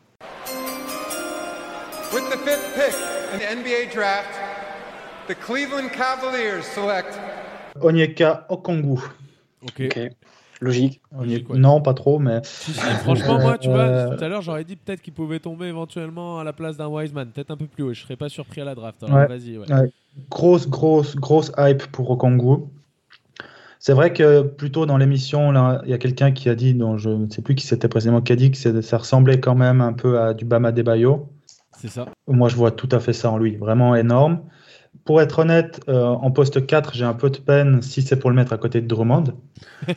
With 2.13 2.23
the 2.29 2.37
fifth 2.45 2.73
pick 2.75 2.95
in 3.33 3.39
the 3.39 3.57
NBA 3.59 3.93
draft, 3.93 4.39
the 5.27 5.35
Cleveland 5.35 5.89
Cavaliers 5.89 6.63
select 6.63 7.19
Onyeka 7.81 8.45
Okongu. 8.49 9.01
Ok. 9.63 9.99
Logique. 10.59 11.01
Logique, 11.11 11.49
ouais. 11.49 11.57
Non, 11.57 11.81
pas 11.81 11.95
trop, 11.95 12.19
mais 12.19 12.39
Si, 12.43 12.71
si, 12.71 12.79
franchement, 12.79 13.39
moi, 13.39 13.57
tu 13.57 13.67
vois, 13.69 13.79
Euh, 13.79 14.15
tout 14.15 14.23
à 14.23 14.27
l'heure, 14.27 14.43
j'aurais 14.43 14.63
dit 14.63 14.75
peut-être 14.75 15.01
qu'il 15.01 15.13
pouvait 15.13 15.39
tomber 15.39 15.65
éventuellement 15.67 16.39
à 16.39 16.43
la 16.43 16.53
place 16.53 16.77
d'un 16.77 16.87
Wiseman, 16.87 17.29
peut-être 17.31 17.49
un 17.49 17.57
peu 17.57 17.65
plus 17.65 17.83
haut. 17.83 17.93
Je 17.93 18.01
serais 18.01 18.15
pas 18.15 18.29
surpris 18.29 18.61
à 18.61 18.65
la 18.65 18.75
draft. 18.75 19.03
Alors 19.03 19.17
Ouais. 19.17 19.27
vas-y, 19.27 19.57
ouais. 19.57 19.65
grosse, 20.29 20.69
grosse, 20.69 21.15
grosse 21.15 21.51
hype 21.57 21.87
pour 21.87 22.11
Okongu. 22.11 22.63
C'est 23.79 23.93
vrai 23.93 24.13
que 24.13 24.43
plus 24.43 24.71
tôt 24.71 24.85
dans 24.85 24.97
l'émission, 24.97 25.51
il 25.83 25.89
y 25.89 25.93
a 25.93 25.97
quelqu'un 25.97 26.31
qui 26.31 26.47
a 26.49 26.53
dit, 26.53 26.75
dont 26.75 26.97
je 26.97 27.09
ne 27.09 27.27
sais 27.31 27.41
plus 27.41 27.55
qui 27.55 27.65
c'était 27.65 27.87
précisément, 27.87 28.21
qui 28.21 28.31
a 28.31 28.35
dit 28.35 28.51
que 28.51 28.81
ça 28.81 28.97
ressemblait 28.99 29.39
quand 29.39 29.55
même 29.55 29.81
un 29.81 29.93
peu 29.93 30.19
à 30.19 30.35
du 30.35 30.45
Bama 30.45 30.71
Debayo. 30.71 31.27
C'est 31.75 31.87
ça. 31.87 32.05
Moi, 32.27 32.47
je 32.49 32.55
vois 32.55 32.69
tout 32.69 32.89
à 32.91 32.99
fait 32.99 33.13
ça 33.13 33.31
en 33.31 33.39
lui, 33.39 33.55
vraiment 33.55 33.95
énorme. 33.95 34.41
Pour 35.05 35.21
être 35.21 35.39
honnête, 35.39 35.81
euh, 35.89 36.05
en 36.05 36.29
poste 36.31 36.65
4, 36.65 36.93
j'ai 36.93 37.05
un 37.05 37.13
peu 37.13 37.29
de 37.29 37.37
peine 37.37 37.81
si 37.81 38.01
c'est 38.01 38.17
pour 38.17 38.29
le 38.29 38.35
mettre 38.35 38.53
à 38.53 38.57
côté 38.57 38.81
de 38.81 38.87
Drummond. 38.87 39.23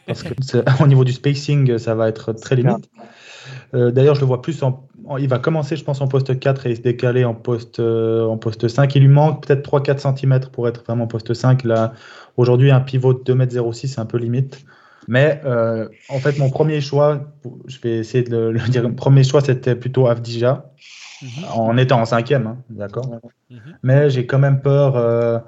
Parce 0.07 0.23
que 0.23 0.35
au 0.83 0.87
niveau 0.87 1.05
du 1.05 1.13
spacing, 1.13 1.77
ça 1.79 1.95
va 1.95 2.09
être 2.09 2.33
très 2.33 2.57
limite. 2.57 2.89
Euh, 3.75 3.91
D'ailleurs, 3.91 4.15
je 4.15 4.21
le 4.21 4.27
vois 4.27 4.41
plus 4.41 4.63
en, 4.63 4.87
en- 5.05 5.19
Il 5.19 5.29
va 5.29 5.39
commencer, 5.39 5.77
je 5.77 5.85
pense, 5.85 6.01
en 6.01 6.09
poste 6.09 6.39
4 6.39 6.67
et 6.67 6.75
se 6.77 6.81
décaler 6.81 7.25
en 7.25 7.35
poste, 7.35 7.81
euh, 7.81 8.25
en 8.27 8.39
poste 8.39 8.69
5. 8.69 8.95
Il 8.95 9.03
lui 9.03 9.09
manque 9.09 9.47
peut-être 9.47 9.63
3-4 9.63 10.01
cm 10.01 10.41
pour 10.53 10.69
être 10.69 10.83
vraiment 10.85 11.07
poste 11.07 11.35
5. 11.35 11.65
Là, 11.65 11.93
aujourd'hui, 12.37 12.71
un 12.71 12.81
pivot 12.81 13.13
de 13.15 13.23
2m06, 13.35 13.89
c'est 13.89 14.01
un 14.01 14.07
peu 14.07 14.17
limite. 14.19 14.65
Mais 15.07 15.43
euh, 15.45 15.87
en 16.09 16.19
fait, 16.19 16.39
mon 16.39 16.49
premier 16.49 16.81
choix, 16.81 17.21
je 17.67 17.79
vais 17.81 17.99
essayer 17.99 18.25
de 18.25 18.31
le, 18.35 18.53
le 18.53 18.61
dire, 18.71 18.85
mon 18.85 18.95
premier 18.95 19.23
choix, 19.23 19.43
c'était 19.43 19.75
plutôt 19.77 20.07
Avdija, 20.07 20.71
en 21.53 21.77
étant 21.77 22.01
en 22.01 22.05
cinquième, 22.05 22.47
hein, 22.47 22.57
d'accord 22.71 23.07
Mhm. 23.51 23.59
mais 23.83 24.11
j'ai 24.11 24.27
quand 24.27 24.39
même 24.39 24.61
peur 24.61 24.97
euh, 24.97 25.39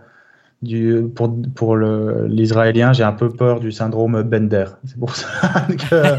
du, 0.62 1.02
pour, 1.14 1.34
pour 1.54 1.76
le- 1.76 2.26
l'Israélien, 2.26 2.92
j'ai 2.92 3.04
un 3.04 3.12
peu 3.12 3.28
peur 3.28 3.60
du 3.60 3.72
syndrome 3.72 4.22
Bender. 4.22 4.66
C'est 4.84 4.98
pour 4.98 5.14
ça 5.16 5.26
que, 5.68 6.16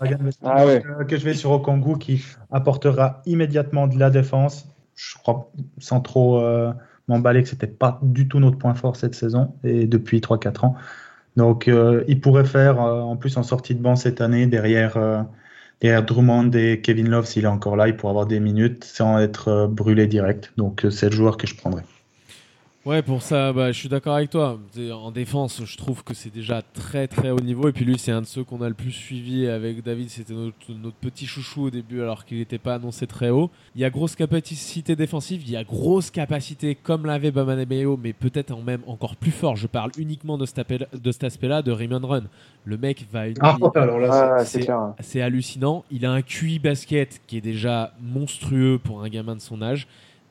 Ah 0.44 0.66
ouais. 0.66 0.82
que- 0.82 1.04
que 1.04 1.16
je 1.16 1.24
vais 1.24 1.34
sur 1.34 1.50
Okongu 1.52 1.98
qui 1.98 2.24
apportera 2.50 3.22
immédiatement 3.26 3.86
de 3.86 3.98
la 3.98 4.10
défense. 4.10 4.66
Je 4.94 5.16
crois, 5.18 5.50
sans 5.78 6.00
trop 6.00 6.40
euh, 6.40 6.72
m'emballer, 7.08 7.42
que 7.42 7.48
c'était 7.48 7.66
pas 7.66 7.98
du 8.02 8.28
tout 8.28 8.38
notre 8.40 8.58
point 8.58 8.74
fort 8.74 8.96
cette 8.96 9.14
saison 9.14 9.54
et 9.64 9.86
depuis 9.86 10.20
3-4 10.20 10.64
ans. 10.64 10.74
Donc, 11.36 11.68
euh, 11.68 12.04
il 12.06 12.20
pourrait 12.20 12.44
faire, 12.44 12.80
euh, 12.80 13.00
en 13.00 13.16
plus 13.16 13.36
en 13.36 13.42
sortie 13.42 13.74
de 13.74 13.80
banc 13.82 13.96
cette 13.96 14.20
année, 14.20 14.46
derrière, 14.46 14.96
euh, 14.96 15.22
derrière 15.80 16.04
Drummond 16.04 16.50
et 16.52 16.80
Kevin 16.80 17.08
Love, 17.08 17.26
s'il 17.26 17.44
est 17.44 17.48
encore 17.48 17.76
là, 17.76 17.88
il 17.88 17.96
pourrait 17.96 18.10
avoir 18.10 18.26
des 18.26 18.40
minutes 18.40 18.84
sans 18.84 19.18
être 19.18 19.48
euh, 19.48 19.66
brûlé 19.66 20.06
direct. 20.06 20.52
Donc, 20.56 20.84
euh, 20.84 20.90
c'est 20.90 21.10
le 21.10 21.16
joueur 21.16 21.36
que 21.36 21.46
je 21.46 21.54
prendrais. 21.56 21.84
Ouais, 22.86 23.00
pour 23.00 23.22
ça, 23.22 23.50
bah, 23.54 23.72
je 23.72 23.78
suis 23.78 23.88
d'accord 23.88 24.14
avec 24.16 24.28
toi. 24.28 24.58
En 24.92 25.10
défense, 25.10 25.62
je 25.64 25.76
trouve 25.78 26.04
que 26.04 26.12
c'est 26.12 26.28
déjà 26.32 26.60
très 26.60 27.08
très 27.08 27.30
haut 27.30 27.40
niveau. 27.40 27.66
Et 27.66 27.72
puis 27.72 27.86
lui, 27.86 27.98
c'est 27.98 28.12
un 28.12 28.20
de 28.20 28.26
ceux 28.26 28.44
qu'on 28.44 28.60
a 28.60 28.68
le 28.68 28.74
plus 28.74 28.90
suivi 28.90 29.46
avec 29.48 29.82
David. 29.82 30.10
C'était 30.10 30.34
notre, 30.34 30.54
notre 30.70 30.96
petit 30.96 31.26
chouchou 31.26 31.62
au 31.62 31.70
début, 31.70 32.02
alors 32.02 32.26
qu'il 32.26 32.36
n'était 32.36 32.58
pas 32.58 32.74
annoncé 32.74 33.06
très 33.06 33.30
haut. 33.30 33.50
Il 33.74 33.80
y 33.80 33.86
a 33.86 33.90
grosse 33.90 34.14
capacité 34.14 34.96
défensive, 34.96 35.40
il 35.46 35.50
y 35.50 35.56
a 35.56 35.64
grosse 35.64 36.10
capacité, 36.10 36.74
comme 36.74 37.06
l'avait 37.06 37.30
Bamanebeo, 37.30 37.96
mais 37.96 38.12
peut-être 38.12 38.50
en 38.50 38.60
même 38.60 38.82
encore 38.86 39.16
plus 39.16 39.30
fort. 39.32 39.56
Je 39.56 39.66
parle 39.66 39.90
uniquement 39.96 40.36
de 40.36 40.44
cet 40.44 40.58
appel- 40.58 40.86
de 40.92 41.10
cet 41.10 41.24
aspect-là, 41.24 41.62
de 41.62 41.72
Raymond 41.72 42.06
Run. 42.06 42.24
Le 42.66 42.76
mec 42.76 43.06
va 43.10 43.28
une. 43.28 43.36
Ah, 43.40 43.56
alors 43.76 43.98
là, 43.98 44.34
Ah, 44.40 44.44
c'est 44.44 44.60
clair. 44.60 44.92
C'est 45.00 45.22
hallucinant. 45.22 45.86
Il 45.90 46.04
a 46.04 46.12
un 46.12 46.20
QI 46.20 46.58
basket 46.58 47.22
qui 47.26 47.38
est 47.38 47.42
déjà 47.42 47.94
monstrueux 48.02 48.78
pour 48.78 49.02
un 49.02 49.08
gamin 49.08 49.36
de 49.36 49.40
son 49.40 49.62
âge. 49.62 49.86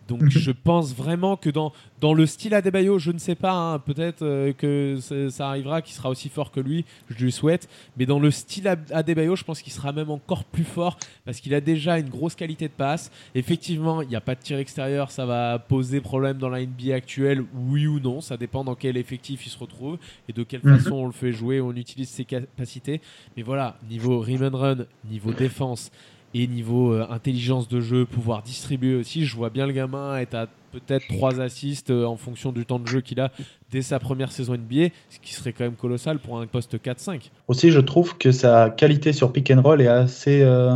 Donc 0.07 0.21
Mhm. 0.23 0.29
je 0.29 0.51
pense 0.51 0.93
vraiment 0.93 1.37
que 1.37 1.49
dans, 1.49 1.71
dans 2.01 2.13
le 2.13 2.25
style 2.25 2.53
Adebayo, 2.53 2.99
je 2.99 3.11
ne 3.11 3.17
sais 3.17 3.35
pas, 3.35 3.53
hein, 3.53 3.79
peut-être 3.79 4.21
euh, 4.23 4.51
que 4.51 4.97
ça 5.29 5.47
arrivera, 5.49 5.81
qu'il 5.81 5.95
sera 5.95 6.09
aussi 6.09 6.27
fort 6.29 6.51
que 6.51 6.59
lui, 6.59 6.83
je 7.09 7.23
lui 7.23 7.31
souhaite, 7.31 7.69
mais 7.97 8.05
dans 8.05 8.19
le 8.19 8.29
style 8.29 8.67
Ad- 8.67 8.91
Adebayo, 8.91 9.35
je 9.35 9.43
pense 9.45 9.61
qu'il 9.61 9.71
sera 9.71 9.91
même 9.93 10.09
encore 10.09 10.43
plus 10.43 10.65
fort 10.65 10.97
parce 11.25 11.39
qu'il 11.39 11.53
a 11.53 11.61
déjà 11.61 11.97
une 11.99 12.09
grosse 12.09 12.35
qualité 12.35 12.67
de 12.67 12.73
passe. 12.73 13.11
Effectivement, 13.33 14.01
il 14.01 14.09
n'y 14.09 14.15
a 14.15 14.21
pas 14.21 14.35
de 14.35 14.41
tir 14.41 14.57
extérieur, 14.57 15.09
ça 15.11 15.25
va 15.25 15.57
poser 15.59 16.01
problème 16.01 16.37
dans 16.37 16.49
la 16.49 16.59
NBA 16.65 16.93
actuelle, 16.95 17.43
oui 17.69 17.87
ou 17.87 17.99
non, 17.99 18.19
ça 18.21 18.35
dépend 18.37 18.63
dans 18.63 18.75
quel 18.75 18.97
effectif 18.97 19.45
il 19.45 19.49
se 19.49 19.57
retrouve 19.57 19.97
et 20.27 20.33
de 20.33 20.43
quelle 20.43 20.61
Mhm. 20.63 20.77
façon 20.79 20.95
on 20.95 21.05
le 21.05 21.11
fait 21.13 21.31
jouer, 21.31 21.61
on 21.61 21.71
utilise 21.71 22.09
ses 22.09 22.25
capacités. 22.25 22.99
Mais 23.37 23.43
voilà, 23.43 23.77
niveau 23.89 24.19
rim 24.19 24.43
and 24.43 24.57
run, 24.57 24.77
niveau 25.09 25.31
défense 25.31 25.91
et 26.33 26.47
niveau 26.47 26.93
euh, 26.93 27.05
intelligence 27.09 27.67
de 27.67 27.79
jeu, 27.79 28.05
pouvoir 28.05 28.41
distribuer 28.41 28.95
aussi, 28.95 29.25
je 29.25 29.35
vois 29.35 29.49
bien 29.49 29.67
le 29.67 29.73
gamin 29.73 30.17
être 30.17 30.35
à 30.35 30.47
peut-être 30.71 31.07
3 31.07 31.39
assists 31.39 31.91
euh, 31.91 32.05
en 32.05 32.17
fonction 32.17 32.51
du 32.51 32.65
temps 32.65 32.79
de 32.79 32.87
jeu 32.87 33.01
qu'il 33.01 33.19
a 33.19 33.31
dès 33.71 33.81
sa 33.83 33.99
première 33.99 34.31
saison 34.31 34.53
NBA, 34.53 34.87
ce 35.09 35.19
qui 35.21 35.33
serait 35.33 35.53
quand 35.53 35.63
même 35.63 35.75
colossal 35.75 36.17
pour 36.19 36.39
un 36.39 36.47
poste 36.47 36.75
4-5. 36.83 37.29
Aussi, 37.47 37.69
je 37.69 37.79
trouve 37.79 38.17
que 38.17 38.31
sa 38.31 38.69
qualité 38.71 39.13
sur 39.13 39.31
pick 39.31 39.51
and 39.51 39.61
roll 39.61 39.81
est 39.81 39.87
assez, 39.87 40.41
euh, 40.41 40.75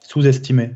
sous-estimé. 0.00 0.70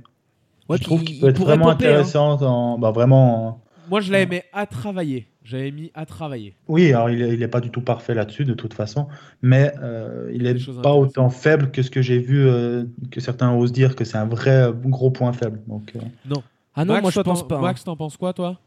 Ouais, 0.68 0.76
je 0.76 0.84
trouve 0.84 1.02
qu'il 1.04 1.18
peut 1.20 1.28
être 1.28 1.40
vraiment 1.40 1.68
hein. 1.68 1.72
intéressant. 1.72 2.42
en- 2.42 2.78
bah, 2.78 2.90
vraiment. 2.90 3.62
Moi, 3.88 4.00
je 4.00 4.12
l'avais 4.12 4.26
mis 4.26 4.42
à 4.52 4.66
travailler. 4.66 5.26
J'avais 5.44 5.70
mis 5.70 5.90
à 5.94 6.04
travailler. 6.04 6.54
Oui, 6.68 6.92
alors 6.92 7.08
il 7.08 7.22
est, 7.22 7.32
il 7.32 7.42
est 7.42 7.48
pas 7.48 7.60
du 7.60 7.70
tout 7.70 7.80
parfait 7.80 8.12
là-dessus 8.12 8.44
de 8.44 8.52
toute 8.52 8.74
façon, 8.74 9.08
mais 9.40 9.72
euh, 9.82 10.30
il 10.34 10.46
est 10.46 10.54
Des 10.54 10.60
choses 10.60 10.82
pas 10.82 10.92
autant 10.92 11.30
faible 11.30 11.70
que 11.70 11.82
ce 11.82 11.90
que 11.90 12.02
j'ai 12.02 12.18
vu, 12.18 12.46
euh, 12.46 12.84
que 13.10 13.20
certains 13.20 13.54
osent 13.54 13.72
dire 13.72 13.96
que 13.96 14.04
c'est 14.04 14.18
un 14.18 14.26
vrai 14.26 14.70
gros 14.84 15.10
point 15.10 15.32
faible. 15.32 15.60
Donc, 15.66 15.92
euh, 15.96 16.00
Ah 16.74 16.84
non, 16.84 16.92
Max, 16.94 17.02
moi 17.02 17.10
je 17.10 17.20
pense 17.20 17.48
pas. 17.48 17.56
hein. 17.56 17.62
Max, 17.62 17.82
t'en 17.82 17.96
penses 17.96 18.18
quoi, 18.18 18.34
toi? 18.34 18.58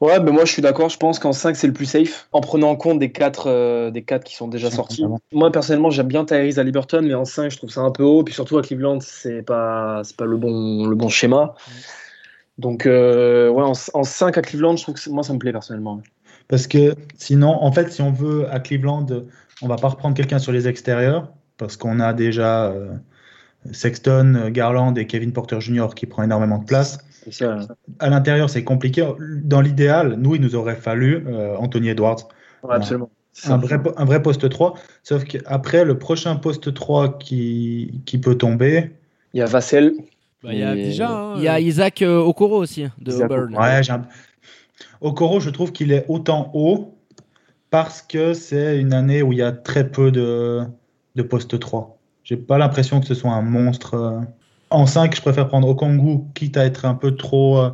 Ouais, 0.00 0.18
mais 0.18 0.32
moi 0.32 0.44
je 0.44 0.52
suis 0.52 0.62
d'accord. 0.62 0.88
Je 0.88 0.98
pense 0.98 1.20
qu'en 1.20 1.32
5 1.32 1.54
c'est 1.54 1.68
le 1.68 1.72
plus 1.72 1.86
safe, 1.86 2.28
en 2.32 2.40
prenant 2.40 2.70
en 2.70 2.76
compte 2.76 2.98
des 2.98 3.12
4 3.12 3.44
euh, 3.46 3.90
des 3.92 4.02
quatre 4.02 4.24
qui 4.24 4.34
sont 4.34 4.48
déjà 4.48 4.70
sortis. 4.70 5.04
Moi 5.32 5.52
personnellement, 5.52 5.90
j'aime 5.90 6.08
bien 6.08 6.24
Tyrese 6.24 6.58
à 6.58 6.64
Liberton, 6.64 7.02
mais 7.02 7.14
en 7.14 7.24
5 7.24 7.50
je 7.52 7.56
trouve 7.56 7.70
ça 7.70 7.82
un 7.82 7.92
peu 7.92 8.02
haut. 8.02 8.24
Puis 8.24 8.34
surtout 8.34 8.58
à 8.58 8.62
Cleveland, 8.62 8.98
c'est 9.00 9.42
pas 9.42 10.00
c'est 10.02 10.16
pas 10.16 10.24
le 10.24 10.36
bon 10.36 10.86
le 10.86 10.96
bon 10.96 11.08
schéma. 11.08 11.54
Donc 12.58 12.86
euh, 12.86 13.48
ouais, 13.48 13.62
en, 13.62 13.72
en 13.94 14.04
5 14.04 14.38
à 14.38 14.42
Cleveland, 14.42 14.76
je 14.76 14.82
trouve 14.82 14.94
que 14.94 15.10
moi 15.10 15.22
ça 15.22 15.32
me 15.32 15.38
plaît 15.38 15.52
personnellement. 15.52 16.00
Parce 16.48 16.66
que 16.66 16.94
sinon, 17.16 17.62
en 17.62 17.72
fait, 17.72 17.90
si 17.90 18.02
on 18.02 18.12
veut 18.12 18.48
à 18.50 18.60
Cleveland, 18.60 19.06
on 19.62 19.66
va 19.66 19.76
pas 19.76 19.88
reprendre 19.88 20.14
quelqu'un 20.14 20.38
sur 20.38 20.52
les 20.52 20.68
extérieurs, 20.68 21.32
parce 21.56 21.76
qu'on 21.76 22.00
a 22.00 22.12
déjà 22.12 22.66
euh, 22.66 22.92
Sexton, 23.72 24.50
Garland 24.50 24.94
et 24.94 25.06
Kevin 25.06 25.32
Porter 25.32 25.60
Jr. 25.60 25.88
qui 25.96 26.06
prend 26.06 26.22
énormément 26.22 26.58
de 26.58 26.64
place. 26.64 26.98
Ça. 27.30 27.60
À 28.00 28.10
l'intérieur, 28.10 28.50
c'est 28.50 28.64
compliqué. 28.64 29.08
Dans 29.42 29.62
l'idéal, 29.62 30.16
nous, 30.18 30.34
il 30.34 30.42
nous 30.42 30.56
aurait 30.56 30.76
fallu 30.76 31.24
euh, 31.26 31.56
Anthony 31.56 31.88
Edwards, 31.88 32.28
Ouais, 32.64 32.76
absolument. 32.76 33.10
C'est 33.32 33.50
un 33.50 33.58
vrai, 33.58 33.78
un 33.96 34.04
vrai 34.04 34.22
poste 34.22 34.48
3. 34.48 34.74
Sauf 35.02 35.24
qu'après, 35.24 35.84
le 35.84 35.98
prochain 35.98 36.36
poste 36.36 36.72
3 36.72 37.18
qui, 37.18 38.00
qui 38.06 38.18
peut 38.18 38.36
tomber, 38.36 38.92
Il 39.32 39.40
y 39.40 39.42
a 39.42 39.46
Vassell. 39.46 39.92
Bah, 40.44 40.52
Il 40.52 40.58
y 40.60 40.62
a 40.62 40.74
Et- 40.76 40.82
déjà. 40.84 41.10
hein, 41.10 41.34
Il 41.38 41.42
y 41.42 41.48
a 41.48 41.58
Isaac 41.58 42.02
euh, 42.02 42.18
Okoro 42.20 42.56
aussi, 42.58 42.84
de 43.00 43.10
Isaac 43.10 43.30
Auburn. 43.30 43.56
Ouais, 43.56 43.82
j'ai 43.82 43.92
un- 43.92 44.06
Okoro, 45.00 45.40
je 45.40 45.50
trouve 45.50 45.72
qu'il 45.72 45.92
est 45.92 46.04
autant 46.08 46.50
haut 46.54 46.98
parce 47.70 48.02
que 48.02 48.34
c'est 48.34 48.78
une 48.78 48.92
année 48.92 49.22
où 49.22 49.32
il 49.32 49.38
y 49.38 49.42
a 49.42 49.52
très 49.52 49.88
peu 49.90 50.10
de, 50.10 50.60
de 51.16 51.22
poste 51.22 51.58
3. 51.58 51.98
J'ai 52.22 52.36
pas 52.36 52.58
l'impression 52.58 53.00
que 53.00 53.06
ce 53.06 53.14
soit 53.14 53.32
un 53.32 53.42
monstre. 53.42 53.94
euh. 53.94 54.20
En 54.70 54.86
5, 54.86 55.14
je 55.14 55.20
préfère 55.20 55.48
prendre 55.48 55.68
Okongu, 55.68 56.20
quitte 56.34 56.56
à 56.56 56.64
être 56.64 56.84
un 56.84 56.94
peu 56.94 57.14
trop 57.16 57.58
euh, 57.58 57.70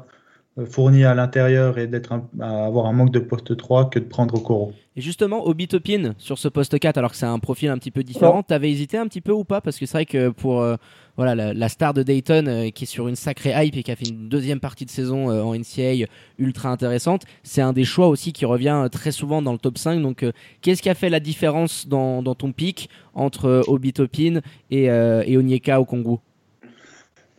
fourni 0.67 1.05
à 1.05 1.15
l'intérieur 1.15 1.79
et 1.79 1.87
d'être 1.87 2.13
un- 2.13 2.29
à 2.41 2.67
avoir 2.67 2.87
un 2.87 2.93
manque 2.93 3.13
de 3.13 3.21
poste 3.21 3.57
3 3.57 3.89
que 3.91 3.99
de 3.99 4.05
prendre 4.05 4.35
Okoro. 4.35 4.73
Et 4.97 5.01
justement, 5.01 5.47
Obi 5.47 5.69
Topin 5.69 6.15
sur 6.19 6.37
ce 6.39 6.49
poste 6.49 6.79
4, 6.79 6.99
alors 6.99 7.13
que 7.13 7.17
c'est 7.17 7.27
un 7.27 7.39
profil 7.39 7.69
un 7.71 7.79
petit 7.79 7.93
peu 7.93 8.03
différent, 8.03 8.43
t'avais 8.43 8.71
hésité 8.71 8.99
un 8.99 9.07
petit 9.07 9.21
peu 9.21 9.33
ou 9.33 9.45
pas? 9.45 9.61
Parce 9.61 9.79
que 9.79 9.87
c'est 9.87 9.97
vrai 9.99 10.05
que 10.07 10.31
pour 10.31 10.61
euh, 10.61 10.77
voilà, 11.21 11.35
la, 11.35 11.53
la 11.53 11.69
star 11.69 11.93
de 11.93 12.03
Dayton, 12.03 12.47
euh, 12.47 12.71
qui 12.71 12.85
est 12.85 12.87
sur 12.87 13.07
une 13.07 13.15
sacrée 13.15 13.53
hype 13.55 13.77
et 13.77 13.83
qui 13.83 13.93
a 13.93 13.97
fait 13.97 14.09
une 14.09 14.31
deuxième 14.31 14.59
partie 14.59 14.87
de 14.87 14.91
saison 14.91 15.31
euh, 15.31 15.43
en 15.43 15.55
NCAA 15.55 16.07
ultra 16.39 16.71
intéressante, 16.71 17.25
c'est 17.43 17.61
un 17.61 17.75
des 17.75 17.85
choix 17.85 18.09
aussi 18.09 18.33
qui 18.33 18.47
revient 18.47 18.81
euh, 18.85 18.89
très 18.89 19.13
souvent 19.13 19.43
dans 19.43 19.53
le 19.53 19.59
top 19.59 19.77
5. 19.77 20.01
Donc, 20.01 20.23
euh, 20.23 20.33
qu'est-ce 20.63 20.81
qui 20.81 20.89
a 20.89 20.95
fait 20.95 21.11
la 21.11 21.21
différence 21.21 21.87
dans, 21.87 22.23
dans 22.23 22.35
ton 22.35 22.53
pic 22.53 22.89
entre 23.13 23.45
euh, 23.45 23.61
Obi 23.67 23.93
Topin 23.93 24.41
et, 24.71 24.89
euh, 24.89 25.23
et 25.27 25.37
Onyeka 25.37 25.79
Okongu? 25.79 26.17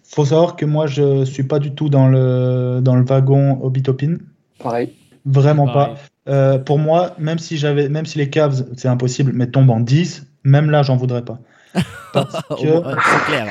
Faut 0.04 0.26
savoir 0.26 0.56
que 0.56 0.66
moi, 0.66 0.86
je 0.86 1.26
suis 1.26 1.42
pas 1.44 1.58
du 1.58 1.74
tout 1.74 1.90
dans 1.90 2.08
le, 2.08 2.82
dans 2.84 2.96
le 2.96 3.04
wagon 3.04 3.60
Obitopin. 3.64 4.18
Pareil. 4.60 4.94
Vraiment 5.26 5.66
pareil. 5.66 5.96
pas. 5.96 6.32
Euh, 6.32 6.60
pour 6.60 6.78
moi, 6.78 7.16
même 7.18 7.40
si 7.40 7.58
j'avais, 7.58 7.90
même 7.90 8.06
si 8.06 8.20
les 8.20 8.30
Cavs, 8.30 8.64
c'est 8.78 8.90
impossible, 8.90 9.32
mais 9.34 9.48
tombent 9.48 9.72
en 9.72 9.80
10, 9.80 10.28
même 10.44 10.70
là, 10.70 10.84
j'en 10.84 10.98
voudrais 10.98 11.26
pas. 11.26 11.40
Parce 12.14 12.44
que, 12.44 12.86
Ouais, 12.86 12.94
C'est 13.10 13.26
clair. 13.26 13.48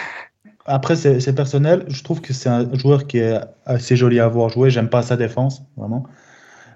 Après, 0.71 0.97
c'est 0.97 1.35
personnel. 1.35 1.85
Je 1.89 2.03
trouve 2.03 2.21
que 2.21 2.33
c'est 2.33 2.49
un 2.49 2.73
joueur 2.75 3.07
qui 3.07 3.19
est 3.19 3.39
assez 3.67 3.97
joli 3.97 4.21
à 4.21 4.29
voir 4.29 4.49
jouer. 4.51 4.71
J'aime 4.71 4.89
pas 4.89 5.03
sa 5.03 5.17
défense, 5.17 5.63
vraiment. 5.77 6.05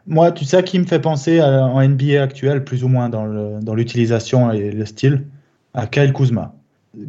Moi, 0.07 0.33
tu 0.33 0.45
sais 0.45 0.63
qui 0.63 0.79
me 0.79 0.85
fait 0.85 1.01
penser 1.01 1.41
à- 1.41 1.65
en 1.67 1.81
NBA 1.81 2.23
actuel, 2.23 2.65
plus 2.65 2.85
ou 2.85 2.89
moins 2.89 3.09
dans 3.09 3.75
l'utilisation 3.75 4.53
et 4.53 4.71
le 4.71 4.85
style, 4.85 5.25
à 5.73 5.87
Kyle 5.87 6.13
Kuzma. 6.13 6.55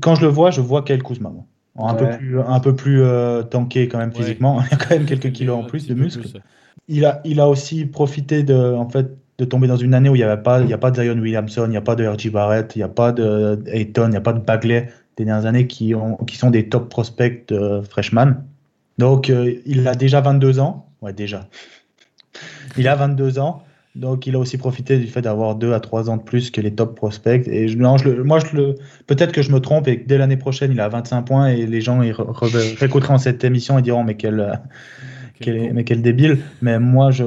Quand 0.02 0.16
je 0.16 0.22
le 0.22 0.28
vois, 0.28 0.52
je 0.52 0.62
vois 0.62 0.84
Kyle 0.84 1.04
Kuzma. 1.04 1.32
Un 1.78 1.94
peu 1.94 2.10
plus, 2.10 2.40
un 2.40 2.60
peu 2.62 2.74
plus 2.76 3.02
euh, 3.04 3.44
tanké 3.44 3.90
quand 3.90 3.98
même 3.98 4.12
Ouais. 4.12 4.16
physiquement. 4.16 4.62
Il 4.72 4.72
y 4.72 4.74
a 4.74 4.78
quand 4.78 4.96
même 4.96 5.06
quelques 5.06 5.32
kilos 5.34 5.58
en 5.58 5.64
plus 5.64 5.88
de 5.88 5.94
muscles. 5.94 6.22
plus. 6.30 6.40
Il 6.88 7.04
a, 7.06 7.22
il 7.26 7.40
a 7.40 7.50
aussi 7.50 7.86
profité 7.86 8.44
de, 8.44 8.56
en 8.56 8.88
fait, 8.90 9.08
de 9.38 9.44
tomber 9.46 9.68
dans 9.68 9.76
une 9.76 9.94
année 9.94 10.08
où 10.08 10.16
il 10.16 10.20
n'y 10.20 10.24
avait 10.24 10.42
pas, 10.42 10.62
il 10.62 10.70
y 10.70 10.74
a 10.74 10.78
pas 10.78 10.92
de 10.92 11.02
Zion 11.02 11.20
Williamson, 11.20 11.66
il 11.66 11.72
n'y 11.72 11.78
a 11.78 11.82
pas 11.82 11.96
de 11.96 12.08
R.J. 12.08 12.30
Barrett, 12.30 12.74
il 12.76 12.80
n'y 12.80 12.84
a 12.84 12.88
pas 12.88 13.12
de 13.12 13.62
Ayton, 13.68 14.06
il 14.08 14.12
n'y 14.12 14.16
a 14.18 14.22
pas 14.22 14.32
de 14.34 14.40
Bagley, 14.40 14.88
des 15.18 15.26
dernières 15.26 15.46
années 15.46 15.68
qui, 15.68 15.96
ont, 15.96 16.18
qui 16.18 16.38
sont 16.38 16.50
des 16.52 16.68
top 16.70 16.90
prospects 16.90 17.52
euh, 17.52 17.82
freshman. 17.84 18.34
Donc, 18.98 19.30
euh, 19.30 19.54
il 19.66 19.88
a 19.88 19.96
déjà 19.96 20.22
22 20.22 20.60
ans. 20.60 20.88
Ouais, 21.02 21.14
déjà. 21.14 21.48
Il 22.78 22.88
a 22.88 22.96
22 22.96 23.40
ans. 23.40 23.64
Donc, 23.96 24.28
il 24.28 24.36
a 24.36 24.40
aussi 24.40 24.58
profité 24.58 24.98
du 24.98 25.08
fait 25.08 25.22
d'avoir 25.22 25.56
2 25.56 25.72
à 25.74 25.80
3 25.80 26.10
ans 26.10 26.18
de 26.18 26.22
plus 26.22 26.52
que 26.52 26.60
les 26.60 26.74
top 26.74 26.96
prospects. 26.98 27.48
Et 27.48 27.70
je, 27.70 27.78
non, 27.78 27.96
je 27.98 28.10
le- 28.10 28.24
moi, 28.26 28.40
je 28.40 28.54
le, 28.56 28.76
peut-être 29.08 29.32
que 29.32 29.42
je 29.42 29.52
me 29.54 29.60
trompe 29.60 29.88
et 29.88 30.02
que 30.02 30.08
dès 30.08 30.18
l'année 30.18 30.36
prochaine, 30.36 30.72
il 30.74 30.80
a 30.82 30.90
25 30.90 31.22
points 31.22 31.48
et 31.48 31.66
les 31.66 31.80
gens 31.80 32.02
ils 32.02 32.12
réécouteront 32.12 33.18
cette 33.18 33.44
émission 33.46 33.80
et 33.80 33.82
diront, 33.82 34.04
mais 34.04 34.16
quel, 34.16 34.40
euh, 34.42 34.52
Quel 35.40 35.56
quel, 35.56 35.68
con. 35.70 35.74
mais 35.76 35.84
quel 35.86 36.02
débile. 36.02 36.40
Mais 36.62 36.78
moi, 36.78 37.12
je, 37.12 37.24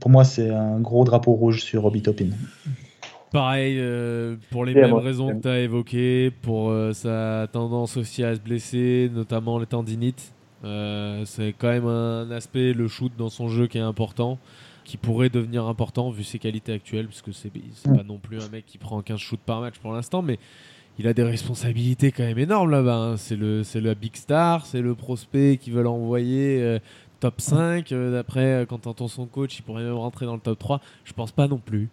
pour 0.00 0.10
moi, 0.10 0.24
c'est 0.24 0.50
un 0.50 0.80
gros 0.80 1.04
drapeau 1.04 1.32
rouge 1.32 1.62
sur 1.62 1.86
Obi 1.86 2.02
Topin. 2.02 2.28
Pareil, 3.32 3.76
euh, 3.78 4.36
pour 4.50 4.64
les 4.64 4.74
mêmes 4.82 4.90
raisons 5.04 5.28
que 5.36 5.42
tu 5.42 5.48
as 5.48 5.60
évoquées, 5.60 6.32
pour 6.42 6.70
euh, 6.70 6.92
sa 6.92 7.46
tendance 7.52 7.96
aussi 7.96 8.24
à 8.24 8.34
se 8.34 8.40
blesser, 8.40 9.08
notamment 9.14 9.58
les 9.58 9.66
tendinites. 9.66 10.32
Euh, 10.64 11.22
c'est 11.26 11.54
quand 11.56 11.68
même 11.68 11.86
un 11.86 12.30
aspect, 12.32 12.72
le 12.72 12.88
shoot 12.88 13.12
dans 13.16 13.28
son 13.30 13.48
jeu 13.48 13.68
qui 13.68 13.78
est 13.78 13.82
important, 13.82 14.38
qui 14.84 14.96
pourrait 14.96 15.28
devenir 15.30 15.66
important 15.66 16.10
vu 16.10 16.24
ses 16.24 16.40
qualités 16.40 16.72
actuelles, 16.72 17.06
parce 17.06 17.22
que 17.22 17.30
c'est 17.30 17.52
pas 17.84 18.02
non 18.02 18.18
plus 18.18 18.42
un 18.42 18.48
mec 18.48 18.66
qui 18.66 18.78
prend 18.78 19.00
15 19.00 19.18
shoots 19.20 19.40
par 19.46 19.60
match 19.60 19.78
pour 19.78 19.92
l'instant, 19.92 20.22
mais 20.22 20.38
il 20.98 21.06
a 21.06 21.12
des 21.14 21.22
responsabilités 21.22 22.10
quand 22.10 22.24
même 22.24 22.38
énormes 22.38 22.70
là-bas. 22.70 22.96
hein. 22.96 23.16
C'est 23.16 23.36
le, 23.36 23.62
c'est 23.62 23.80
le 23.80 23.94
big 23.94 24.16
star, 24.16 24.66
c'est 24.66 24.82
le 24.82 24.94
prospect 24.96 25.56
qui 25.56 25.70
veut 25.70 25.82
l'envoyer 25.82 26.60
euh, 26.60 26.78
top 27.20 27.40
5. 27.40 27.92
euh, 27.92 28.12
D'après, 28.12 28.44
euh, 28.62 28.66
quand 28.66 28.78
t'entends 28.78 29.08
son 29.08 29.26
coach, 29.26 29.56
il 29.58 29.62
pourrait 29.62 29.84
même 29.84 29.94
rentrer 29.94 30.26
dans 30.26 30.34
le 30.34 30.40
top 30.40 30.58
3. 30.58 30.80
Je 31.04 31.12
pense 31.12 31.30
pas 31.30 31.46
non 31.46 31.58
plus. 31.58 31.88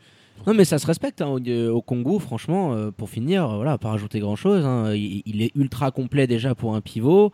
Non 0.46 0.54
mais 0.54 0.66
ça 0.66 0.80
se 0.80 0.88
respecte 0.88 1.22
hein, 1.22 1.28
au, 1.28 1.40
au 1.40 1.82
Congo, 1.82 2.20
franchement, 2.20 2.74
euh, 2.74 2.92
pour 2.92 3.10
finir, 3.10 3.50
euh, 3.50 3.56
voilà, 3.56 3.78
pas 3.78 3.90
rajouter 3.90 4.20
grand 4.20 4.36
chose. 4.36 4.64
il, 4.96 5.24
il 5.26 5.42
est 5.42 5.52
ultra 5.56 5.92
complet 5.92 6.28
déjà 6.28 6.56
pour 6.56 6.76
un 6.76 6.82
pivot. 6.82 7.32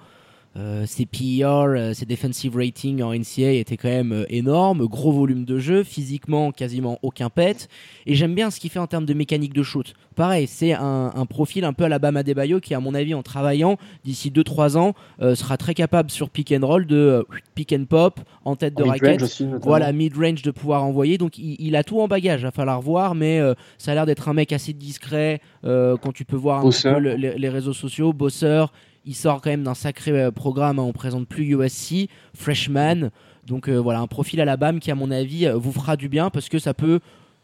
Euh, 0.56 0.86
ses 0.86 1.08
PER, 1.08 1.44
euh, 1.46 1.94
ses 1.96 2.06
defensive 2.06 2.56
ratings 2.56 3.02
en 3.02 3.12
NCA 3.12 3.54
étaient 3.54 3.76
quand 3.76 3.90
même 3.90 4.12
euh, 4.12 4.26
énormes, 4.30 4.86
gros 4.86 5.12
volume 5.12 5.46
de 5.46 5.58
jeu, 5.58 5.84
physiquement 5.84 6.52
quasiment 6.52 7.00
aucun 7.02 7.32
pet. 7.32 7.68
Et 8.06 8.14
j'aime 8.14 8.36
bien 8.36 8.52
ce 8.52 8.60
qu'il 8.60 8.70
fait 8.70 8.78
en 8.78 8.86
termes 8.86 9.06
de 9.08 9.16
mécanique 9.16 9.54
de 9.54 9.64
shoot. 9.64 9.96
Pareil, 10.16 10.46
c'est 10.46 10.74
un, 10.74 11.12
un 11.16 11.26
profil 11.26 11.66
un 11.66 11.74
peu 11.74 11.86
à 11.86 11.90
la 11.90 11.98
Bama 11.98 12.22
Debayo 12.22 12.60
qui, 12.60 12.76
à 12.76 12.80
mon 12.80 12.94
avis, 12.94 13.16
en 13.16 13.24
travaillant 13.24 13.78
d'ici 14.06 14.30
2-3 14.30 14.78
ans, 14.78 14.94
euh, 15.24 15.34
sera 15.34 15.58
très 15.58 15.74
capable 15.74 16.12
sur 16.12 16.30
pick 16.30 16.52
and 16.52 16.64
roll 16.68 16.86
de 16.86 16.98
euh, 16.98 17.24
pick 17.56 17.74
and 17.74 17.86
pop 17.90 18.20
en 18.46 18.56
tête 18.56 18.76
de 18.76 18.84
Mid-range 18.84 19.02
raquette. 19.02 19.22
aussi. 19.24 19.48
Voilà, 19.64 19.92
mid-range 19.92 20.44
de 20.44 20.52
pouvoir 20.52 20.84
envoyer. 20.84 21.18
Donc 21.18 21.40
il, 21.40 21.56
il 21.58 21.76
a 21.76 21.84
tout 21.84 22.00
en 22.00 22.08
bagage, 22.08 22.44
va 22.44 22.52
falloir 22.52 22.80
voir, 22.80 23.16
mais 23.16 23.40
euh, 23.40 23.56
ça 23.80 23.94
a 23.94 23.96
l'air 23.96 24.06
d'être 24.06 24.30
un 24.30 24.34
mec 24.34 24.54
assez 24.54 24.74
discret 24.74 25.42
euh, 25.66 25.98
quand 25.98 26.12
tu 26.12 26.26
peux 26.26 26.36
voir 26.36 26.60
un 26.60 26.64
peu 26.94 27.00
le- 27.00 27.16
les, 27.16 27.40
les 27.40 27.50
réseaux 27.50 27.74
sociaux. 27.74 28.14
Bosseur, 28.14 28.72
il 29.06 29.16
sort 29.16 29.42
quand 29.42 29.50
même 29.50 29.64
d'un 29.64 29.74
sacré 29.74 30.12
euh, 30.12 30.32
programme, 30.32 30.80
hein, 30.80 30.84
on 30.84 30.94
présente 30.94 31.28
plus 31.28 31.46
USC, 31.46 32.08
freshman. 32.36 33.10
Donc 33.48 33.68
euh, 33.68 33.78
voilà, 33.78 34.00
un 34.00 34.08
profil 34.08 34.40
à 34.42 34.46
la 34.46 34.56
BAM 34.58 34.80
qui, 34.80 34.92
à 34.92 34.96
mon 34.96 35.12
avis, 35.12 35.46
euh, 35.48 35.56
vous 35.58 35.72
fera 35.72 35.98
du 35.98 36.08
bien 36.10 36.30
parce 36.30 36.50
que 36.50 36.60
ça 36.60 36.74
peut. 36.74 37.00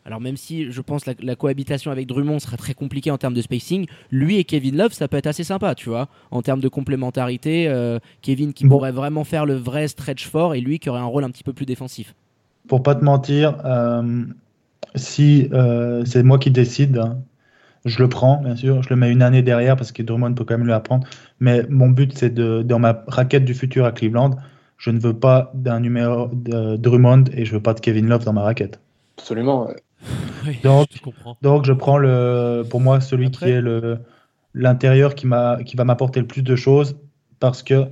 Alors 0.06 0.22
même 0.22 0.38
si 0.38 0.72
je 0.72 0.82
pense 0.82 1.06
la, 1.06 1.14
la 1.22 1.36
cohabitation 1.36 1.92
avec 1.92 2.08
Drummond 2.08 2.40
sera 2.40 2.56
très 2.56 2.74
compliquée 2.74 3.12
en 3.12 3.18
termes 3.18 3.34
de 3.34 3.42
spacing, 3.42 3.86
lui 4.12 4.38
et 4.38 4.46
Kevin 4.46 4.78
Love, 4.78 4.94
ça 4.94 5.08
peut 5.10 5.18
être 5.18 5.28
assez 5.28 5.44
sympa, 5.44 5.76
tu 5.76 5.90
vois, 5.90 6.08
en 6.32 6.42
termes 6.42 6.62
de 6.62 6.70
complémentarité. 6.70 7.68
euh, 7.68 8.00
Kevin 8.22 8.54
qui 8.54 8.64
Bon. 8.64 8.78
pourrait 8.78 8.94
vraiment 8.94 9.26
faire 9.26 9.46
le 9.46 9.56
vrai 9.56 9.88
stretch 9.90 10.26
fort 10.28 10.56
et 10.56 10.62
lui 10.62 10.80
qui 10.80 10.90
aurait 10.90 11.02
un 11.02 11.06
rôle 11.06 11.26
un 11.26 11.30
petit 11.30 11.44
peu 11.44 11.52
plus 11.54 11.66
défensif. 11.66 12.16
Pour 12.68 12.82
pas 12.82 12.96
te 12.96 13.04
mentir, 13.04 13.58
euh, 13.66 14.24
si 14.96 15.50
euh, 15.52 16.04
c'est 16.06 16.24
moi 16.24 16.40
qui 16.40 16.50
décide, 16.50 16.98
hein, 16.98 17.20
je 17.86 18.00
le 18.02 18.10
prends, 18.10 18.42
bien 18.42 18.56
sûr. 18.56 18.84
Je 18.84 18.90
le 18.90 18.96
mets 18.96 19.12
une 19.12 19.22
année 19.22 19.42
derrière 19.42 19.76
parce 19.76 19.92
que 19.92 20.04
Drummond 20.04 20.34
peut 20.34 20.44
quand 20.46 20.58
même 20.58 20.68
le 20.68 20.74
apprendre. 20.74 21.08
Mais 21.40 21.66
mon 21.70 21.90
but, 21.90 22.18
c'est 22.18 22.34
de, 22.34 22.62
dans 22.62 22.80
ma 22.80 23.04
raquette 23.08 23.46
du 23.46 23.54
futur 23.54 23.86
à 23.86 23.92
Cleveland, 23.92 24.32
je 24.78 24.92
ne 24.92 25.00
veux 25.00 25.14
pas 25.14 25.52
d'un 25.54 25.80
numéro 25.80 26.28
de 26.34 26.76
Drummond 26.78 27.26
et 27.34 27.46
je 27.46 27.54
veux 27.54 27.62
pas 27.62 27.74
de 27.74 27.80
Kevin 27.80 28.08
Love 28.08 28.26
dans 28.26 28.34
ma 28.34 28.42
raquette. 28.44 28.80
Absolument. 29.18 29.68
ouais. 29.68 29.76
Oui, 30.48 30.58
Donc- 30.64 30.88
je 30.92 31.00
te 31.00 31.04
comprends. 31.04 31.38
Donc 31.42 31.66
je 31.66 31.74
prends 31.74 31.98
le, 31.98 32.64
pour 32.70 32.80
moi 32.80 33.02
celui 33.02 33.28
Après- 33.28 33.46
qui 33.48 33.52
est 33.52 33.62
le 33.62 33.98
l'intérieur 34.54 35.14
qui 35.16 35.28
m'a 35.28 35.60
qui 35.64 35.76
va 35.76 35.84
m'apporter 35.84 36.20
le 36.22 36.26
plus 36.28 36.42
de 36.42 36.56
choses 36.56 36.96
parce 37.40 37.62
que 37.62 37.84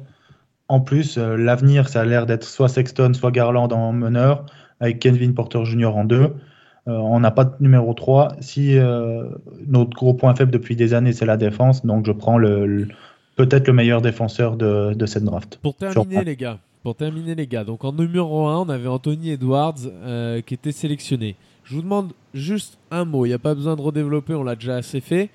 en 0.70 0.80
plus 0.80 1.18
euh, 1.18 1.36
l'avenir 1.38 1.88
ça 1.90 2.02
a 2.02 2.06
l'air 2.06 2.26
d'être 2.26 2.44
soit 2.46 2.68
Sexton 2.70 3.14
soit 3.14 3.32
Garland 3.32 3.68
en 3.74 3.92
meneur 3.92 4.46
avec 4.80 5.00
Kevin 5.00 5.34
Porter 5.34 5.64
Jr 5.66 5.88
en 5.88 6.06
deux. 6.06 6.34
Euh, 6.88 6.92
on 6.98 7.20
n'a 7.20 7.32
pas 7.32 7.44
de 7.46 7.54
numéro 7.60 7.94
3. 7.94 8.36
Si 8.40 8.78
euh, 8.78 9.26
notre 9.68 9.92
gros 9.98 10.14
point 10.14 10.34
faible 10.36 10.52
depuis 10.52 10.76
des 10.76 10.94
années 10.94 11.14
c'est 11.14 11.26
la 11.26 11.38
défense, 11.38 11.86
donc 11.86 12.06
je 12.06 12.12
prends 12.12 12.38
le, 12.38 12.66
le- 12.66 12.88
peut-être 13.36 13.68
le 13.68 13.74
meilleur 13.74 14.02
défenseur 14.02 14.56
de, 14.56 14.94
de 14.94 15.06
cette 15.06 15.24
draft. 15.26 15.60
Pour 15.62 15.76
terminer, 15.76 16.24
les 16.24 16.36
gars, 16.36 16.60
pour 16.84 16.96
terminer, 16.96 17.36
les 17.36 17.48
gars, 17.48 17.64
donc 17.66 17.84
en 17.84 17.92
numéro 17.92 18.48
1, 18.48 18.60
on 18.62 18.70
avait 18.70 18.88
Anthony 18.88 19.32
Edwards 19.32 19.76
euh, 19.86 20.42
qui 20.42 20.54
était 20.54 20.72
sélectionné. 20.72 21.36
Je 21.66 21.76
vous 21.76 21.82
demande 21.82 22.14
juste 22.34 22.78
un 22.92 23.04
mot, 23.04 23.26
il 23.26 23.30
n'y 23.30 23.36
a 23.36 23.40
pas 23.40 23.54
besoin 23.54 23.76
de 23.76 23.82
redévelopper, 23.82 24.34
on 24.34 24.44
l'a 24.44 24.56
déjà 24.56 24.78
assez 24.78 25.02
fait. 25.02 25.30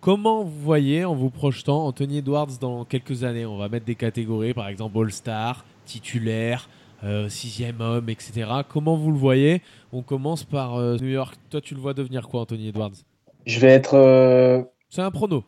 Comment 0.00 0.44
vous 0.44 0.60
voyez, 0.60 1.04
en 1.04 1.14
vous 1.14 1.30
projetant, 1.30 1.86
Anthony 1.86 2.18
Edwards 2.18 2.50
dans 2.60 2.84
quelques 2.84 3.24
années? 3.24 3.46
On 3.46 3.56
va 3.56 3.68
mettre 3.68 3.86
des 3.86 3.94
catégories, 3.96 4.52
par 4.54 4.68
exemple 4.68 4.96
All-Star, 4.98 5.64
titulaire, 5.86 6.68
euh, 7.04 7.28
sixième 7.28 7.80
homme, 7.80 8.08
etc. 8.08 8.48
Comment 8.68 8.96
vous 8.96 9.10
le 9.10 9.16
voyez? 9.18 9.62
On 9.92 10.02
commence 10.02 10.44
par 10.44 10.76
euh, 10.76 10.96
New 11.00 11.08
York. 11.08 11.34
Toi, 11.50 11.60
tu 11.60 11.74
le 11.74 11.80
vois 11.80 11.94
devenir 11.94 12.28
quoi, 12.28 12.40
Anthony 12.42 12.68
Edwards? 12.68 12.92
Je 13.46 13.60
vais 13.60 13.68
être. 13.68 13.94
euh, 13.94 14.62
C'est 14.90 15.02
un 15.02 15.10
prono. 15.10 15.44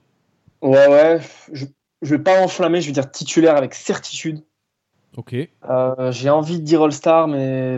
Ouais, 0.63 0.87
ouais. 0.89 1.21
Je, 1.53 1.67
je 2.03 2.15
vais 2.15 2.23
pas 2.23 2.41
enflammer, 2.43 2.81
je 2.81 2.87
vais 2.87 2.93
dire 2.93 3.11
titulaire 3.11 3.57
avec 3.57 3.75
certitude. 3.75 4.43
Ok. 5.17 5.35
Euh, 5.69 6.13
J'ai 6.13 6.31
envie 6.31 6.59
de 6.61 6.65
dire 6.65 6.83
All-Star, 6.83 7.27
mais. 7.29 7.77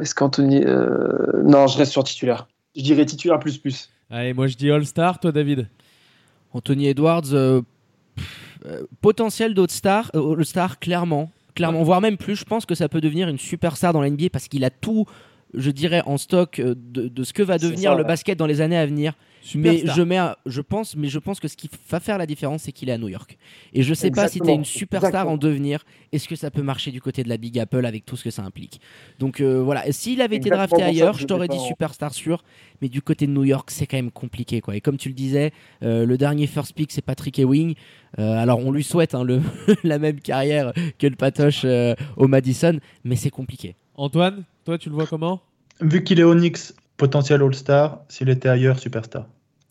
Est-ce 0.00 0.14
qu'Anthony. 0.14 0.62
euh, 0.64 1.42
Non, 1.44 1.66
je 1.66 1.78
reste 1.78 1.92
sur 1.92 2.04
titulaire. 2.04 2.46
Je 2.76 2.82
dirais 2.82 3.04
titulaire 3.06 3.38
plus 3.38 3.58
plus. 3.58 3.90
Allez, 4.10 4.32
moi 4.34 4.46
je 4.46 4.56
dis 4.56 4.70
All-Star, 4.70 5.18
toi 5.20 5.32
David? 5.32 5.68
Anthony 6.54 6.88
Edwards, 6.88 7.30
pff, 8.14 8.82
potentiel 9.00 9.54
d'All-Star, 9.54 10.10
All-Star, 10.14 10.78
clairement. 10.78 11.30
Clairement, 11.54 11.82
voire 11.82 12.00
même 12.00 12.16
plus. 12.16 12.36
Je 12.36 12.44
pense 12.44 12.66
que 12.66 12.74
ça 12.74 12.88
peut 12.88 13.00
devenir 13.00 13.28
une 13.28 13.38
superstar 13.38 13.92
dans 13.92 14.00
la 14.00 14.10
NBA 14.10 14.30
parce 14.32 14.48
qu'il 14.48 14.64
a 14.64 14.70
tout, 14.70 15.06
je 15.54 15.70
dirais, 15.70 16.02
en 16.06 16.16
stock 16.18 16.58
euh, 16.58 16.74
de, 16.76 17.08
de 17.08 17.24
ce 17.24 17.32
que 17.32 17.42
va 17.42 17.58
devenir 17.58 17.90
ça, 17.90 17.96
le 17.96 18.02
ouais. 18.02 18.08
basket 18.08 18.38
dans 18.38 18.46
les 18.46 18.60
années 18.60 18.76
à 18.78 18.86
venir. 18.86 19.14
Mais 19.56 19.82
je, 19.84 20.02
mets 20.02 20.18
un- 20.18 20.36
je, 20.46 20.60
pense, 20.60 20.94
mais 20.94 21.08
je 21.08 21.18
pense 21.18 21.40
que 21.40 21.48
ce 21.48 21.56
qui 21.56 21.68
va 21.90 21.98
faire 21.98 22.16
la 22.16 22.26
différence, 22.26 22.62
c'est 22.62 22.70
qu'il 22.70 22.88
est 22.88 22.92
à 22.92 22.98
New 22.98 23.08
York. 23.08 23.36
Et 23.72 23.82
je 23.82 23.92
sais 23.92 24.12
pas 24.12 24.28
si 24.28 24.38
tu 24.38 24.46
es 24.46 24.52
Exactement, 24.52 24.58
une 24.58 24.64
superstar 24.64 25.08
exactement. 25.10 25.32
en 25.32 25.36
devenir, 25.36 25.84
est-ce 26.12 26.28
que 26.28 26.36
ça 26.36 26.52
peut 26.52 26.62
marcher 26.62 26.92
du 26.92 27.00
côté 27.00 27.24
de 27.24 27.28
la 27.28 27.36
Big 27.38 27.58
Apple 27.58 27.84
avec 27.84 28.04
tout 28.06 28.16
ce 28.16 28.22
que 28.22 28.30
ça 28.30 28.42
implique? 28.44 28.80
Donc 29.18 29.40
euh, 29.40 29.60
voilà, 29.60 29.82
s'il 29.90 30.22
avait 30.22 30.36
été 30.36 30.46
Exactement 30.48 30.66
drafté 30.78 30.82
ailleurs, 30.84 31.18
je 31.18 31.26
t'aurais 31.26 31.48
dit 31.48 31.56
en- 31.56 31.66
superstar 31.66 32.14
sûr, 32.14 32.44
mais 32.82 32.88
du 32.88 33.02
côté 33.02 33.26
de 33.26 33.32
New 33.32 33.42
York, 33.42 33.68
c'est 33.72 33.86
quand 33.88 33.96
même 33.96 34.12
compliqué. 34.12 34.60
Quoi. 34.60 34.76
Et 34.76 34.80
comme 34.80 34.96
tu 34.96 35.08
le 35.08 35.14
disais, 35.14 35.50
euh, 35.82 36.06
le 36.06 36.16
dernier 36.16 36.46
first 36.46 36.72
pick, 36.74 36.92
c'est 36.92 37.02
Patrick 37.02 37.36
Ewing. 37.40 37.74
Euh, 38.20 38.38
alors 38.38 38.60
on 38.60 38.70
lui 38.70 38.84
souhaite 38.84 39.16
hein, 39.16 39.24
le 39.24 39.40
la 39.82 39.98
même 39.98 40.20
carrière 40.20 40.72
que 41.00 41.06
le 41.08 41.16
Patoche 41.16 41.66
au 42.16 42.28
Madison, 42.28 42.78
mais 43.02 43.16
c'est 43.16 43.30
compliqué. 43.30 43.74
Antoine, 43.94 44.44
toi 44.64 44.78
tu 44.78 44.88
le 44.88 44.94
vois 44.94 45.06
comment? 45.06 45.40
Vu 45.80 46.04
qu'il 46.04 46.20
est 46.20 46.24
au 46.24 46.34
Knicks, 46.34 46.72
potentiel 46.96 47.42
All-Star, 47.42 48.00
s'il 48.08 48.28
était 48.28 48.48
ailleurs, 48.48 48.78
superstar. 48.78 49.26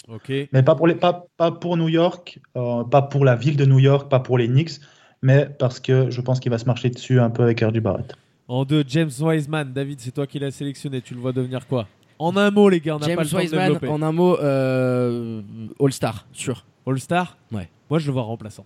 Ok. 0.08 0.32
Mais 0.52 0.64
pas 0.64 0.76
pour, 0.76 0.88
les, 0.88 0.96
pas, 0.96 1.26
pas 1.38 1.52
pour 1.52 1.78
New 1.78 1.88
York, 1.90 2.40
euh, 2.58 2.84
pas 2.84 3.02
pour 3.02 3.24
la 3.24 3.36
ville 3.36 3.56
de 3.56 3.66
New 3.66 3.80
York, 3.80 4.10
pas 4.10 4.20
pour 4.20 4.38
les 4.38 4.48
Knicks, 4.48 4.82
mais 5.22 5.46
parce 5.60 5.80
que 5.80 6.10
je 6.10 6.22
pense 6.22 6.40
qu'il 6.40 6.52
va 6.52 6.58
se 6.58 6.66
marcher 6.66 6.90
dessus 6.90 7.20
un 7.20 7.30
peu 7.30 7.44
avec 7.44 7.62
RJ 7.62 7.80
Barrett. 7.80 8.16
En 8.48 8.66
deux, 8.66 8.84
James 8.88 9.12
Wiseman. 9.22 9.72
David, 9.72 10.02
c'est 10.02 10.12
toi 10.12 10.28
qui 10.28 10.38
l'as 10.40 10.52
sélectionné. 10.52 11.02
Tu 11.02 11.14
le 11.14 11.22
vois 11.22 11.32
devenir 11.32 11.66
quoi? 11.68 11.88
En 12.20 12.36
un 12.36 12.52
mot, 12.52 12.68
les 12.68 12.82
gars, 12.82 12.98
on 12.98 13.00
n'a 13.00 13.08
James 13.08 13.16
pas 13.16 13.24
le 13.24 13.30
temps 13.30 13.38
de 13.38 13.42
Wiseman, 13.44 13.66
développer. 13.68 13.88
en 13.88 14.02
un 14.02 14.12
mot, 14.12 14.38
euh, 14.40 15.42
All-Star, 15.80 16.28
sûr. 16.34 16.66
All-Star? 16.86 17.38
Ouais. 17.52 17.70
Moi, 17.90 18.00
je 18.00 18.08
le 18.08 18.12
vois 18.12 18.24
remplaçant. 18.24 18.66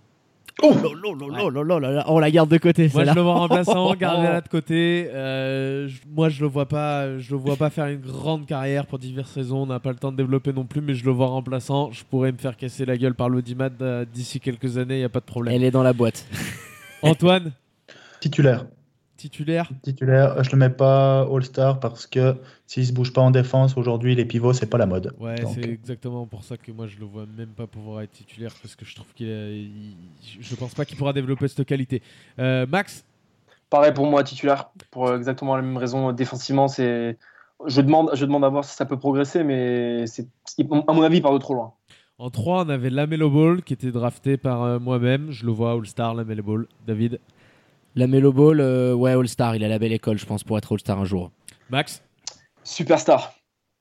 Oh, 0.62 0.70
là, 0.72 0.74
là, 0.80 1.28
là, 1.28 1.50
là, 1.50 1.62
là, 1.64 1.78
là, 1.80 1.90
là. 1.90 2.04
on 2.08 2.18
la 2.18 2.30
garde 2.30 2.48
de 2.48 2.56
côté. 2.56 2.90
Moi, 2.94 3.04
je 3.04 3.14
le 3.14 3.20
vois 3.20 3.34
remplaçant, 3.34 3.94
gardez-la 3.94 4.40
de 4.40 4.48
côté. 4.48 5.06
Euh, 5.12 5.86
je- 5.86 6.00
moi, 6.10 6.30
je 6.30 6.40
le 6.40 6.46
vois 6.48 6.64
pas, 6.66 7.18
je 7.18 7.30
le 7.32 7.36
vois 7.36 7.56
pas 7.56 7.68
faire 7.68 7.86
une 7.88 8.00
grande 8.00 8.46
carrière 8.46 8.86
pour 8.86 8.98
diverses 8.98 9.32
raisons. 9.34 9.64
On 9.64 9.66
n'a 9.66 9.80
pas 9.80 9.90
le 9.90 9.96
temps 9.96 10.12
de 10.12 10.16
développer 10.16 10.54
non 10.54 10.64
plus, 10.64 10.80
mais 10.80 10.94
je 10.94 11.04
le 11.04 11.10
vois 11.10 11.26
remplaçant. 11.26 11.90
Je 11.92 12.04
pourrais 12.04 12.32
me 12.32 12.38
faire 12.38 12.56
casser 12.56 12.86
la 12.86 12.96
gueule 12.96 13.14
par 13.14 13.28
l'audimat 13.28 13.68
euh, 13.82 14.06
d'ici 14.10 14.40
quelques 14.40 14.78
années. 14.78 14.96
Il 14.96 15.00
y 15.02 15.04
a 15.04 15.10
pas 15.10 15.20
de 15.20 15.26
problème. 15.26 15.54
Elle 15.54 15.64
est 15.64 15.70
dans 15.70 15.82
la 15.82 15.92
boîte. 15.92 16.26
Antoine, 17.02 17.52
Titulaire. 18.20 18.64
Titulaire. 19.16 19.70
Titulaire, 19.82 20.42
je 20.44 20.50
le 20.50 20.56
mets 20.58 20.70
pas 20.70 21.22
All-Star 21.22 21.80
parce 21.80 22.06
que 22.06 22.36
s'il 22.66 22.86
se 22.86 22.92
bouge 22.92 23.12
pas 23.12 23.20
en 23.22 23.30
défense, 23.30 23.76
aujourd'hui, 23.76 24.14
les 24.14 24.24
pivots, 24.24 24.52
c'est 24.52 24.66
pas 24.70 24.78
la 24.78 24.86
mode. 24.86 25.14
Ouais, 25.18 25.36
Donc, 25.40 25.52
c'est 25.54 25.68
exactement 25.68 26.26
pour 26.26 26.44
ça 26.44 26.56
que 26.56 26.70
moi 26.72 26.86
je 26.86 26.98
le 26.98 27.04
vois 27.06 27.24
même 27.36 27.48
pas 27.48 27.66
pouvoir 27.66 28.02
être 28.02 28.12
titulaire 28.12 28.52
parce 28.62 28.76
que 28.76 28.84
je 28.84 28.94
trouve 28.94 29.06
qu'il, 29.14 29.26
il- 29.26 29.96
je 30.40 30.54
pense 30.54 30.74
pas 30.74 30.84
qu'il 30.84 30.96
pourra 30.96 31.12
développer 31.12 31.48
cette 31.48 31.66
qualité. 31.66 32.02
Euh, 32.38 32.66
Max, 32.68 33.04
Pareil 33.68 33.92
pour 33.92 34.06
moi, 34.06 34.22
titulaire. 34.22 34.70
Pour 34.92 35.08
euh, 35.08 35.16
exactement 35.16 35.56
la 35.56 35.62
même 35.62 35.76
raison. 35.76 36.12
Défensivement, 36.12 36.68
c'est. 36.68 37.18
Je 37.66 37.80
demande, 37.80 38.10
je 38.14 38.24
demande 38.24 38.44
à 38.44 38.48
voir 38.48 38.64
si 38.64 38.76
ça 38.76 38.84
peut 38.86 38.98
progresser, 38.98 39.42
mais 39.42 40.06
c'est, 40.06 40.28
à 40.60 40.92
mon 40.92 41.02
avis, 41.02 41.16
il 41.16 41.22
part 41.22 41.32
de 41.32 41.38
trop 41.38 41.54
loin. 41.54 41.72
en 42.18 42.30
3, 42.30 42.64
on 42.64 42.68
avait 42.68 42.90
Lamelo 42.90 43.28
Ball 43.28 43.62
qui 43.62 43.72
était 43.72 43.90
drafté 43.90 44.36
par 44.36 44.62
euh, 44.62 44.78
moi-même. 44.78 45.32
Je 45.32 45.44
le 45.46 45.50
vois 45.52 45.72
All-Star, 45.72 46.14
Lamelo 46.14 46.42
Ball. 46.44 46.66
David, 46.86 47.18
La 47.96 48.06
Melo 48.06 48.32
Ball, 48.32 48.60
euh, 48.60 48.94
ouais, 48.94 49.12
All-Star. 49.12 49.56
Il 49.56 49.64
a 49.64 49.68
la 49.68 49.78
belle 49.78 49.92
école, 49.92 50.18
je 50.18 50.26
pense, 50.26 50.44
pour 50.44 50.58
être 50.58 50.72
All-Star 50.72 50.98
un 51.00 51.04
jour. 51.04 51.30
Max, 51.70 52.02
Superstar. 52.62 53.32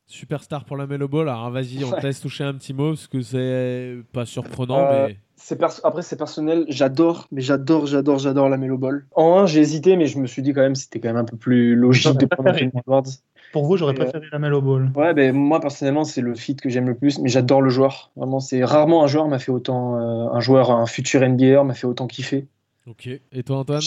superstar 0.08 0.64
pour 0.66 0.78
Lamelo 0.78 1.08
Ball. 1.08 1.28
Alors 1.30 1.50
vas-y, 1.52 1.84
on 1.84 1.92
te 1.92 2.06
laisse 2.06 2.22
toucher 2.22 2.44
un 2.44 2.54
petit 2.54 2.74
mot 2.74 2.90
parce 2.92 3.08
que 3.08 3.22
c'est 3.22 3.98
pas 4.14 4.26
surprenant, 4.26 4.80
Euh, 4.80 5.08
mais 5.08 5.18
C'est 5.36 5.58
pers- 5.58 5.82
Après, 5.84 6.02
c'est 6.04 6.16
personnel. 6.16 6.66
J'adore, 6.70 7.28
mais 7.32 7.42
j'adore, 7.42 7.88
j'adore, 7.88 8.20
j'adore 8.20 8.48
la 8.50 8.58
Melo 8.58 8.78
Ball. 8.78 9.06
En 9.16 9.40
1, 9.40 9.46
j'ai 9.48 9.60
hésité, 9.60 9.98
mais 9.98 10.06
je 10.08 10.18
me 10.20 10.28
suis 10.28 10.42
dit 10.42 10.54
quand 10.54 10.62
même 10.62 10.76
c'était 10.76 11.00
quand 11.00 11.10
même 11.10 11.18
un 11.18 11.26
peu 11.26 11.36
plus 11.38 11.76
logique 11.76 12.18
de 12.18 12.26
prendre 12.28 12.52
Anthony 12.52 12.72
Edwards. 12.76 13.04
Pour 13.52 13.66
vous, 13.66 13.76
j'aurais 13.78 13.94
euh, 13.94 14.04
préféré 14.04 14.26
la 14.32 14.40
Melo 14.40 14.62
Ball. 14.62 14.92
Ouais, 14.96 15.14
ben 15.14 15.34
moi 15.36 15.60
personnellement, 15.60 16.04
c'est 16.04 16.22
le 16.22 16.36
fit 16.36 16.56
que 16.56 16.70
j'aime 16.70 16.88
le 16.88 16.96
plus, 16.96 17.20
mais 17.20 17.30
j'adore 17.30 17.62
le 17.62 17.70
joueur. 17.70 18.12
Vraiment, 18.16 18.40
c'est 18.40 18.64
rarement 18.64 19.04
un 19.04 19.08
joueur 19.08 19.28
m'a 19.28 19.40
fait 19.40 19.52
autant, 19.52 19.96
euh, 20.00 20.30
un 20.32 20.40
joueur, 20.40 20.72
un 20.72 20.86
futur 20.86 21.22
NBA 21.28 21.64
m'a 21.64 21.74
fait 21.74 21.88
autant 21.88 22.08
kiffer. 22.08 22.48
ok. 22.88 23.10
Et 23.32 23.44
toi, 23.44 23.58
Antoine, 23.58 23.82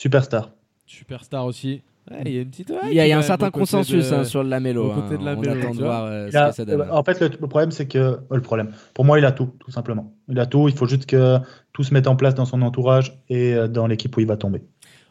Superstar. 0.00 0.50
superstar 0.86 1.44
aussi. 1.44 1.82
Ouais, 2.10 2.22
il 2.24 2.32
y 2.32 2.38
a 2.38 2.40
une 2.40 2.48
petite. 2.50 2.72
Il 2.88 2.94
y 2.94 3.00
a, 3.00 3.06
il 3.06 3.10
y 3.10 3.12
a 3.12 3.18
un 3.18 3.22
certain 3.22 3.50
consensus 3.50 4.08
de- 4.08 4.14
hein, 4.14 4.24
sur 4.24 4.42
le 4.42 4.48
Lamelo. 4.48 4.90
hein. 4.90 5.06
de 5.10 5.16
la 5.22 5.34
On 5.36 5.42
attend 5.42 5.70
de 5.74 5.76
voir 5.78 6.04
euh, 6.06 6.30
ce 6.30 6.36
a- 6.38 6.48
que 6.48 6.56
ça 6.56 6.64
donne. 6.64 6.90
en 6.90 7.04
fait, 7.04 7.20
le, 7.20 7.28
le 7.28 7.46
problème, 7.46 7.70
c'est 7.70 7.86
que. 7.86 7.98
euh, 7.98 8.16
le 8.30 8.40
problème. 8.40 8.72
Pour 8.94 9.04
moi, 9.04 9.18
il 9.18 9.24
a 9.26 9.30
tout, 9.32 9.50
tout 9.60 9.70
simplement. 9.70 10.10
Il 10.28 10.40
a 10.40 10.46
tout. 10.46 10.68
Il 10.68 10.74
faut 10.74 10.86
juste 10.86 11.04
que 11.04 11.36
tout 11.74 11.84
se 11.84 11.92
mette 11.92 12.06
en 12.06 12.16
place 12.16 12.34
dans 12.34 12.46
son 12.46 12.62
entourage 12.62 13.12
et 13.28 13.52
euh, 13.54 13.68
dans 13.68 13.86
l'équipe 13.86 14.16
où 14.16 14.20
il 14.20 14.26
va 14.26 14.38
tomber. 14.38 14.62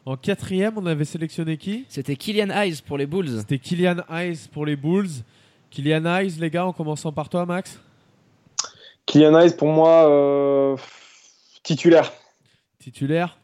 En 0.08 0.18
quatrième, 0.18 0.74
on 0.78 0.86
avait 0.88 1.06
sélectionné 1.06 1.58
qui? 1.58 1.86
C'était 1.88 2.16
Kylian 2.16 2.50
Hayes 2.50 2.82
pour 2.84 2.98
les 2.98 3.06
Bulls. 3.06 3.30
C'était 3.38 3.60
Kylian 3.60 3.98
Hayes 4.10 4.48
pour 4.52 4.66
les 4.66 4.76
Bulls. 4.76 5.10
Kylian 5.70 6.04
Hayes, 6.06 6.34
les 6.40 6.50
gars, 6.50 6.66
en 6.66 6.74
commençant 6.74 7.12
par 7.12 7.30
toi, 7.30 7.46
Max? 7.46 7.80
Kylian 9.06 9.36
Hayes, 9.40 9.56
pour 9.56 9.68
moi, 9.70 10.10
euh, 10.10 10.76
titulaire. 11.64 12.12
Titulaire. 12.80 13.38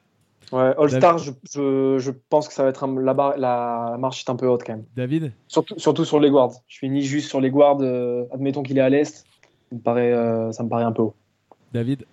Ouais, 0.52 0.74
All-Star, 0.78 1.18
je, 1.18 1.32
je, 1.52 1.98
je 2.00 2.12
pense 2.30 2.48
que 2.48 2.54
ça 2.54 2.64
va 2.64 2.70
être 2.70 2.84
un- 2.84 3.00
la, 3.02 3.14
barre- 3.14 3.38
la, 3.38 3.90
la 3.92 3.98
marche 3.98 4.24
est 4.26 4.30
un 4.30 4.36
peu 4.36 4.48
haute 4.48 4.64
quand 4.66 4.74
même. 4.74 4.86
David. 4.96 5.32
Surtout, 5.48 5.74
surtout 5.80 6.06
sur 6.06 6.20
les 6.20 6.30
guards. 6.30 6.54
Je 6.68 6.78
finis 6.80 7.02
juste 7.02 7.30
sur 7.30 7.42
les 7.42 7.50
guards. 7.50 7.80
euh, 7.82 8.26
admettons 8.32 8.62
qu'il 8.64 8.78
est 8.78 8.82
à 8.82 8.90
l'est. 8.90 9.06
Ça 9.70 9.76
me 9.76 9.80
paraît, 9.80 10.14
euh, 10.14 10.52
ça 10.52 10.64
me 10.64 10.70
paraît 10.70 10.84
un 10.84 10.92
peu 10.92 11.02
haut. 11.02 11.16
David. 11.74 12.06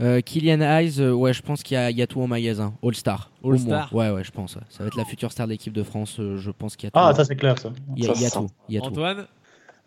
Euh, 0.00 0.20
Kylian 0.20 0.60
Hayes, 0.60 1.00
euh, 1.00 1.12
ouais, 1.12 1.32
je 1.32 1.42
pense 1.42 1.62
qu'il 1.64 1.74
y, 1.74 1.78
a- 1.78 1.90
il 1.90 1.96
y 1.96 2.02
a 2.02 2.06
tout 2.06 2.20
en 2.20 2.28
magasin. 2.28 2.72
All-Star. 2.84 3.32
au 3.42 3.52
All-Star. 3.52 3.92
Ouais, 3.94 4.10
ouais, 4.10 4.22
je 4.22 4.30
pense. 4.30 4.54
ouais. 4.54 4.62
Ça 4.68 4.84
va 4.84 4.88
être 4.88 4.96
la 4.96 5.04
future 5.04 5.32
star 5.32 5.46
de 5.46 5.52
l'équipe 5.52 5.72
de 5.72 5.82
France. 5.82 6.20
euh, 6.20 6.36
je 6.36 6.50
pense 6.52 6.76
qu'il 6.76 6.86
y 6.86 6.88
a 6.88 6.90
tout. 6.92 6.98
Ah, 7.02 7.12
ça, 7.14 7.24
c'est 7.24 7.34
clair, 7.36 7.58
ça. 7.58 7.70
il 7.96 8.04
y 8.04 8.08
a, 8.08 8.12
il 8.14 8.22
y 8.22 8.26
a 8.26 8.28
ça, 8.28 8.38
tout. 8.40 8.46
Il 8.68 8.74
y 8.76 8.78
a 8.78 8.80
tout. 8.82 8.94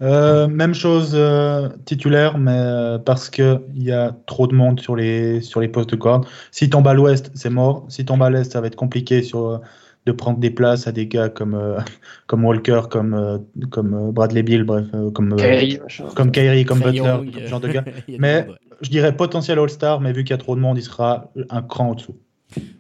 Euh, 0.02 0.48
même 0.48 0.74
chose 0.74 1.12
euh, 1.14 1.70
titulaire, 1.86 2.38
mais 2.38 2.58
euh, 2.58 2.98
parce 2.98 3.30
qu'il 3.30 3.60
y 3.76 3.92
a 3.92 4.16
trop 4.26 4.48
de 4.48 4.56
monde 4.56 4.80
sur 4.80 4.96
les, 4.96 5.42
sur 5.42 5.62
les 5.62 5.68
postes 5.68 5.92
de 5.92 5.96
guard. 5.96 6.26
Si 6.52 6.70
tombe 6.70 6.88
à 6.88 6.94
l'ouest, 6.94 7.32
c'est 7.36 7.52
mort. 7.52 7.86
Si 7.90 8.04
tombe 8.04 8.24
à 8.24 8.30
l'est, 8.30 8.52
ça 8.52 8.62
va 8.62 8.68
être 8.68 8.76
compliqué 8.76 9.22
sur, 9.22 9.48
euh, 9.48 9.58
de 10.06 10.12
prendre 10.12 10.40
des 10.40 10.50
places 10.50 10.88
à 10.88 10.92
des 10.92 11.08
gars 11.08 11.30
comme, 11.30 11.54
euh, 11.54 11.80
comme 12.28 12.46
Walker, 12.46 12.82
comme, 12.90 13.14
euh, 13.14 13.38
comme 13.70 14.12
Bradley 14.12 14.44
Bill, 14.44 14.64
bref, 14.64 14.86
euh, 14.94 15.12
comme, 15.12 15.34
euh, 15.34 15.38
Kyrie, 15.38 15.80
comme 16.16 16.32
Kyrie, 16.32 16.66
comme 16.66 16.80
Butler, 16.80 17.32
ce 17.44 17.48
genre 17.48 17.60
de 17.60 17.68
gars. 17.68 17.86
Mais 18.20 18.48
je 18.82 18.90
dirais 18.90 19.16
potentiel 19.16 19.60
All-Star, 19.60 20.02
mais 20.02 20.12
vu 20.12 20.24
qu'il 20.24 20.32
y 20.32 20.34
a 20.34 20.38
trop 20.38 20.56
de 20.56 20.60
monde, 20.60 20.78
il 20.80 20.84
sera 20.84 21.32
un 21.52 21.62
cran 21.62 21.92
au-dessous. 21.92 22.16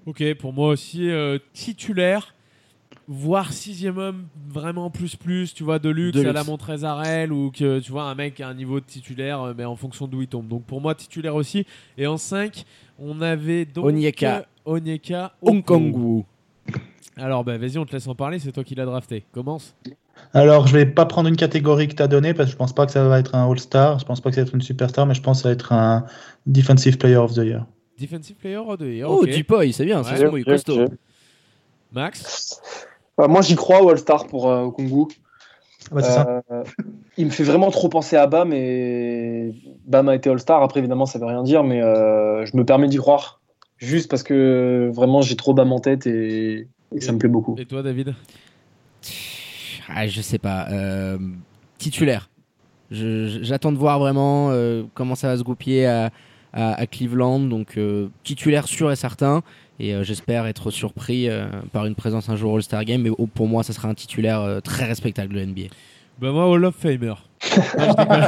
Ok, 0.07 0.23
pour 0.39 0.51
moi 0.51 0.69
aussi, 0.69 1.11
euh, 1.11 1.37
titulaire, 1.53 2.33
voire 3.07 3.53
sixième 3.53 3.97
homme, 3.97 4.27
vraiment 4.49 4.89
plus 4.89 5.15
plus, 5.15 5.53
tu 5.53 5.63
vois, 5.63 5.79
de 5.79 5.89
luxe, 5.89 6.17
De 6.17 6.21
à 6.21 6.33
la 6.33 6.39
luxe. 6.39 6.47
Montrezarel, 6.47 7.31
ou 7.31 7.51
que 7.51 7.79
tu 7.79 7.91
vois 7.91 8.03
un 8.03 8.15
mec 8.15 8.39
a 8.39 8.47
un 8.47 8.53
niveau 8.53 8.79
de 8.79 8.85
titulaire, 8.85 9.41
euh, 9.41 9.53
mais 9.57 9.65
en 9.65 9.75
fonction 9.75 10.07
d'où 10.07 10.21
il 10.21 10.27
tombe. 10.27 10.47
Donc 10.47 10.63
pour 10.63 10.81
moi, 10.81 10.95
titulaire 10.95 11.35
aussi. 11.35 11.65
Et 11.97 12.07
en 12.07 12.17
5, 12.17 12.65
on 12.99 13.21
avait 13.21 13.65
donc 13.65 13.85
Onyeka. 13.85 14.45
Onyeka. 14.65 15.33
Kong. 15.65 16.23
Alors 17.17 17.43
bah, 17.43 17.57
vas-y, 17.57 17.77
on 17.77 17.85
te 17.85 17.91
laisse 17.91 18.07
en 18.07 18.15
parler, 18.15 18.39
c'est 18.39 18.51
toi 18.51 18.63
qui 18.63 18.75
l'as 18.75 18.85
drafté. 18.85 19.25
Commence. 19.31 19.75
Alors, 20.33 20.67
je 20.67 20.73
vais 20.73 20.85
pas 20.85 21.05
prendre 21.05 21.29
une 21.29 21.35
catégorie 21.35 21.87
que 21.87 21.95
tu 21.95 22.03
as 22.03 22.07
donnée 22.07 22.33
parce 22.33 22.49
que 22.49 22.51
je 22.51 22.57
pense 22.57 22.73
pas 22.73 22.85
que 22.85 22.91
ça 22.91 23.07
va 23.07 23.19
être 23.19 23.33
un 23.33 23.49
All-Star, 23.49 23.99
je 23.99 24.05
pense 24.05 24.21
pas 24.21 24.29
que 24.29 24.35
ça 24.35 24.41
va 24.41 24.47
être 24.47 24.53
une 24.53 24.61
superstar, 24.61 25.05
mais 25.05 25.13
je 25.13 25.21
pense 25.21 25.39
que 25.39 25.43
ça 25.43 25.49
va 25.49 25.53
être 25.53 25.73
un 25.73 26.05
Defensive 26.45 26.97
Player 26.97 27.17
of 27.17 27.33
the 27.33 27.37
Year. 27.37 27.65
Defensive 28.01 28.35
player 28.35 28.57
of 28.57 28.79
the 28.79 28.83
year. 28.83 29.09
Oh, 29.09 29.21
ok. 29.21 29.29
Dupoy, 29.29 29.71
c'est 29.73 29.85
bien. 29.85 30.01
Ouais. 30.01 30.09
C'est 30.09 30.25
son 30.25 30.31
mot, 30.31 30.43
costaud. 30.43 30.85
Max? 31.91 32.87
Euh, 33.21 33.27
moi, 33.27 33.41
j'y 33.41 33.55
crois 33.55 33.81
au 33.83 33.89
All-Star 33.89 34.27
pour 34.27 34.49
euh, 34.49 34.63
Okongwu. 34.63 35.05
Ah 35.91 35.95
bah, 35.95 36.03
ça. 36.03 36.43
Euh, 36.51 36.63
il 37.17 37.25
me 37.25 37.31
fait 37.31 37.43
vraiment 37.43 37.69
trop 37.71 37.89
penser 37.89 38.15
à 38.15 38.27
Bam 38.27 38.51
et 38.53 39.53
Bam 39.85 40.09
a 40.09 40.15
été 40.15 40.29
All-Star. 40.29 40.61
Après, 40.63 40.79
évidemment, 40.79 41.05
ça 41.05 41.19
veut 41.19 41.25
rien 41.25 41.43
dire, 41.43 41.63
mais 41.63 41.81
euh, 41.81 42.45
je 42.45 42.55
me 42.57 42.65
permets 42.65 42.87
d'y 42.87 42.97
croire. 42.97 43.39
Juste 43.77 44.09
parce 44.09 44.23
que 44.23 44.89
vraiment, 44.93 45.21
j'ai 45.21 45.35
trop 45.35 45.53
Bam 45.53 45.71
en 45.71 45.79
tête 45.79 46.07
et, 46.07 46.67
et 46.95 47.01
ça 47.01 47.11
me 47.11 47.17
plaît 47.17 47.29
beaucoup. 47.29 47.55
Et 47.57 47.65
toi, 47.65 47.81
David? 47.83 48.13
Ah, 49.89 50.07
je 50.07 50.21
sais 50.21 50.37
pas. 50.37 50.67
Euh, 50.71 51.17
titulaire. 51.77 52.29
J'attends 52.91 53.71
de 53.71 53.77
voir 53.77 53.99
vraiment 53.99 54.49
euh, 54.51 54.83
comment 54.93 55.15
ça 55.15 55.27
va 55.29 55.37
se 55.37 55.43
goupiller 55.43 55.85
à, 55.87 56.11
à- 56.53 56.73
à 56.73 56.85
Cleveland. 56.87 57.39
Donc 57.39 57.77
euh, 57.77 58.09
titulaire 58.23 58.67
sûr 58.67 58.91
et 58.91 58.95
certain. 58.95 59.41
Et 59.83 59.95
euh, 59.95 60.03
j'espère 60.03 60.45
être 60.45 60.69
surpris 60.69 61.27
euh, 61.27 61.47
par 61.73 61.87
une 61.87 61.95
présence 61.95 62.29
un 62.29 62.35
jour 62.35 62.51
au 62.53 62.57
All-Star 62.57 62.85
Game. 62.85 63.01
Mais 63.01 63.09
oh, 63.17 63.25
pour 63.25 63.47
moi, 63.47 63.63
ça 63.63 63.73
sera 63.73 63.87
un 63.89 63.95
titulaire 63.95 64.39
euh, 64.41 64.59
très 64.59 64.85
respectable 64.85 65.33
de 65.33 65.43
NBA. 65.43 65.73
Bah 66.19 66.31
moi, 66.31 66.47
Hall 66.47 66.63
of 66.65 66.75
Famer. 66.75 67.15
Non, 67.77 67.87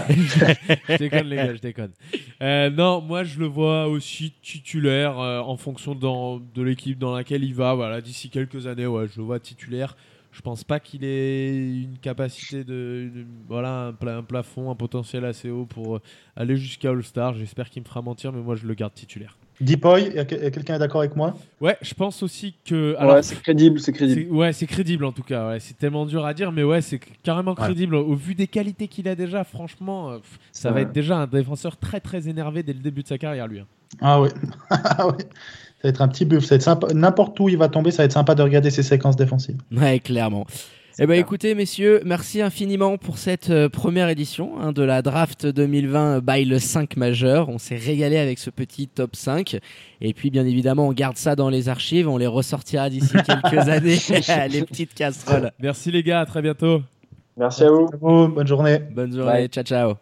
je 0.09 0.39
déconne. 0.39 0.77
je 0.89 0.97
déconne, 0.97 1.27
les 1.27 1.35
gars, 1.35 1.53
je 1.53 1.61
déconne. 1.61 1.91
Euh, 2.41 2.69
non, 2.71 3.01
moi, 3.01 3.23
je 3.23 3.37
le 3.39 3.45
vois 3.45 3.87
aussi 3.87 4.33
titulaire 4.41 5.19
euh, 5.19 5.39
en 5.41 5.55
fonction 5.55 5.93
dans- 5.93 6.39
de 6.39 6.61
l'équipe 6.63 6.97
dans 6.97 7.13
laquelle 7.15 7.43
il 7.43 7.53
va. 7.53 7.75
Voilà, 7.75 8.01
d'ici 8.01 8.29
quelques 8.31 8.65
années, 8.65 8.87
ouais, 8.87 9.05
je 9.13 9.17
le 9.19 9.23
vois 9.23 9.39
titulaire. 9.39 9.95
Je 10.31 10.41
pense 10.41 10.63
pas 10.63 10.79
qu'il 10.79 11.03
ait 11.03 11.55
une 11.83 11.99
capacité 12.01 12.63
de, 12.63 13.11
de- 13.13 13.25
voilà, 13.47 13.87
un, 13.89 13.93
pla- 13.93 14.17
un 14.17 14.23
plafond, 14.23 14.71
un 14.71 14.75
potentiel 14.75 15.23
assez 15.25 15.51
haut 15.51 15.65
pour 15.67 15.99
aller 16.35 16.57
jusqu'à 16.57 16.89
All-Star. 16.89 17.35
J'espère 17.35 17.69
qu'il 17.69 17.83
me 17.83 17.87
fera 17.87 18.01
mentir, 18.01 18.33
mais 18.33 18.41
moi, 18.41 18.55
je 18.55 18.65
le 18.65 18.73
garde 18.73 18.95
titulaire. 18.95 19.37
Deepoy, 19.61 20.11
quelqu'un 20.25 20.75
est 20.75 20.79
d'accord 20.79 21.01
avec 21.01 21.15
moi? 21.15 21.35
Ouais, 21.61 21.77
je 21.81 21.93
pense 21.93 22.21
aussi 22.23 22.53
que. 22.65 22.95
alors, 22.97 23.15
ouais, 23.15 23.23
c'est 23.23 23.41
crédible, 23.41 23.79
c'est 23.79 23.93
crédible. 23.93 24.21
c'est- 24.27 24.29
Ouais, 24.29 24.51
c'est 24.53 24.65
crédible 24.67 25.05
en 25.05 25.11
tout 25.11 25.23
cas. 25.23 25.47
Ouais. 25.49 25.59
C'est 25.59 25.77
tellement 25.77 26.05
dur 26.05 26.25
à 26.25 26.33
dire, 26.33 26.51
mais 26.51 26.63
ouais, 26.63 26.81
c'est 26.81 26.99
carrément 27.23 27.55
crédible. 27.55 27.95
Au 27.95 28.15
vu 28.15 28.35
des 28.35 28.47
qualités 28.47 28.87
qu'il 28.87 29.07
a 29.07 29.15
déjà, 29.15 29.43
franchement, 29.43 30.09
euh, 30.11 30.17
pff, 30.17 30.39
ça 30.51 30.71
va 30.71 30.81
être 30.81 30.91
déjà 30.91 31.17
un 31.17 31.27
défenseur 31.27 31.77
très 31.77 31.99
très 31.99 32.27
énervé 32.27 32.63
dès 32.63 32.73
le 32.73 32.79
début 32.79 33.03
de 33.03 33.07
sa 33.07 33.17
carrière, 33.17 33.47
lui. 33.47 33.59
hein. 33.59 33.65
Ah 34.01 34.19
oui. 34.21 34.29
Ah 34.69 35.07
oui. 35.07 35.23
Ça 35.81 35.87
va 35.87 35.89
être 35.89 36.01
un 36.01 36.07
petit 36.07 36.25
buff. 36.25 36.43
Ça 36.45 36.49
va 36.51 36.55
être 36.55 36.61
sympa. 36.63 36.87
N'importe 36.93 37.39
où 37.39 37.49
il 37.49 37.57
va 37.57 37.67
tomber, 37.69 37.91
ça 37.91 37.97
va 38.03 38.05
être 38.05 38.11
sympa 38.13 38.35
de 38.35 38.41
regarder 38.41 38.69
ses 38.71 38.83
séquences 38.83 39.15
défensives. 39.17 39.57
Ouais, 39.71 39.99
clairement. 39.99 40.45
Eh 40.99 41.07
ben 41.07 41.19
écoutez 41.19 41.55
messieurs, 41.55 42.01
merci 42.05 42.39
infiniment 42.39 42.99
pour 42.99 43.17
cette 43.17 43.49
euh, 43.49 43.67
première 43.67 44.09
édition 44.09 44.59
hein, 44.61 44.71
de 44.71 44.83
la 44.83 45.01
draft 45.01 45.47
2020 45.47 46.19
by 46.19 46.45
le 46.45 46.59
5 46.59 46.97
majeur. 46.97 47.49
On 47.49 47.57
s'est 47.57 47.77
régalé 47.77 48.17
avec 48.17 48.37
ce 48.37 48.51
petit 48.51 48.87
top 48.87 49.15
5 49.15 49.57
et 50.01 50.13
puis 50.13 50.29
bien 50.29 50.45
évidemment 50.45 50.87
on 50.87 50.93
garde 50.93 51.17
ça 51.17 51.35
dans 51.35 51.49
les 51.49 51.67
archives, 51.67 52.07
on 52.07 52.17
les 52.17 52.27
ressortira 52.27 52.91
d'ici 52.91 53.15
quelques 53.25 53.69
années 53.69 53.97
les 54.49 54.61
petites 54.61 54.93
casseroles. 54.93 55.51
Merci 55.59 55.89
les 55.89 56.03
gars, 56.03 56.19
à 56.19 56.25
très 56.27 56.43
bientôt. 56.43 56.83
Merci 57.37 57.63
à 57.63 57.71
vous. 57.71 57.89
Bonne 58.27 58.47
journée. 58.47 58.77
Bonne 58.77 59.15
journée, 59.15 59.31
Bye. 59.31 59.47
ciao 59.47 59.63
ciao. 59.63 59.93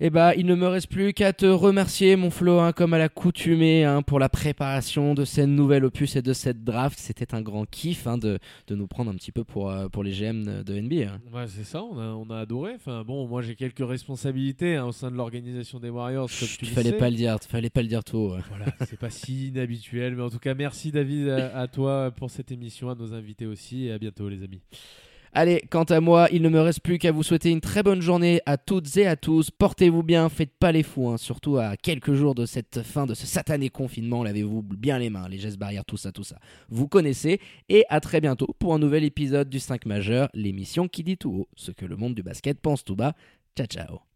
Eh 0.00 0.10
ben, 0.10 0.32
il 0.36 0.44
ne 0.46 0.56
me 0.56 0.66
reste 0.66 0.88
plus 0.88 1.12
qu'à 1.12 1.32
te 1.32 1.46
remercier, 1.46 2.16
mon 2.16 2.28
Flo, 2.28 2.58
hein, 2.58 2.72
comme 2.72 2.94
à 2.94 2.98
l'accoutumée, 2.98 3.84
hein, 3.84 4.02
pour 4.02 4.18
la 4.18 4.28
préparation 4.28 5.14
de 5.14 5.24
cette 5.24 5.46
nouvelle 5.48 5.84
opus 5.84 6.16
et 6.16 6.20
de 6.22 6.32
cette 6.32 6.64
draft. 6.64 6.98
C'était 6.98 7.32
un 7.32 7.40
grand 7.40 7.64
kiff 7.64 8.08
hein, 8.08 8.18
de, 8.18 8.40
de 8.66 8.74
nous 8.74 8.88
prendre 8.88 9.12
un 9.12 9.14
petit 9.14 9.30
peu 9.30 9.44
pour, 9.44 9.70
euh, 9.70 9.88
pour 9.88 10.02
les 10.02 10.10
GM 10.10 10.64
de 10.64 10.80
NBA. 10.80 11.12
hein. 11.12 11.20
Ouais, 11.32 11.44
c'est 11.46 11.62
ça, 11.62 11.80
on 11.84 11.96
a, 12.00 12.06
on 12.08 12.28
a 12.30 12.40
adoré. 12.40 12.72
Enfin, 12.74 13.04
bon, 13.04 13.28
moi 13.28 13.40
j'ai 13.40 13.54
quelques 13.54 13.86
responsabilités 13.88 14.80
au 14.80 14.90
sein 14.90 15.12
de 15.12 15.16
l'organisation 15.16 15.78
des 15.78 15.90
Warriors, 15.90 16.28
comme 16.40 16.48
tu 16.48 16.64
le 16.64 16.70
fallait 16.72 16.90
sais. 16.90 16.96
pas 16.96 17.08
le 17.10 17.16
dire, 17.16 17.36
fallait 17.48 17.70
pas 17.70 17.82
le 17.82 17.88
dire 17.88 18.02
tout. 18.02 18.30
ouais. 18.34 18.40
Voilà, 18.48 18.66
c'est 18.88 18.98
pas 18.98 19.10
si 19.10 19.46
inhabituel, 19.48 20.16
mais 20.16 20.22
en 20.22 20.30
tout 20.30 20.40
cas, 20.40 20.54
merci 20.54 20.90
David 20.90 21.28
à, 21.28 21.56
à 21.56 21.68
toi 21.68 22.10
pour 22.10 22.32
cette 22.32 22.50
émission, 22.50 22.90
à 22.90 22.96
nos 22.96 23.14
invités 23.14 23.46
aussi, 23.46 23.84
et 23.86 23.92
à 23.92 23.98
bientôt 23.98 24.28
les 24.28 24.42
amis. 24.42 24.60
Allez, 25.36 25.64
quant 25.68 25.82
à 25.82 26.00
moi, 26.00 26.28
il 26.30 26.42
ne 26.42 26.48
me 26.48 26.60
reste 26.60 26.80
plus 26.80 26.98
qu'à 26.98 27.10
vous 27.10 27.24
souhaiter 27.24 27.50
une 27.50 27.60
très 27.60 27.82
bonne 27.82 28.00
journée 28.00 28.40
à 28.46 28.56
toutes 28.56 28.96
et 28.96 29.08
à 29.08 29.16
tous. 29.16 29.50
Portez-vous 29.50 30.04
bien, 30.04 30.28
faites 30.28 30.56
pas 30.56 30.70
les 30.70 30.84
fous, 30.84 31.08
hein, 31.08 31.16
surtout 31.16 31.56
à 31.58 31.76
quelques 31.76 32.14
jours 32.14 32.36
de 32.36 32.46
cette 32.46 32.82
fin 32.82 33.04
de 33.04 33.14
ce 33.14 33.26
satané 33.26 33.68
confinement. 33.68 34.22
Lavez-vous 34.22 34.62
bien 34.62 34.96
les 35.00 35.10
mains, 35.10 35.28
les 35.28 35.38
gestes 35.38 35.58
barrières, 35.58 35.84
tout 35.84 35.96
ça, 35.96 36.12
tout 36.12 36.22
ça. 36.22 36.38
Vous 36.68 36.86
connaissez. 36.86 37.40
Et 37.68 37.84
à 37.88 37.98
très 37.98 38.20
bientôt 38.20 38.54
pour 38.60 38.74
un 38.74 38.78
nouvel 38.78 39.02
épisode 39.02 39.48
du 39.48 39.58
5 39.58 39.86
majeur, 39.86 40.28
l'émission 40.34 40.86
qui 40.86 41.02
dit 41.02 41.16
tout 41.16 41.32
haut 41.32 41.48
ce 41.56 41.72
que 41.72 41.84
le 41.84 41.96
monde 41.96 42.14
du 42.14 42.22
basket 42.22 42.60
pense 42.60 42.84
tout 42.84 42.94
bas. 42.94 43.14
Ciao, 43.56 43.66
ciao. 43.66 44.13